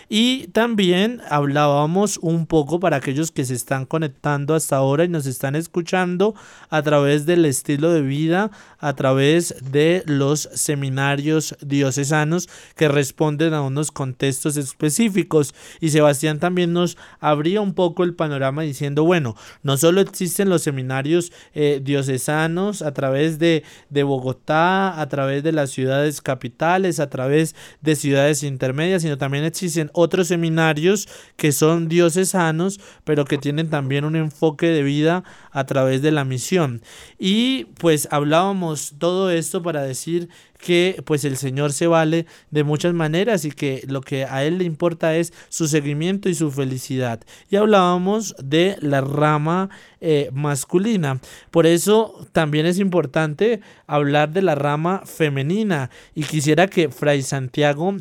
Y 0.09 0.47
también 0.47 1.21
hablábamos 1.29 2.17
un 2.21 2.45
poco 2.47 2.79
para 2.79 2.97
aquellos 2.97 3.31
que 3.31 3.45
se 3.45 3.53
están 3.53 3.85
conectando 3.85 4.55
hasta 4.55 4.77
ahora 4.77 5.03
y 5.03 5.09
nos 5.09 5.25
están 5.25 5.55
escuchando 5.55 6.35
a 6.69 6.81
través 6.81 7.25
del 7.25 7.45
estilo 7.45 7.91
de 7.91 8.01
vida, 8.01 8.51
a 8.79 8.93
través 8.93 9.55
de 9.71 10.03
los 10.05 10.49
seminarios 10.53 11.55
diocesanos 11.61 12.49
que 12.75 12.87
responden 12.87 13.53
a 13.53 13.61
unos 13.61 13.91
contextos 13.91 14.57
específicos. 14.57 15.53
Y 15.79 15.89
Sebastián 15.89 16.39
también 16.39 16.73
nos 16.73 16.97
abría 17.19 17.61
un 17.61 17.73
poco 17.73 18.03
el 18.03 18.13
panorama 18.13 18.61
diciendo, 18.61 19.03
bueno, 19.03 19.35
no 19.63 19.77
solo 19.77 20.01
existen 20.01 20.49
los 20.49 20.61
seminarios 20.61 21.31
eh, 21.53 21.81
diocesanos 21.83 22.81
a 22.81 22.93
través 22.93 23.39
de, 23.39 23.63
de 23.89 24.03
Bogotá, 24.03 24.99
a 24.99 25.09
través 25.09 25.43
de 25.43 25.51
las 25.51 25.71
ciudades 25.71 26.21
capitales, 26.21 26.99
a 26.99 27.09
través 27.09 27.55
de 27.81 27.95
ciudades 27.95 28.43
intermedias, 28.43 29.01
sino 29.01 29.17
también 29.27 29.43
existen 29.43 29.91
otros 29.91 30.29
seminarios 30.29 31.09
que 31.35 31.51
son 31.51 31.89
diocesanos, 31.89 32.79
pero 33.03 33.25
que 33.25 33.37
tienen 33.37 33.69
también 33.69 34.05
un 34.05 34.15
enfoque 34.15 34.67
de 34.67 34.83
vida 34.83 35.25
a 35.51 35.65
través 35.65 36.01
de 36.01 36.11
la 36.11 36.23
misión. 36.23 36.81
Y 37.19 37.65
pues 37.77 38.07
hablábamos 38.09 38.95
todo 38.99 39.29
esto 39.29 39.61
para 39.61 39.81
decir 39.81 40.29
que 40.57 41.03
pues 41.05 41.25
el 41.25 41.35
Señor 41.35 41.73
se 41.73 41.87
vale 41.87 42.25
de 42.51 42.63
muchas 42.63 42.93
maneras 42.93 43.43
y 43.43 43.51
que 43.51 43.83
lo 43.89 43.99
que 43.99 44.23
a 44.23 44.45
Él 44.45 44.59
le 44.59 44.63
importa 44.63 45.17
es 45.17 45.33
su 45.49 45.67
seguimiento 45.67 46.29
y 46.29 46.33
su 46.33 46.49
felicidad. 46.49 47.19
Y 47.49 47.57
hablábamos 47.57 48.33
de 48.41 48.77
la 48.79 49.01
rama 49.01 49.69
eh, 49.99 50.29
masculina. 50.31 51.19
Por 51.51 51.65
eso 51.65 52.25
también 52.31 52.65
es 52.65 52.79
importante 52.79 53.59
hablar 53.87 54.31
de 54.31 54.41
la 54.41 54.55
rama 54.55 55.01
femenina 55.05 55.89
y 56.15 56.23
quisiera 56.23 56.67
que 56.67 56.87
Fray 56.87 57.23
Santiago 57.23 57.97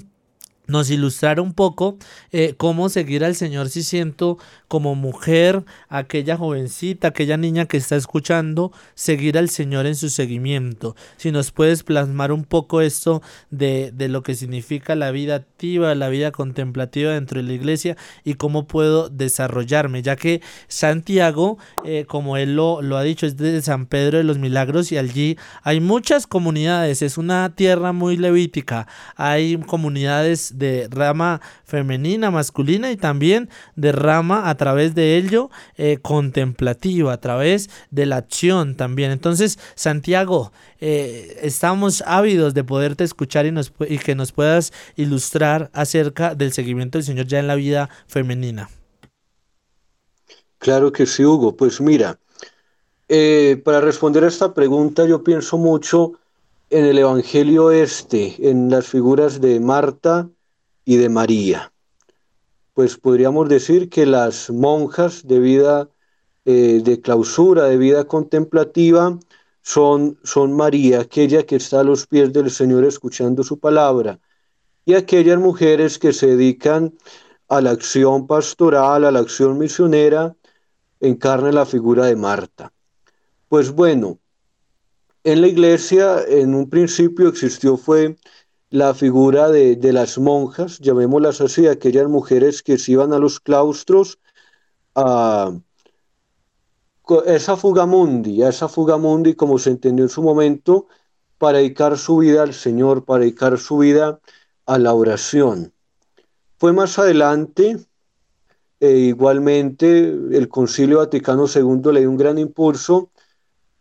nos 0.66 0.90
ilustrara 0.90 1.42
un 1.42 1.52
poco 1.52 1.96
eh, 2.32 2.54
cómo 2.56 2.88
seguir 2.88 3.24
al 3.24 3.34
Señor 3.34 3.68
si 3.68 3.82
siento 3.82 4.38
como 4.68 4.94
mujer, 4.94 5.64
aquella 5.88 6.36
jovencita, 6.36 7.08
aquella 7.08 7.36
niña 7.36 7.66
que 7.66 7.76
está 7.76 7.96
escuchando, 7.96 8.72
seguir 8.94 9.38
al 9.38 9.48
Señor 9.48 9.86
en 9.86 9.96
su 9.96 10.10
seguimiento. 10.10 10.96
Si 11.16 11.30
nos 11.30 11.52
puedes 11.52 11.82
plasmar 11.82 12.32
un 12.32 12.44
poco 12.44 12.80
esto 12.80 13.22
de, 13.50 13.92
de 13.92 14.08
lo 14.08 14.22
que 14.22 14.34
significa 14.34 14.94
la 14.94 15.10
vida 15.10 15.36
activa, 15.36 15.94
la 15.94 16.08
vida 16.08 16.32
contemplativa 16.32 17.12
dentro 17.12 17.40
de 17.40 17.46
la 17.46 17.52
iglesia 17.52 17.96
y 18.24 18.34
cómo 18.34 18.66
puedo 18.66 19.08
desarrollarme, 19.08 20.02
ya 20.02 20.16
que 20.16 20.40
Santiago, 20.68 21.58
eh, 21.84 22.04
como 22.06 22.36
él 22.36 22.56
lo, 22.56 22.82
lo 22.82 22.96
ha 22.96 23.02
dicho, 23.02 23.26
es 23.26 23.36
de 23.36 23.60
San 23.62 23.86
Pedro 23.86 24.18
de 24.18 24.24
los 24.24 24.38
Milagros 24.38 24.92
y 24.92 24.98
allí 24.98 25.38
hay 25.62 25.80
muchas 25.80 26.26
comunidades, 26.26 27.02
es 27.02 27.18
una 27.18 27.54
tierra 27.54 27.92
muy 27.92 28.16
levítica, 28.16 28.86
hay 29.16 29.56
comunidades 29.58 30.58
de 30.58 30.88
rama 30.90 31.40
femenina, 31.64 32.30
masculina 32.30 32.90
y 32.90 32.96
también 32.96 33.48
de 33.74 33.92
rama 33.92 34.48
a 34.56 34.58
través 34.58 34.94
de 34.94 35.18
ello 35.18 35.50
eh, 35.76 35.98
contemplativa, 36.00 37.12
a 37.12 37.20
través 37.20 37.68
de 37.90 38.06
la 38.06 38.16
acción 38.16 38.74
también. 38.74 39.10
Entonces, 39.10 39.58
Santiago, 39.74 40.50
eh, 40.80 41.38
estamos 41.42 42.02
ávidos 42.06 42.54
de 42.54 42.64
poderte 42.64 43.04
escuchar 43.04 43.44
y, 43.44 43.52
nos, 43.52 43.70
y 43.86 43.98
que 43.98 44.14
nos 44.14 44.32
puedas 44.32 44.72
ilustrar 44.96 45.70
acerca 45.74 46.34
del 46.34 46.52
seguimiento 46.52 46.96
del 46.96 47.04
Señor 47.04 47.26
ya 47.26 47.38
en 47.38 47.48
la 47.48 47.54
vida 47.54 47.90
femenina. 48.06 48.70
Claro 50.58 50.90
que 50.90 51.04
sí, 51.04 51.22
Hugo. 51.22 51.54
Pues 51.54 51.78
mira, 51.82 52.18
eh, 53.08 53.60
para 53.62 53.82
responder 53.82 54.24
a 54.24 54.28
esta 54.28 54.54
pregunta 54.54 55.06
yo 55.06 55.22
pienso 55.22 55.58
mucho 55.58 56.12
en 56.70 56.86
el 56.86 56.98
Evangelio 56.98 57.70
este, 57.72 58.34
en 58.48 58.70
las 58.70 58.86
figuras 58.86 59.40
de 59.42 59.60
Marta 59.60 60.30
y 60.86 60.96
de 60.96 61.10
María 61.10 61.72
pues 62.76 62.98
podríamos 62.98 63.48
decir 63.48 63.88
que 63.88 64.04
las 64.04 64.50
monjas 64.50 65.26
de 65.26 65.38
vida 65.38 65.88
eh, 66.44 66.82
de 66.84 67.00
clausura, 67.00 67.64
de 67.64 67.78
vida 67.78 68.04
contemplativa, 68.04 69.18
son, 69.62 70.18
son 70.24 70.52
María, 70.52 71.00
aquella 71.00 71.46
que 71.46 71.56
está 71.56 71.80
a 71.80 71.84
los 71.84 72.06
pies 72.06 72.34
del 72.34 72.50
Señor 72.50 72.84
escuchando 72.84 73.42
su 73.44 73.58
palabra, 73.58 74.20
y 74.84 74.92
aquellas 74.92 75.38
mujeres 75.38 75.98
que 75.98 76.12
se 76.12 76.26
dedican 76.26 76.92
a 77.48 77.62
la 77.62 77.70
acción 77.70 78.26
pastoral, 78.26 79.06
a 79.06 79.10
la 79.10 79.20
acción 79.20 79.56
misionera, 79.56 80.36
encarna 81.00 81.52
la 81.52 81.64
figura 81.64 82.04
de 82.04 82.16
Marta. 82.16 82.74
Pues 83.48 83.70
bueno, 83.70 84.18
en 85.24 85.40
la 85.40 85.46
iglesia 85.48 86.22
en 86.28 86.54
un 86.54 86.68
principio 86.68 87.28
existió 87.28 87.78
fue 87.78 88.18
la 88.70 88.94
figura 88.94 89.48
de, 89.50 89.92
las 89.92 90.18
monjas, 90.18 90.78
llamémoslas 90.80 91.40
así, 91.40 91.66
aquellas 91.66 92.08
mujeres 92.08 92.62
que 92.62 92.78
se 92.78 92.92
iban 92.92 93.12
a 93.12 93.18
los 93.18 93.40
claustros 93.40 94.18
a 94.94 95.52
esa 97.26 97.56
fugamundi, 97.56 98.42
a 98.42 98.48
esa 98.48 98.68
fugamundi 98.68 99.34
como 99.34 99.58
se 99.58 99.70
entendió 99.70 100.04
en 100.04 100.08
su 100.08 100.22
momento, 100.22 100.88
para 101.38 101.58
dedicar 101.58 101.98
su 101.98 102.18
vida 102.18 102.42
al 102.42 102.54
Señor, 102.54 103.04
para 103.04 103.20
dedicar 103.20 103.58
su 103.58 103.78
vida 103.78 104.20
a 104.64 104.78
la 104.78 104.94
oración. 104.94 105.72
Fue 106.58 106.72
más 106.72 106.98
adelante, 106.98 107.86
e 108.80 108.90
igualmente, 108.90 110.08
el 110.08 110.48
Concilio 110.48 110.98
Vaticano 110.98 111.44
II 111.46 111.92
le 111.92 112.00
dio 112.00 112.10
un 112.10 112.16
gran 112.16 112.38
impulso 112.38 113.10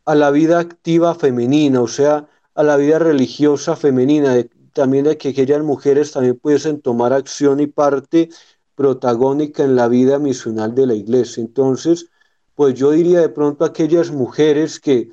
a 0.05 0.15
la 0.15 0.31
vida 0.31 0.59
activa 0.59 1.15
femenina, 1.15 1.81
o 1.81 1.87
sea, 1.87 2.27
a 2.53 2.63
la 2.63 2.77
vida 2.77 2.99
religiosa 2.99 3.75
femenina, 3.75 4.33
de, 4.33 4.49
también 4.75 5.05
de 5.05 5.17
que 5.17 5.29
aquellas 5.29 5.63
mujeres 5.63 6.11
también 6.11 6.37
pudiesen 6.37 6.81
tomar 6.81 7.13
acción 7.13 7.61
y 7.61 7.67
parte 7.67 8.29
protagónica 8.75 9.63
en 9.63 9.77
la 9.77 9.87
vida 9.87 10.19
misional 10.19 10.75
de 10.75 10.85
la 10.85 10.93
iglesia. 10.93 11.41
Entonces, 11.41 12.07
pues 12.55 12.75
yo 12.75 12.91
diría 12.91 13.21
de 13.21 13.29
pronto 13.29 13.63
aquellas 13.63 14.11
mujeres 14.11 14.81
que 14.81 15.09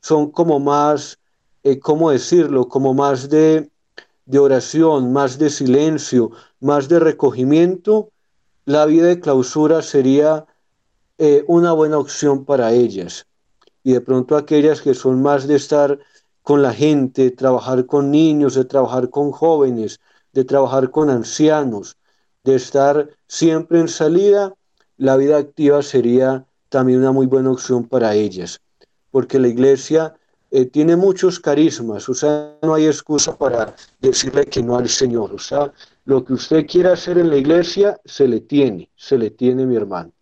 son 0.00 0.30
como 0.30 0.58
más, 0.58 1.18
eh, 1.62 1.78
¿cómo 1.78 2.10
decirlo? 2.10 2.68
Como 2.68 2.94
más 2.94 3.28
de, 3.28 3.70
de 4.24 4.38
oración, 4.38 5.12
más 5.12 5.38
de 5.38 5.50
silencio, 5.50 6.30
más 6.60 6.88
de 6.88 6.98
recogimiento, 6.98 8.08
la 8.64 8.86
vida 8.86 9.08
de 9.08 9.20
clausura 9.20 9.82
sería 9.82 10.46
eh, 11.18 11.44
una 11.48 11.72
buena 11.72 11.98
opción 11.98 12.46
para 12.46 12.72
ellas. 12.72 13.26
Y 13.84 13.92
de 13.92 14.00
pronto 14.00 14.36
aquellas 14.36 14.80
que 14.80 14.94
son 14.94 15.20
más 15.20 15.46
de 15.46 15.56
estar 15.56 15.98
con 16.42 16.62
la 16.62 16.72
gente, 16.72 17.30
trabajar 17.30 17.86
con 17.86 18.10
niños, 18.10 18.54
de 18.54 18.64
trabajar 18.64 19.10
con 19.10 19.30
jóvenes, 19.30 20.00
de 20.32 20.44
trabajar 20.44 20.90
con 20.90 21.10
ancianos, 21.10 21.96
de 22.44 22.56
estar 22.56 23.08
siempre 23.28 23.80
en 23.80 23.88
salida, 23.88 24.54
la 24.96 25.16
vida 25.16 25.38
activa 25.38 25.82
sería 25.82 26.44
también 26.68 27.00
una 27.00 27.12
muy 27.12 27.26
buena 27.26 27.50
opción 27.50 27.84
para 27.84 28.14
ellas, 28.14 28.60
porque 29.10 29.38
la 29.38 29.48
iglesia 29.48 30.14
eh, 30.50 30.66
tiene 30.66 30.96
muchos 30.96 31.38
carismas, 31.38 32.08
o 32.08 32.14
sea, 32.14 32.56
no 32.62 32.74
hay 32.74 32.86
excusa 32.86 33.36
para 33.36 33.74
decirle 34.00 34.44
que 34.46 34.62
no 34.62 34.76
al 34.76 34.88
Señor, 34.88 35.32
o 35.32 35.38
sea, 35.38 35.72
lo 36.04 36.24
que 36.24 36.32
usted 36.32 36.66
quiera 36.66 36.92
hacer 36.92 37.18
en 37.18 37.30
la 37.30 37.36
iglesia, 37.36 38.00
se 38.04 38.26
le 38.26 38.40
tiene, 38.40 38.90
se 38.96 39.16
le 39.16 39.30
tiene 39.30 39.64
mi 39.66 39.76
hermano. 39.76 40.12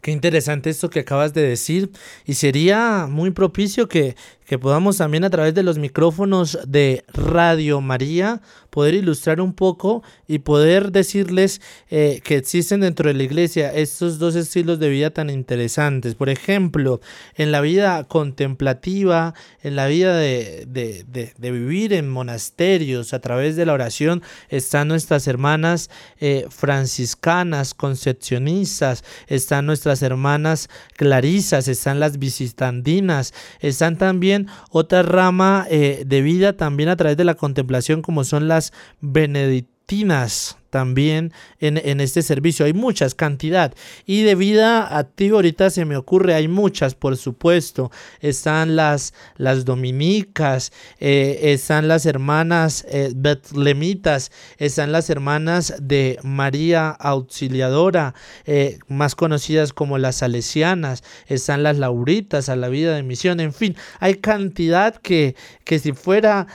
Qué 0.00 0.12
interesante 0.12 0.70
esto 0.70 0.88
que 0.88 1.00
acabas 1.00 1.34
de 1.34 1.42
decir 1.42 1.90
y 2.24 2.34
sería 2.34 3.06
muy 3.10 3.32
propicio 3.32 3.88
que, 3.88 4.16
que 4.46 4.58
podamos 4.58 4.98
también 4.98 5.24
a 5.24 5.30
través 5.30 5.54
de 5.54 5.62
los 5.62 5.78
micrófonos 5.78 6.58
de 6.66 7.04
Radio 7.12 7.80
María 7.80 8.40
poder 8.70 8.94
ilustrar 8.94 9.40
un 9.40 9.54
poco 9.54 10.02
y 10.28 10.40
poder 10.40 10.92
decirles 10.92 11.60
eh, 11.88 12.20
que 12.22 12.36
existen 12.36 12.80
dentro 12.80 13.08
de 13.08 13.14
la 13.14 13.22
iglesia 13.22 13.72
estos 13.72 14.18
dos 14.18 14.36
estilos 14.36 14.78
de 14.78 14.90
vida 14.90 15.10
tan 15.10 15.30
interesantes. 15.30 16.14
Por 16.14 16.28
ejemplo, 16.28 17.00
en 17.34 17.52
la 17.52 17.60
vida 17.60 18.04
contemplativa, 18.04 19.34
en 19.62 19.76
la 19.76 19.86
vida 19.86 20.14
de, 20.16 20.66
de, 20.66 21.50
vivir 21.50 21.92
en 21.92 22.10
monasterios 22.10 23.14
a 23.14 23.20
través 23.20 23.56
de 23.56 23.66
la 23.66 23.72
oración, 23.72 24.22
están 24.48 24.88
nuestras 24.88 25.26
hermanas 25.26 25.90
eh, 26.20 26.46
franciscanas, 26.50 27.72
concepcionistas, 27.72 29.04
están 29.26 29.66
nuestras 29.66 30.02
hermanas 30.02 30.68
clarisas, 30.96 31.66
están 31.66 31.98
las 31.98 32.18
visitandinas, 32.18 33.32
están 33.60 33.96
también 33.96 34.35
otra 34.70 35.02
rama 35.02 35.66
eh, 35.70 36.04
de 36.06 36.20
vida 36.22 36.56
también 36.56 36.88
a 36.88 36.96
través 36.96 37.16
de 37.16 37.24
la 37.24 37.34
contemplación 37.34 38.02
como 38.02 38.24
son 38.24 38.48
las 38.48 38.72
benedictinas 39.00 40.55
también 40.70 41.32
en, 41.60 42.00
este 42.00 42.22
servicio. 42.22 42.66
Hay 42.66 42.72
muchas 42.72 43.14
cantidad. 43.14 43.74
Y 44.04 44.22
de 44.22 44.34
vida 44.34 44.98
activa 44.98 45.36
ahorita 45.36 45.70
se 45.70 45.84
me 45.84 45.96
ocurre, 45.96 46.34
hay 46.34 46.48
muchas, 46.48 46.94
por 46.94 47.16
supuesto. 47.16 47.90
Están 48.20 48.76
las, 48.76 49.14
las 49.36 49.64
dominicas, 49.64 50.72
eh, 50.98 51.38
están 51.42 51.88
las 51.88 52.06
hermanas 52.06 52.84
eh, 52.88 53.12
betlemitas, 53.14 54.30
están 54.58 54.92
las 54.92 55.10
hermanas 55.10 55.74
de 55.80 56.18
María 56.22 56.90
Auxiliadora, 56.90 58.14
eh, 58.44 58.78
más 58.88 59.14
conocidas 59.14 59.72
como 59.72 59.98
las 59.98 60.16
salesianas, 60.16 61.02
están 61.26 61.62
las 61.62 61.78
lauritas 61.78 62.48
a 62.48 62.56
la 62.56 62.68
vida 62.68 62.94
de 62.94 63.02
misión, 63.02 63.40
en 63.40 63.52
fin, 63.52 63.76
hay 64.00 64.16
cantidad 64.16 64.96
que, 64.96 65.36
que 65.64 65.78
si 65.78 65.92
fuera 65.92 66.46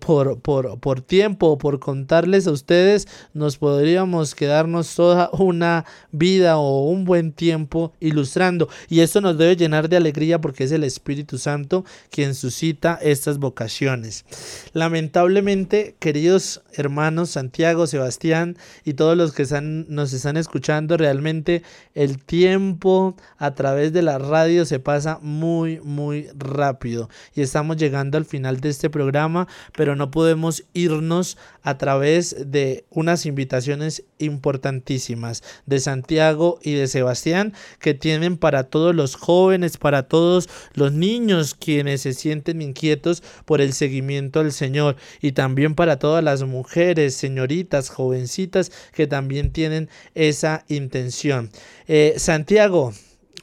por, 0.00 0.40
por, 0.40 0.78
por 0.78 1.00
tiempo 1.00 1.48
o 1.48 1.58
por 1.58 1.78
contarles 1.78 2.46
a 2.46 2.52
ustedes, 2.52 3.08
nos 3.32 3.58
podríamos 3.64 4.34
quedarnos 4.34 4.94
toda 4.94 5.30
una 5.32 5.86
vida 6.12 6.58
o 6.58 6.86
un 6.86 7.06
buen 7.06 7.32
tiempo 7.32 7.94
ilustrando. 7.98 8.68
Y 8.90 9.00
esto 9.00 9.22
nos 9.22 9.38
debe 9.38 9.56
llenar 9.56 9.88
de 9.88 9.96
alegría 9.96 10.38
porque 10.38 10.64
es 10.64 10.72
el 10.72 10.84
Espíritu 10.84 11.38
Santo 11.38 11.82
quien 12.10 12.34
suscita 12.34 12.98
estas 13.00 13.38
vocaciones. 13.38 14.26
Lamentablemente, 14.74 15.96
queridos 15.98 16.60
hermanos 16.74 17.30
Santiago, 17.30 17.86
Sebastián 17.86 18.58
y 18.84 18.92
todos 18.92 19.16
los 19.16 19.32
que 19.32 19.44
están, 19.44 19.86
nos 19.88 20.12
están 20.12 20.36
escuchando, 20.36 20.98
realmente 20.98 21.62
el 21.94 22.22
tiempo 22.22 23.16
a 23.38 23.54
través 23.54 23.92
de 23.92 24.02
la 24.02 24.18
radio 24.18 24.64
se 24.64 24.80
pasa 24.80 25.18
muy, 25.22 25.80
muy 25.80 26.28
rápido. 26.36 27.08
Y 27.34 27.42
estamos 27.42 27.76
llegando 27.76 28.18
al 28.18 28.24
final 28.24 28.60
de 28.60 28.68
este 28.68 28.90
programa, 28.90 29.46
pero 29.76 29.96
no 29.96 30.10
podemos 30.10 30.64
irnos 30.74 31.38
a 31.62 31.78
través 31.78 32.36
de 32.50 32.84
unas 32.90 33.26
invitaciones 33.26 34.04
importantísimas 34.18 35.42
de 35.66 35.80
Santiago 35.80 36.58
y 36.62 36.74
de 36.74 36.88
Sebastián 36.88 37.54
que 37.78 37.94
tienen 37.94 38.36
para 38.36 38.64
todos 38.64 38.94
los 38.94 39.14
jóvenes, 39.14 39.78
para 39.78 40.08
todos 40.08 40.48
los 40.74 40.92
niños 40.92 41.54
quienes 41.54 42.02
se 42.02 42.12
sienten 42.12 42.60
inquietos 42.60 43.22
por 43.44 43.60
el 43.60 43.72
seguimiento 43.72 44.40
al 44.40 44.52
Señor 44.52 44.96
y 45.20 45.32
también 45.32 45.74
para 45.74 45.98
todas 45.98 46.22
las 46.24 46.42
mujeres, 46.42 47.14
señoritas, 47.14 47.88
jovencitas 47.88 48.72
que 48.92 49.06
también 49.06 49.52
tienen 49.52 49.88
esa 50.14 50.64
intención. 50.68 51.50
Eh, 51.86 52.14
Santiago, 52.16 52.92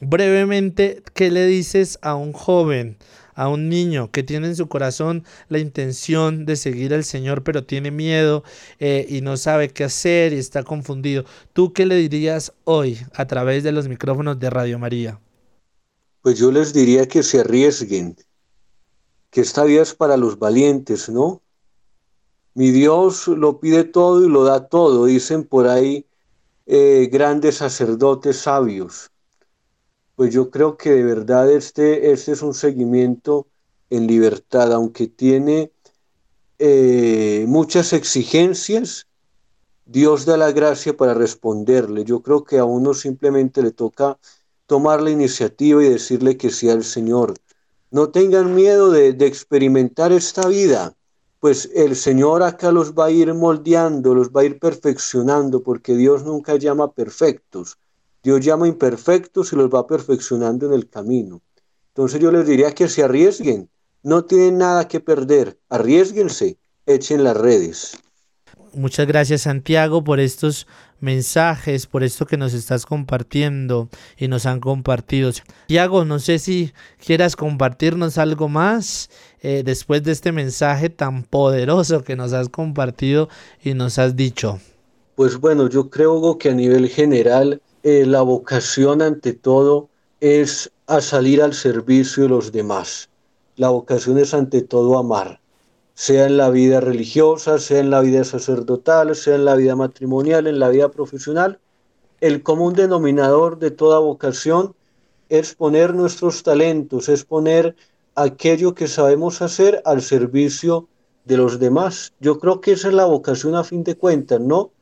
brevemente, 0.00 1.02
¿qué 1.14 1.30
le 1.30 1.46
dices 1.46 1.98
a 2.02 2.14
un 2.14 2.32
joven? 2.32 2.96
a 3.34 3.48
un 3.48 3.68
niño 3.68 4.10
que 4.10 4.22
tiene 4.22 4.48
en 4.48 4.56
su 4.56 4.68
corazón 4.68 5.24
la 5.48 5.58
intención 5.58 6.44
de 6.44 6.56
seguir 6.56 6.92
al 6.94 7.04
Señor, 7.04 7.42
pero 7.42 7.64
tiene 7.64 7.90
miedo 7.90 8.44
eh, 8.78 9.06
y 9.08 9.20
no 9.20 9.36
sabe 9.36 9.70
qué 9.70 9.84
hacer 9.84 10.32
y 10.32 10.38
está 10.38 10.62
confundido, 10.64 11.24
¿tú 11.52 11.72
qué 11.72 11.86
le 11.86 11.96
dirías 11.96 12.52
hoy 12.64 12.98
a 13.14 13.26
través 13.26 13.62
de 13.62 13.72
los 13.72 13.88
micrófonos 13.88 14.38
de 14.38 14.50
Radio 14.50 14.78
María? 14.78 15.18
Pues 16.20 16.38
yo 16.38 16.52
les 16.52 16.72
diría 16.72 17.08
que 17.08 17.22
se 17.22 17.40
arriesguen, 17.40 18.16
que 19.30 19.40
esta 19.40 19.64
vida 19.64 19.82
es 19.82 19.94
para 19.94 20.16
los 20.16 20.38
valientes, 20.38 21.08
¿no? 21.08 21.42
Mi 22.54 22.70
Dios 22.70 23.28
lo 23.28 23.60
pide 23.60 23.84
todo 23.84 24.24
y 24.24 24.28
lo 24.28 24.44
da 24.44 24.68
todo, 24.68 25.06
dicen 25.06 25.44
por 25.44 25.66
ahí 25.68 26.06
eh, 26.66 27.08
grandes 27.10 27.56
sacerdotes 27.56 28.38
sabios 28.38 29.12
pues 30.22 30.32
yo 30.32 30.50
creo 30.50 30.76
que 30.76 30.90
de 30.90 31.02
verdad 31.02 31.50
este, 31.50 32.12
este 32.12 32.32
es 32.32 32.42
un 32.42 32.54
seguimiento 32.54 33.48
en 33.90 34.06
libertad, 34.06 34.72
aunque 34.72 35.08
tiene 35.08 35.72
eh, 36.58 37.44
muchas 37.48 37.92
exigencias, 37.92 39.06
Dios 39.84 40.24
da 40.24 40.36
la 40.36 40.52
gracia 40.52 40.96
para 40.96 41.14
responderle. 41.14 42.04
Yo 42.04 42.22
creo 42.22 42.44
que 42.44 42.58
a 42.58 42.64
uno 42.64 42.94
simplemente 42.94 43.62
le 43.62 43.72
toca 43.72 44.18
tomar 44.66 45.02
la 45.02 45.10
iniciativa 45.10 45.82
y 45.82 45.88
decirle 45.88 46.36
que 46.36 46.50
sí 46.50 46.70
al 46.70 46.84
Señor. 46.84 47.34
No 47.90 48.10
tengan 48.10 48.54
miedo 48.54 48.90
de, 48.90 49.12
de 49.12 49.26
experimentar 49.26 50.12
esta 50.12 50.46
vida, 50.46 50.94
pues 51.42 51.68
el 51.74 51.96
Señor 51.96 52.44
acá 52.44 52.70
los 52.70 52.92
va 52.92 53.06
a 53.06 53.10
ir 53.10 53.34
moldeando, 53.34 54.14
los 54.14 54.30
va 54.30 54.42
a 54.42 54.44
ir 54.44 54.60
perfeccionando, 54.60 55.60
porque 55.64 55.96
Dios 55.96 56.22
nunca 56.22 56.54
llama 56.54 56.92
perfectos. 56.92 57.78
Dios 58.22 58.44
llama 58.44 58.68
imperfectos 58.68 59.52
y 59.52 59.56
los 59.56 59.68
va 59.68 59.88
perfeccionando 59.88 60.66
en 60.66 60.72
el 60.74 60.88
camino. 60.88 61.42
Entonces 61.88 62.20
yo 62.20 62.30
les 62.30 62.46
diría 62.46 62.72
que 62.72 62.88
se 62.88 63.02
arriesguen, 63.02 63.68
no 64.04 64.24
tienen 64.24 64.58
nada 64.58 64.86
que 64.86 65.00
perder, 65.00 65.58
arriesguense, 65.68 66.58
echen 66.86 67.24
las 67.24 67.36
redes. 67.36 67.98
Muchas 68.72 69.08
gracias 69.08 69.42
Santiago 69.42 70.04
por 70.04 70.20
estos 70.20 70.68
mensajes, 71.00 71.86
por 71.86 72.04
esto 72.04 72.24
que 72.24 72.36
nos 72.36 72.54
estás 72.54 72.86
compartiendo 72.86 73.90
y 74.16 74.28
nos 74.28 74.46
han 74.46 74.60
compartido. 74.60 75.32
Santiago, 75.32 76.04
no 76.04 76.20
sé 76.20 76.38
si 76.38 76.72
quieras 77.04 77.34
compartirnos 77.34 78.16
algo 78.16 78.48
más 78.48 79.10
eh, 79.42 79.62
después 79.64 80.04
de 80.04 80.12
este 80.12 80.30
mensaje 80.30 80.88
tan 80.88 81.24
poderoso 81.24 82.04
que 82.04 82.14
nos 82.14 82.32
has 82.32 82.48
compartido 82.48 83.28
y 83.62 83.74
nos 83.74 83.98
has 83.98 84.14
dicho. 84.14 84.60
Pues 85.16 85.36
bueno, 85.38 85.68
yo 85.68 85.90
creo 85.90 86.38
que 86.38 86.50
a 86.50 86.54
nivel 86.54 86.88
general 86.88 87.60
eh, 87.82 88.06
la 88.06 88.22
vocación 88.22 89.02
ante 89.02 89.32
todo 89.32 89.88
es 90.20 90.70
a 90.86 91.00
salir 91.00 91.42
al 91.42 91.54
servicio 91.54 92.22
de 92.22 92.28
los 92.28 92.52
demás. 92.52 93.08
La 93.56 93.70
vocación 93.70 94.18
es 94.18 94.32
ante 94.32 94.62
todo 94.62 94.96
amar, 94.96 95.40
sea 95.94 96.26
en 96.26 96.36
la 96.36 96.48
vida 96.48 96.80
religiosa, 96.80 97.58
sea 97.58 97.80
en 97.80 97.90
la 97.90 98.00
vida 98.00 98.22
sacerdotal, 98.22 99.16
sea 99.16 99.34
en 99.34 99.44
la 99.44 99.56
vida 99.56 99.74
matrimonial, 99.74 100.46
en 100.46 100.60
la 100.60 100.68
vida 100.68 100.88
profesional. 100.90 101.58
El 102.20 102.44
común 102.44 102.74
denominador 102.74 103.58
de 103.58 103.72
toda 103.72 103.98
vocación 103.98 104.74
es 105.28 105.54
poner 105.56 105.94
nuestros 105.94 106.44
talentos, 106.44 107.08
es 107.08 107.24
poner 107.24 107.74
aquello 108.14 108.74
que 108.74 108.88
sabemos 108.88 109.42
hacer 109.42 109.82
al 109.84 110.02
servicio 110.02 110.88
de 111.24 111.36
los 111.36 111.58
demás. 111.58 112.12
Yo 112.20 112.38
creo 112.38 112.60
que 112.60 112.72
esa 112.72 112.88
es 112.88 112.94
la 112.94 113.04
vocación 113.04 113.54
a 113.54 113.64
fin 113.64 113.84
de 113.84 113.96
cuentas, 113.96 114.40
¿no? 114.40 114.58
O 114.58 114.72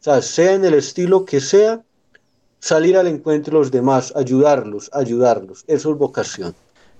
sea, 0.00 0.22
sea 0.22 0.54
en 0.54 0.64
el 0.64 0.74
estilo 0.74 1.24
que 1.24 1.40
sea, 1.40 1.82
salir 2.60 2.96
al 2.96 3.06
encuentro 3.08 3.58
de 3.58 3.58
los 3.58 3.70
demás, 3.70 4.12
ayudarlos, 4.16 4.90
ayudarlos. 4.92 5.64
Eso 5.66 5.92
es 5.92 5.98
vocación. 5.98 6.54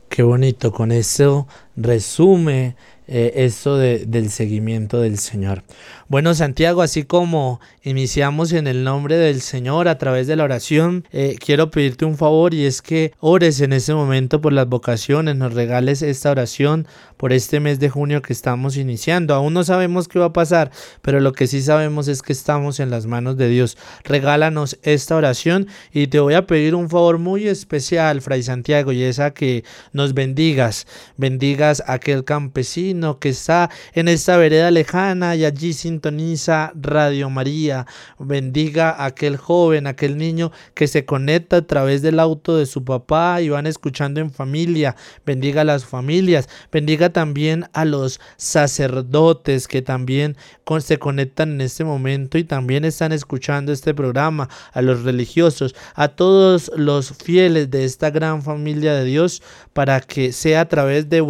Qué 0.09 0.23
bonito, 0.23 0.73
con 0.73 0.93
eso 0.93 1.47
resume 1.77 2.77
eh, 3.09 3.45
eso 3.45 3.77
de, 3.77 4.07
del 4.07 4.31
seguimiento 4.31 5.01
del 5.01 5.19
Señor. 5.19 5.65
Bueno, 6.09 6.35
Santiago, 6.35 6.83
así 6.83 7.03
como 7.03 7.61
iniciamos 7.83 8.53
en 8.53 8.67
el 8.67 8.85
nombre 8.85 9.17
del 9.17 9.41
Señor 9.41 9.89
a 9.89 9.99
través 9.99 10.27
de 10.29 10.37
la 10.37 10.45
oración, 10.45 11.05
eh, 11.11 11.37
quiero 11.39 11.71
pedirte 11.71 12.05
un 12.05 12.17
favor 12.17 12.55
y 12.55 12.65
es 12.65 12.81
que 12.81 13.13
ores 13.19 13.61
en 13.61 13.73
este 13.73 13.93
momento 13.93 14.41
por 14.41 14.53
las 14.53 14.69
vocaciones, 14.69 15.37
nos 15.37 15.53
regales 15.53 16.01
esta 16.03 16.31
oración 16.31 16.87
por 17.17 17.33
este 17.33 17.61
mes 17.61 17.81
de 17.81 17.89
junio 17.89 18.23
que 18.23 18.33
estamos 18.33 18.77
iniciando. 18.77 19.35
Aún 19.35 19.55
no 19.55 19.65
sabemos 19.65 20.07
qué 20.07 20.19
va 20.19 20.27
a 20.27 20.33
pasar, 20.33 20.71
pero 21.03 21.19
lo 21.19 21.33
que 21.33 21.47
sí 21.47 21.61
sabemos 21.61 22.09
es 22.09 22.23
que 22.23 22.33
estamos 22.33 22.79
en 22.79 22.91
las 22.91 23.07
manos 23.07 23.37
de 23.37 23.49
Dios. 23.49 23.79
Regálanos 24.05 24.79
esta 24.83 25.17
oración 25.17 25.67
y 25.93 26.07
te 26.07 26.21
voy 26.21 26.35
a 26.35 26.47
pedir 26.47 26.75
un 26.75 26.89
favor 26.89 27.19
muy 27.19 27.49
especial, 27.49 28.21
Fray 28.21 28.43
Santiago, 28.43 28.93
y 28.93 29.03
es 29.03 29.19
a 29.19 29.33
que 29.33 29.65
nos 29.93 30.15
bendigas, 30.15 30.87
bendigas 31.17 31.62
aquel 31.71 32.25
campesino 32.25 33.19
que 33.19 33.29
está 33.29 33.71
en 33.95 34.09
esta 34.09 34.37
vereda 34.37 34.71
lejana 34.71 35.37
y 35.37 35.45
allí 35.45 35.73
sintoniza 35.73 36.73
Radio 36.75 37.31
María. 37.31 37.87
Bendiga 38.19 38.91
a 38.91 39.07
aquel 39.07 39.37
joven, 39.37 39.87
aquel 39.87 40.19
niño 40.19 40.51
que 40.75 40.89
se 40.89 41.05
conecta 41.05 41.59
a 41.59 41.67
través 41.67 42.03
del 42.03 42.19
auto 42.19 42.57
de 42.57 42.67
su 42.67 42.85
papá 42.85 43.41
y 43.41 43.49
van 43.49 43.67
escuchando 43.67 44.21
en 44.21 44.31
familia. 44.31 44.97
Bendiga 45.25 45.61
a 45.61 45.65
las 45.65 45.85
familias. 45.85 46.49
Bendiga 46.73 47.11
también 47.11 47.67
a 47.73 47.85
los 47.85 48.21
sacerdotes 48.37 49.69
que 49.69 49.83
también 49.83 50.37
se 50.81 50.99
conectan 50.99 51.53
en 51.53 51.61
este 51.61 51.85
momento 51.85 52.39
y 52.39 52.45
también 52.45 52.85
están 52.85 53.13
escuchando 53.13 53.73
este 53.73 53.95
programa. 53.95 54.49
A 54.73 54.83
los 54.83 55.03
religiosos, 55.03 55.75
a 55.95 56.09
todos 56.09 56.71
los 56.77 57.13
fieles 57.13 57.71
de 57.71 57.85
esta 57.85 58.11
gran 58.11 58.43
familia 58.43 58.95
de 58.95 59.05
Dios 59.05 59.43
para 59.73 60.01
que 60.01 60.33
sea 60.33 60.63
a 60.63 60.69
través 60.69 61.09
de 61.09 61.21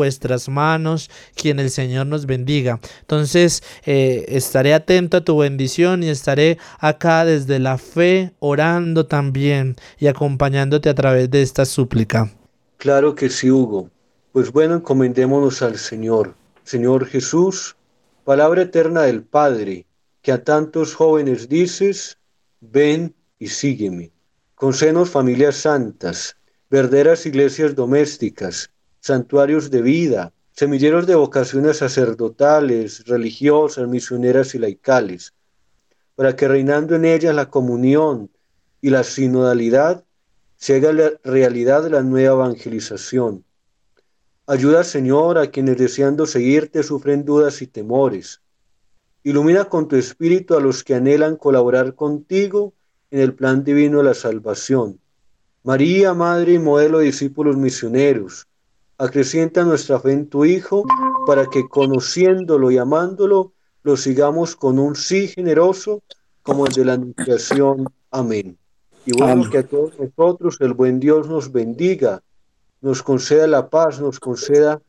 manos 0.49 1.11
quien 1.35 1.59
el 1.59 1.71
Señor 1.71 2.07
nos 2.07 2.27
bendiga. 2.27 2.81
Entonces, 3.01 3.63
eh, 3.85 4.25
estaré 4.29 4.75
atento 4.75 5.19
a 5.19 5.25
tu 5.25 5.39
bendición 5.39 6.03
y 6.03 6.09
estaré 6.09 6.59
acá 6.79 7.25
desde 7.25 7.59
la 7.59 7.79
fe 7.79 8.33
orando 8.39 9.07
también 9.07 9.77
y 9.99 10.07
acompañándote 10.07 10.89
a 10.89 10.95
través 10.95 11.31
de 11.31 11.43
esta 11.43 11.65
súplica. 11.65 12.33
Claro 12.79 13.15
que 13.15 13.29
sí, 13.29 13.51
Hugo. 13.51 13.91
Pues 14.33 14.51
bueno, 14.51 14.77
encomendémonos 14.77 15.63
al 15.63 15.77
Señor. 15.77 16.35
Señor 16.65 17.07
Jesús, 17.07 17.77
palabra 18.25 18.63
eterna 18.63 19.03
del 19.03 19.23
Padre, 19.23 19.87
que 20.23 20.33
a 20.33 20.43
tantos 20.43 20.95
jóvenes 20.95 21.49
dices, 21.49 22.19
ven 22.61 23.15
y 23.39 23.49
sígueme. 23.49 24.13
Concédenos 24.55 25.11
familias 25.11 25.57
santas, 25.57 26.37
verdaderas 26.71 27.27
iglesias 27.27 27.75
domésticas, 27.75 28.71
santuarios 29.03 29.73
de 29.73 29.83
vida, 29.83 30.33
semilleros 30.53 31.09
de 31.09 31.17
vocaciones 31.17 31.79
sacerdotales, 31.79 33.05
religiosas, 33.05 33.89
misioneras 33.89 34.55
y 34.55 34.61
laicales, 34.61 35.35
para 36.15 36.37
que 36.37 36.47
reinando 36.47 36.95
en 36.95 37.05
ellas 37.05 37.35
la 37.35 37.51
comunión 37.51 38.31
y 38.81 38.91
la 38.91 39.03
sinodalidad, 39.03 40.05
se 40.57 40.77
haga 40.77 40.93
la 40.93 41.13
realidad 41.25 41.83
de 41.83 41.91
la 41.91 42.03
nueva 42.03 42.45
evangelización. 42.45 43.45
Ayuda, 44.47 44.85
Señor, 44.85 45.37
a 45.37 45.51
quienes 45.51 45.79
deseando 45.79 46.25
seguirte 46.25 46.85
sufren 46.85 47.25
dudas 47.25 47.61
y 47.61 47.67
temores. 47.67 48.41
Ilumina 49.25 49.65
con 49.65 49.89
tu 49.89 49.97
espíritu 49.97 50.55
a 50.55 50.61
los 50.61 50.85
que 50.85 50.95
anhelan 50.95 51.35
colaborar 51.35 51.97
contigo 51.97 52.73
en 53.11 53.19
el 53.19 53.35
plan 53.35 53.65
divino 53.65 53.99
de 53.99 54.05
la 54.05 54.15
salvación 54.15 55.01
María, 55.65 56.15
Madre 56.15 56.55
y 56.55 56.59
modelo 56.59 56.99
de 56.99 57.07
discípulos 57.07 57.57
misioneros, 57.57 58.49
acrecienta 58.99 59.65
nuestra 59.65 59.99
fe 60.01 60.13
en 60.13 60.29
tu 60.29 60.45
Hijo 60.45 60.85
para 61.27 61.47
que 61.47 61.69
conociéndolo 61.69 62.71
y 62.71 62.79
amándolo, 62.79 63.53
lo 63.83 63.97
sigamos 63.97 64.57
con 64.57 64.79
un 64.79 64.95
sí 64.95 65.29
generoso 65.29 66.03
como 66.43 66.67
el 66.67 66.73
de 66.73 66.85
la 66.85 66.93
anunciación. 66.95 67.87
Amén. 68.11 68.59
Y 69.05 69.17
bueno, 69.17 69.49
que 69.51 69.59
a 69.59 69.67
todos 69.67 69.95
nosotros 69.99 70.59
el 70.61 70.75
buen 70.75 71.01
Dios 71.01 71.29
nos 71.29 71.51
bendiga, 71.51 72.23
nos 72.81 73.03
conceda 73.03 73.47
la 73.47 73.69
paz, 73.69 74.01
nos 74.01 74.21
conceda 74.21 74.81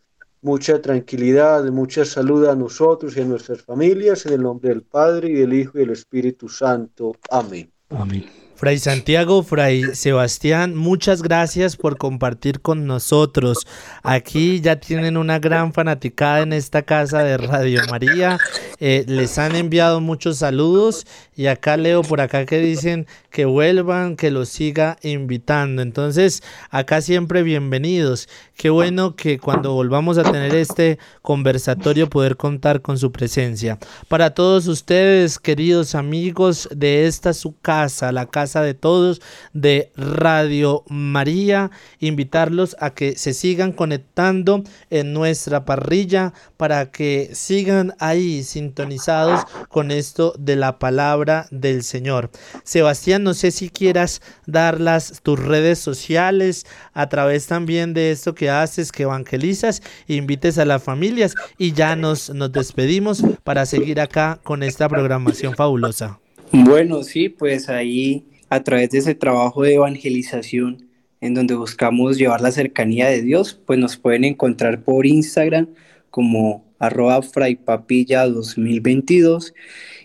mucha 0.42 0.82
tranquilidad, 0.82 1.64
mucha 1.72 2.06
salud 2.06 2.46
a 2.46 2.56
nosotros 2.56 3.16
y 3.18 3.22
a 3.22 3.26
nuestras 3.26 3.62
familias, 3.62 4.26
en 4.26 4.34
el 4.34 4.44
nombre 4.44 4.70
del 4.70 4.84
Padre 4.84 5.30
y 5.30 5.34
del 5.34 5.54
Hijo 5.54 5.78
y 5.78 5.82
del 5.82 5.92
Espíritu 5.92 6.50
Santo. 6.50 7.16
Amén. 7.32 7.72
Amén. 7.90 8.43
Fray 8.64 8.80
Santiago, 8.80 9.44
Fray 9.44 9.94
Sebastián, 9.94 10.74
muchas 10.74 11.22
gracias 11.22 11.76
por 11.76 11.98
compartir 11.98 12.62
con 12.62 12.88
nosotros. 12.88 13.68
Aquí 14.04 14.62
ya 14.62 14.78
tienen 14.78 15.18
una 15.18 15.38
gran 15.38 15.74
fanaticada 15.74 16.40
en 16.40 16.54
esta 16.54 16.84
casa 16.84 17.26
de 17.26 17.36
Radio 17.36 17.82
María. 17.92 18.38
Eh, 18.80 19.04
les 19.06 19.38
han 19.38 19.58
enviado 19.58 20.00
muchos 20.00 20.38
saludos 20.38 21.06
y 21.36 21.48
acá 21.48 21.76
leo 21.76 22.04
por 22.04 22.22
acá 22.22 22.46
que 22.46 22.60
dicen 22.60 23.06
que 23.32 23.44
vuelvan, 23.44 24.16
que 24.16 24.32
los 24.32 24.48
siga 24.48 24.96
invitando. 25.02 25.82
Entonces, 25.82 26.42
acá 26.70 27.02
siempre 27.02 27.44
bienvenidos. 27.44 28.30
Qué 28.56 28.70
bueno 28.70 29.18
que 29.18 29.40
cuando 29.40 29.74
volvamos 29.74 30.18
a 30.18 30.24
tener 30.24 30.56
este 30.56 31.00
conversatorio 31.22 32.10
poder 32.10 32.38
contar 32.38 32.82
con 32.82 32.98
su 32.98 33.12
presencia. 33.12 33.78
Para 34.08 34.34
todos 34.34 34.68
ustedes, 34.68 35.40
queridos 35.40 35.96
amigos 35.96 36.70
de 36.74 37.08
esta 37.08 37.34
su 37.34 37.60
casa, 37.60 38.12
la 38.12 38.28
casa 38.28 38.53
de 38.62 38.74
todos 38.74 39.22
de 39.54 39.92
Radio 39.96 40.84
María, 40.88 41.72
invitarlos 42.00 42.76
a 42.80 42.92
que 42.92 43.16
se 43.18 43.34
sigan 43.34 43.72
conectando 43.72 44.64
en 44.90 45.14
nuestra 45.14 45.66
parrilla 45.66 46.34
para 46.58 46.92
que 46.92 47.32
sigan 47.34 47.96
ahí 48.00 48.44
sintonizados 48.44 49.42
con 49.70 49.92
esto 49.92 50.34
de 50.38 50.56
la 50.56 50.80
palabra 50.80 51.48
del 51.52 51.84
Señor. 51.84 52.30
Sebastián 52.64 53.24
no 53.24 53.34
sé 53.34 53.52
si 53.52 53.70
quieras 53.70 54.22
dar 54.46 54.80
las, 54.80 55.22
tus 55.22 55.40
redes 55.40 55.80
sociales 55.80 56.66
a 56.94 57.10
través 57.10 57.48
también 57.48 57.94
de 57.94 58.12
esto 58.12 58.36
que 58.36 58.50
haces, 58.50 58.92
que 58.92 59.04
evangelizas, 59.04 59.82
invites 60.08 60.58
a 60.58 60.66
las 60.66 60.84
familias 60.84 61.36
y 61.58 61.74
ya 61.74 61.96
nos, 61.96 62.30
nos 62.30 62.52
despedimos 62.52 63.24
para 63.44 63.66
seguir 63.66 64.00
acá 64.00 64.40
con 64.44 64.64
esta 64.64 64.90
programación 64.90 65.56
fabulosa. 65.56 66.20
Bueno, 66.52 67.04
sí, 67.04 67.30
pues 67.30 67.70
ahí 67.70 68.28
a 68.54 68.64
través 68.64 68.92
de 68.92 69.00
ese 69.00 69.16
trabajo 69.16 69.64
de 69.64 69.74
evangelización 69.74 70.88
en 71.22 71.34
donde 71.34 71.56
buscamos 71.56 72.20
llevar 72.20 72.40
la 72.40 72.52
cercanía 72.52 73.10
de 73.10 73.24
Dios, 73.24 73.60
pues 73.66 73.80
nos 73.80 73.98
pueden 73.98 74.26
encontrar 74.26 74.84
por 74.84 75.08
Instagram 75.08 75.70
como 76.12 76.64
arroba 76.78 77.20
fraypapilla 77.24 78.28
2022 78.28 79.56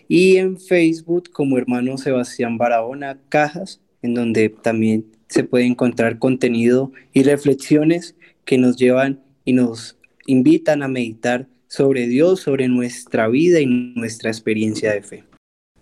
y 0.07 0.37
en 0.37 0.59
Facebook 0.59 1.29
como 1.31 1.59
hermano 1.59 1.99
Sebastián 1.99 2.57
Barahona 2.57 3.19
Cajas, 3.29 3.81
en 4.01 4.15
donde 4.15 4.49
también 4.49 5.05
se 5.27 5.43
puede 5.43 5.65
encontrar 5.65 6.17
contenido 6.17 6.91
y 7.13 7.21
reflexiones 7.21 8.15
que 8.45 8.57
nos 8.57 8.77
llevan 8.77 9.19
y 9.45 9.53
nos 9.53 9.99
invitan 10.25 10.81
a 10.81 10.87
meditar 10.87 11.47
sobre 11.67 12.07
Dios, 12.07 12.39
sobre 12.39 12.67
nuestra 12.67 13.27
vida 13.27 13.59
y 13.59 13.67
nuestra 13.67 14.31
experiencia 14.31 14.91
de 14.91 15.03
fe. 15.03 15.28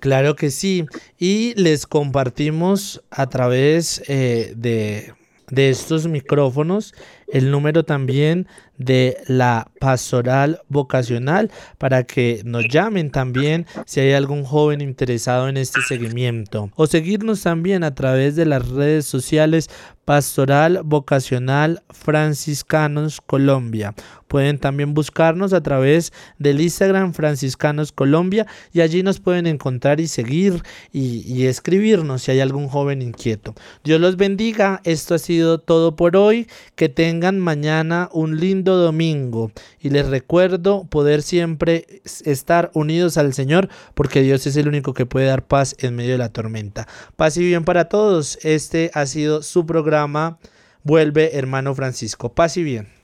Claro 0.07 0.37
que 0.37 0.51
sí. 0.51 0.85
Y 1.19 1.53
les 1.55 1.85
compartimos 1.85 3.03
a 3.09 3.27
través 3.27 4.01
eh, 4.07 4.53
de, 4.55 5.13
de 5.51 5.69
estos 5.69 6.07
micrófonos 6.07 6.93
el 7.27 7.51
número 7.51 7.83
también 7.83 8.47
de 8.77 9.17
la 9.27 9.71
pastoral 9.79 10.61
vocacional 10.69 11.51
para 11.77 12.03
que 12.03 12.41
nos 12.45 12.67
llamen 12.67 13.11
también 13.11 13.65
si 13.85 13.99
hay 13.99 14.13
algún 14.13 14.43
joven 14.43 14.81
interesado 14.81 15.49
en 15.49 15.57
este 15.57 15.81
seguimiento 15.81 16.71
o 16.75 16.87
seguirnos 16.87 17.41
también 17.41 17.83
a 17.83 17.95
través 17.95 18.35
de 18.35 18.45
las 18.45 18.67
redes 18.69 19.05
sociales 19.05 19.69
Pastoral 20.07 20.83
Vocacional 20.85 21.83
Franciscanos 21.89 23.19
Colombia. 23.19 23.93
Pueden 24.29 24.57
también 24.57 24.93
buscarnos 24.93 25.51
a 25.51 25.61
través 25.61 26.13
del 26.39 26.61
Instagram 26.61 27.13
Franciscanos 27.13 27.91
Colombia 27.91 28.47
y 28.71 28.79
allí 28.79 29.03
nos 29.03 29.19
pueden 29.19 29.47
encontrar 29.47 29.99
y 29.99 30.07
seguir 30.07 30.63
y, 30.93 31.23
y, 31.27 31.47
escribirnos 31.47 32.21
si 32.21 32.31
hay 32.31 32.39
algún 32.39 32.69
joven 32.69 33.01
inquieto. 33.01 33.53
Dios 33.83 33.99
los 33.99 34.15
bendiga. 34.15 34.79
Esto 34.85 35.13
ha 35.13 35.19
sido 35.19 35.59
todo 35.59 35.97
por 35.97 36.15
hoy. 36.15 36.47
Que 36.75 36.87
tengan 36.87 37.39
mañana 37.39 38.09
un 38.13 38.39
lindo 38.39 38.66
domingo 38.75 39.51
y 39.79 39.89
les 39.89 40.07
recuerdo 40.07 40.85
poder 40.85 41.21
siempre 41.21 42.01
estar 42.25 42.71
unidos 42.73 43.17
al 43.17 43.33
Señor 43.33 43.69
porque 43.93 44.21
Dios 44.21 44.45
es 44.47 44.55
el 44.57 44.67
único 44.67 44.93
que 44.93 45.05
puede 45.05 45.27
dar 45.27 45.45
paz 45.45 45.75
en 45.79 45.95
medio 45.95 46.13
de 46.13 46.17
la 46.17 46.29
tormenta. 46.33 46.87
Paz 47.15 47.37
y 47.37 47.45
bien 47.45 47.63
para 47.63 47.89
todos. 47.89 48.39
Este 48.43 48.91
ha 48.93 49.05
sido 49.05 49.43
su 49.43 49.65
programa 49.65 50.39
Vuelve 50.83 51.37
hermano 51.37 51.75
Francisco. 51.75 52.33
Paz 52.33 52.55
y 52.57 52.63
bien. 52.63 52.96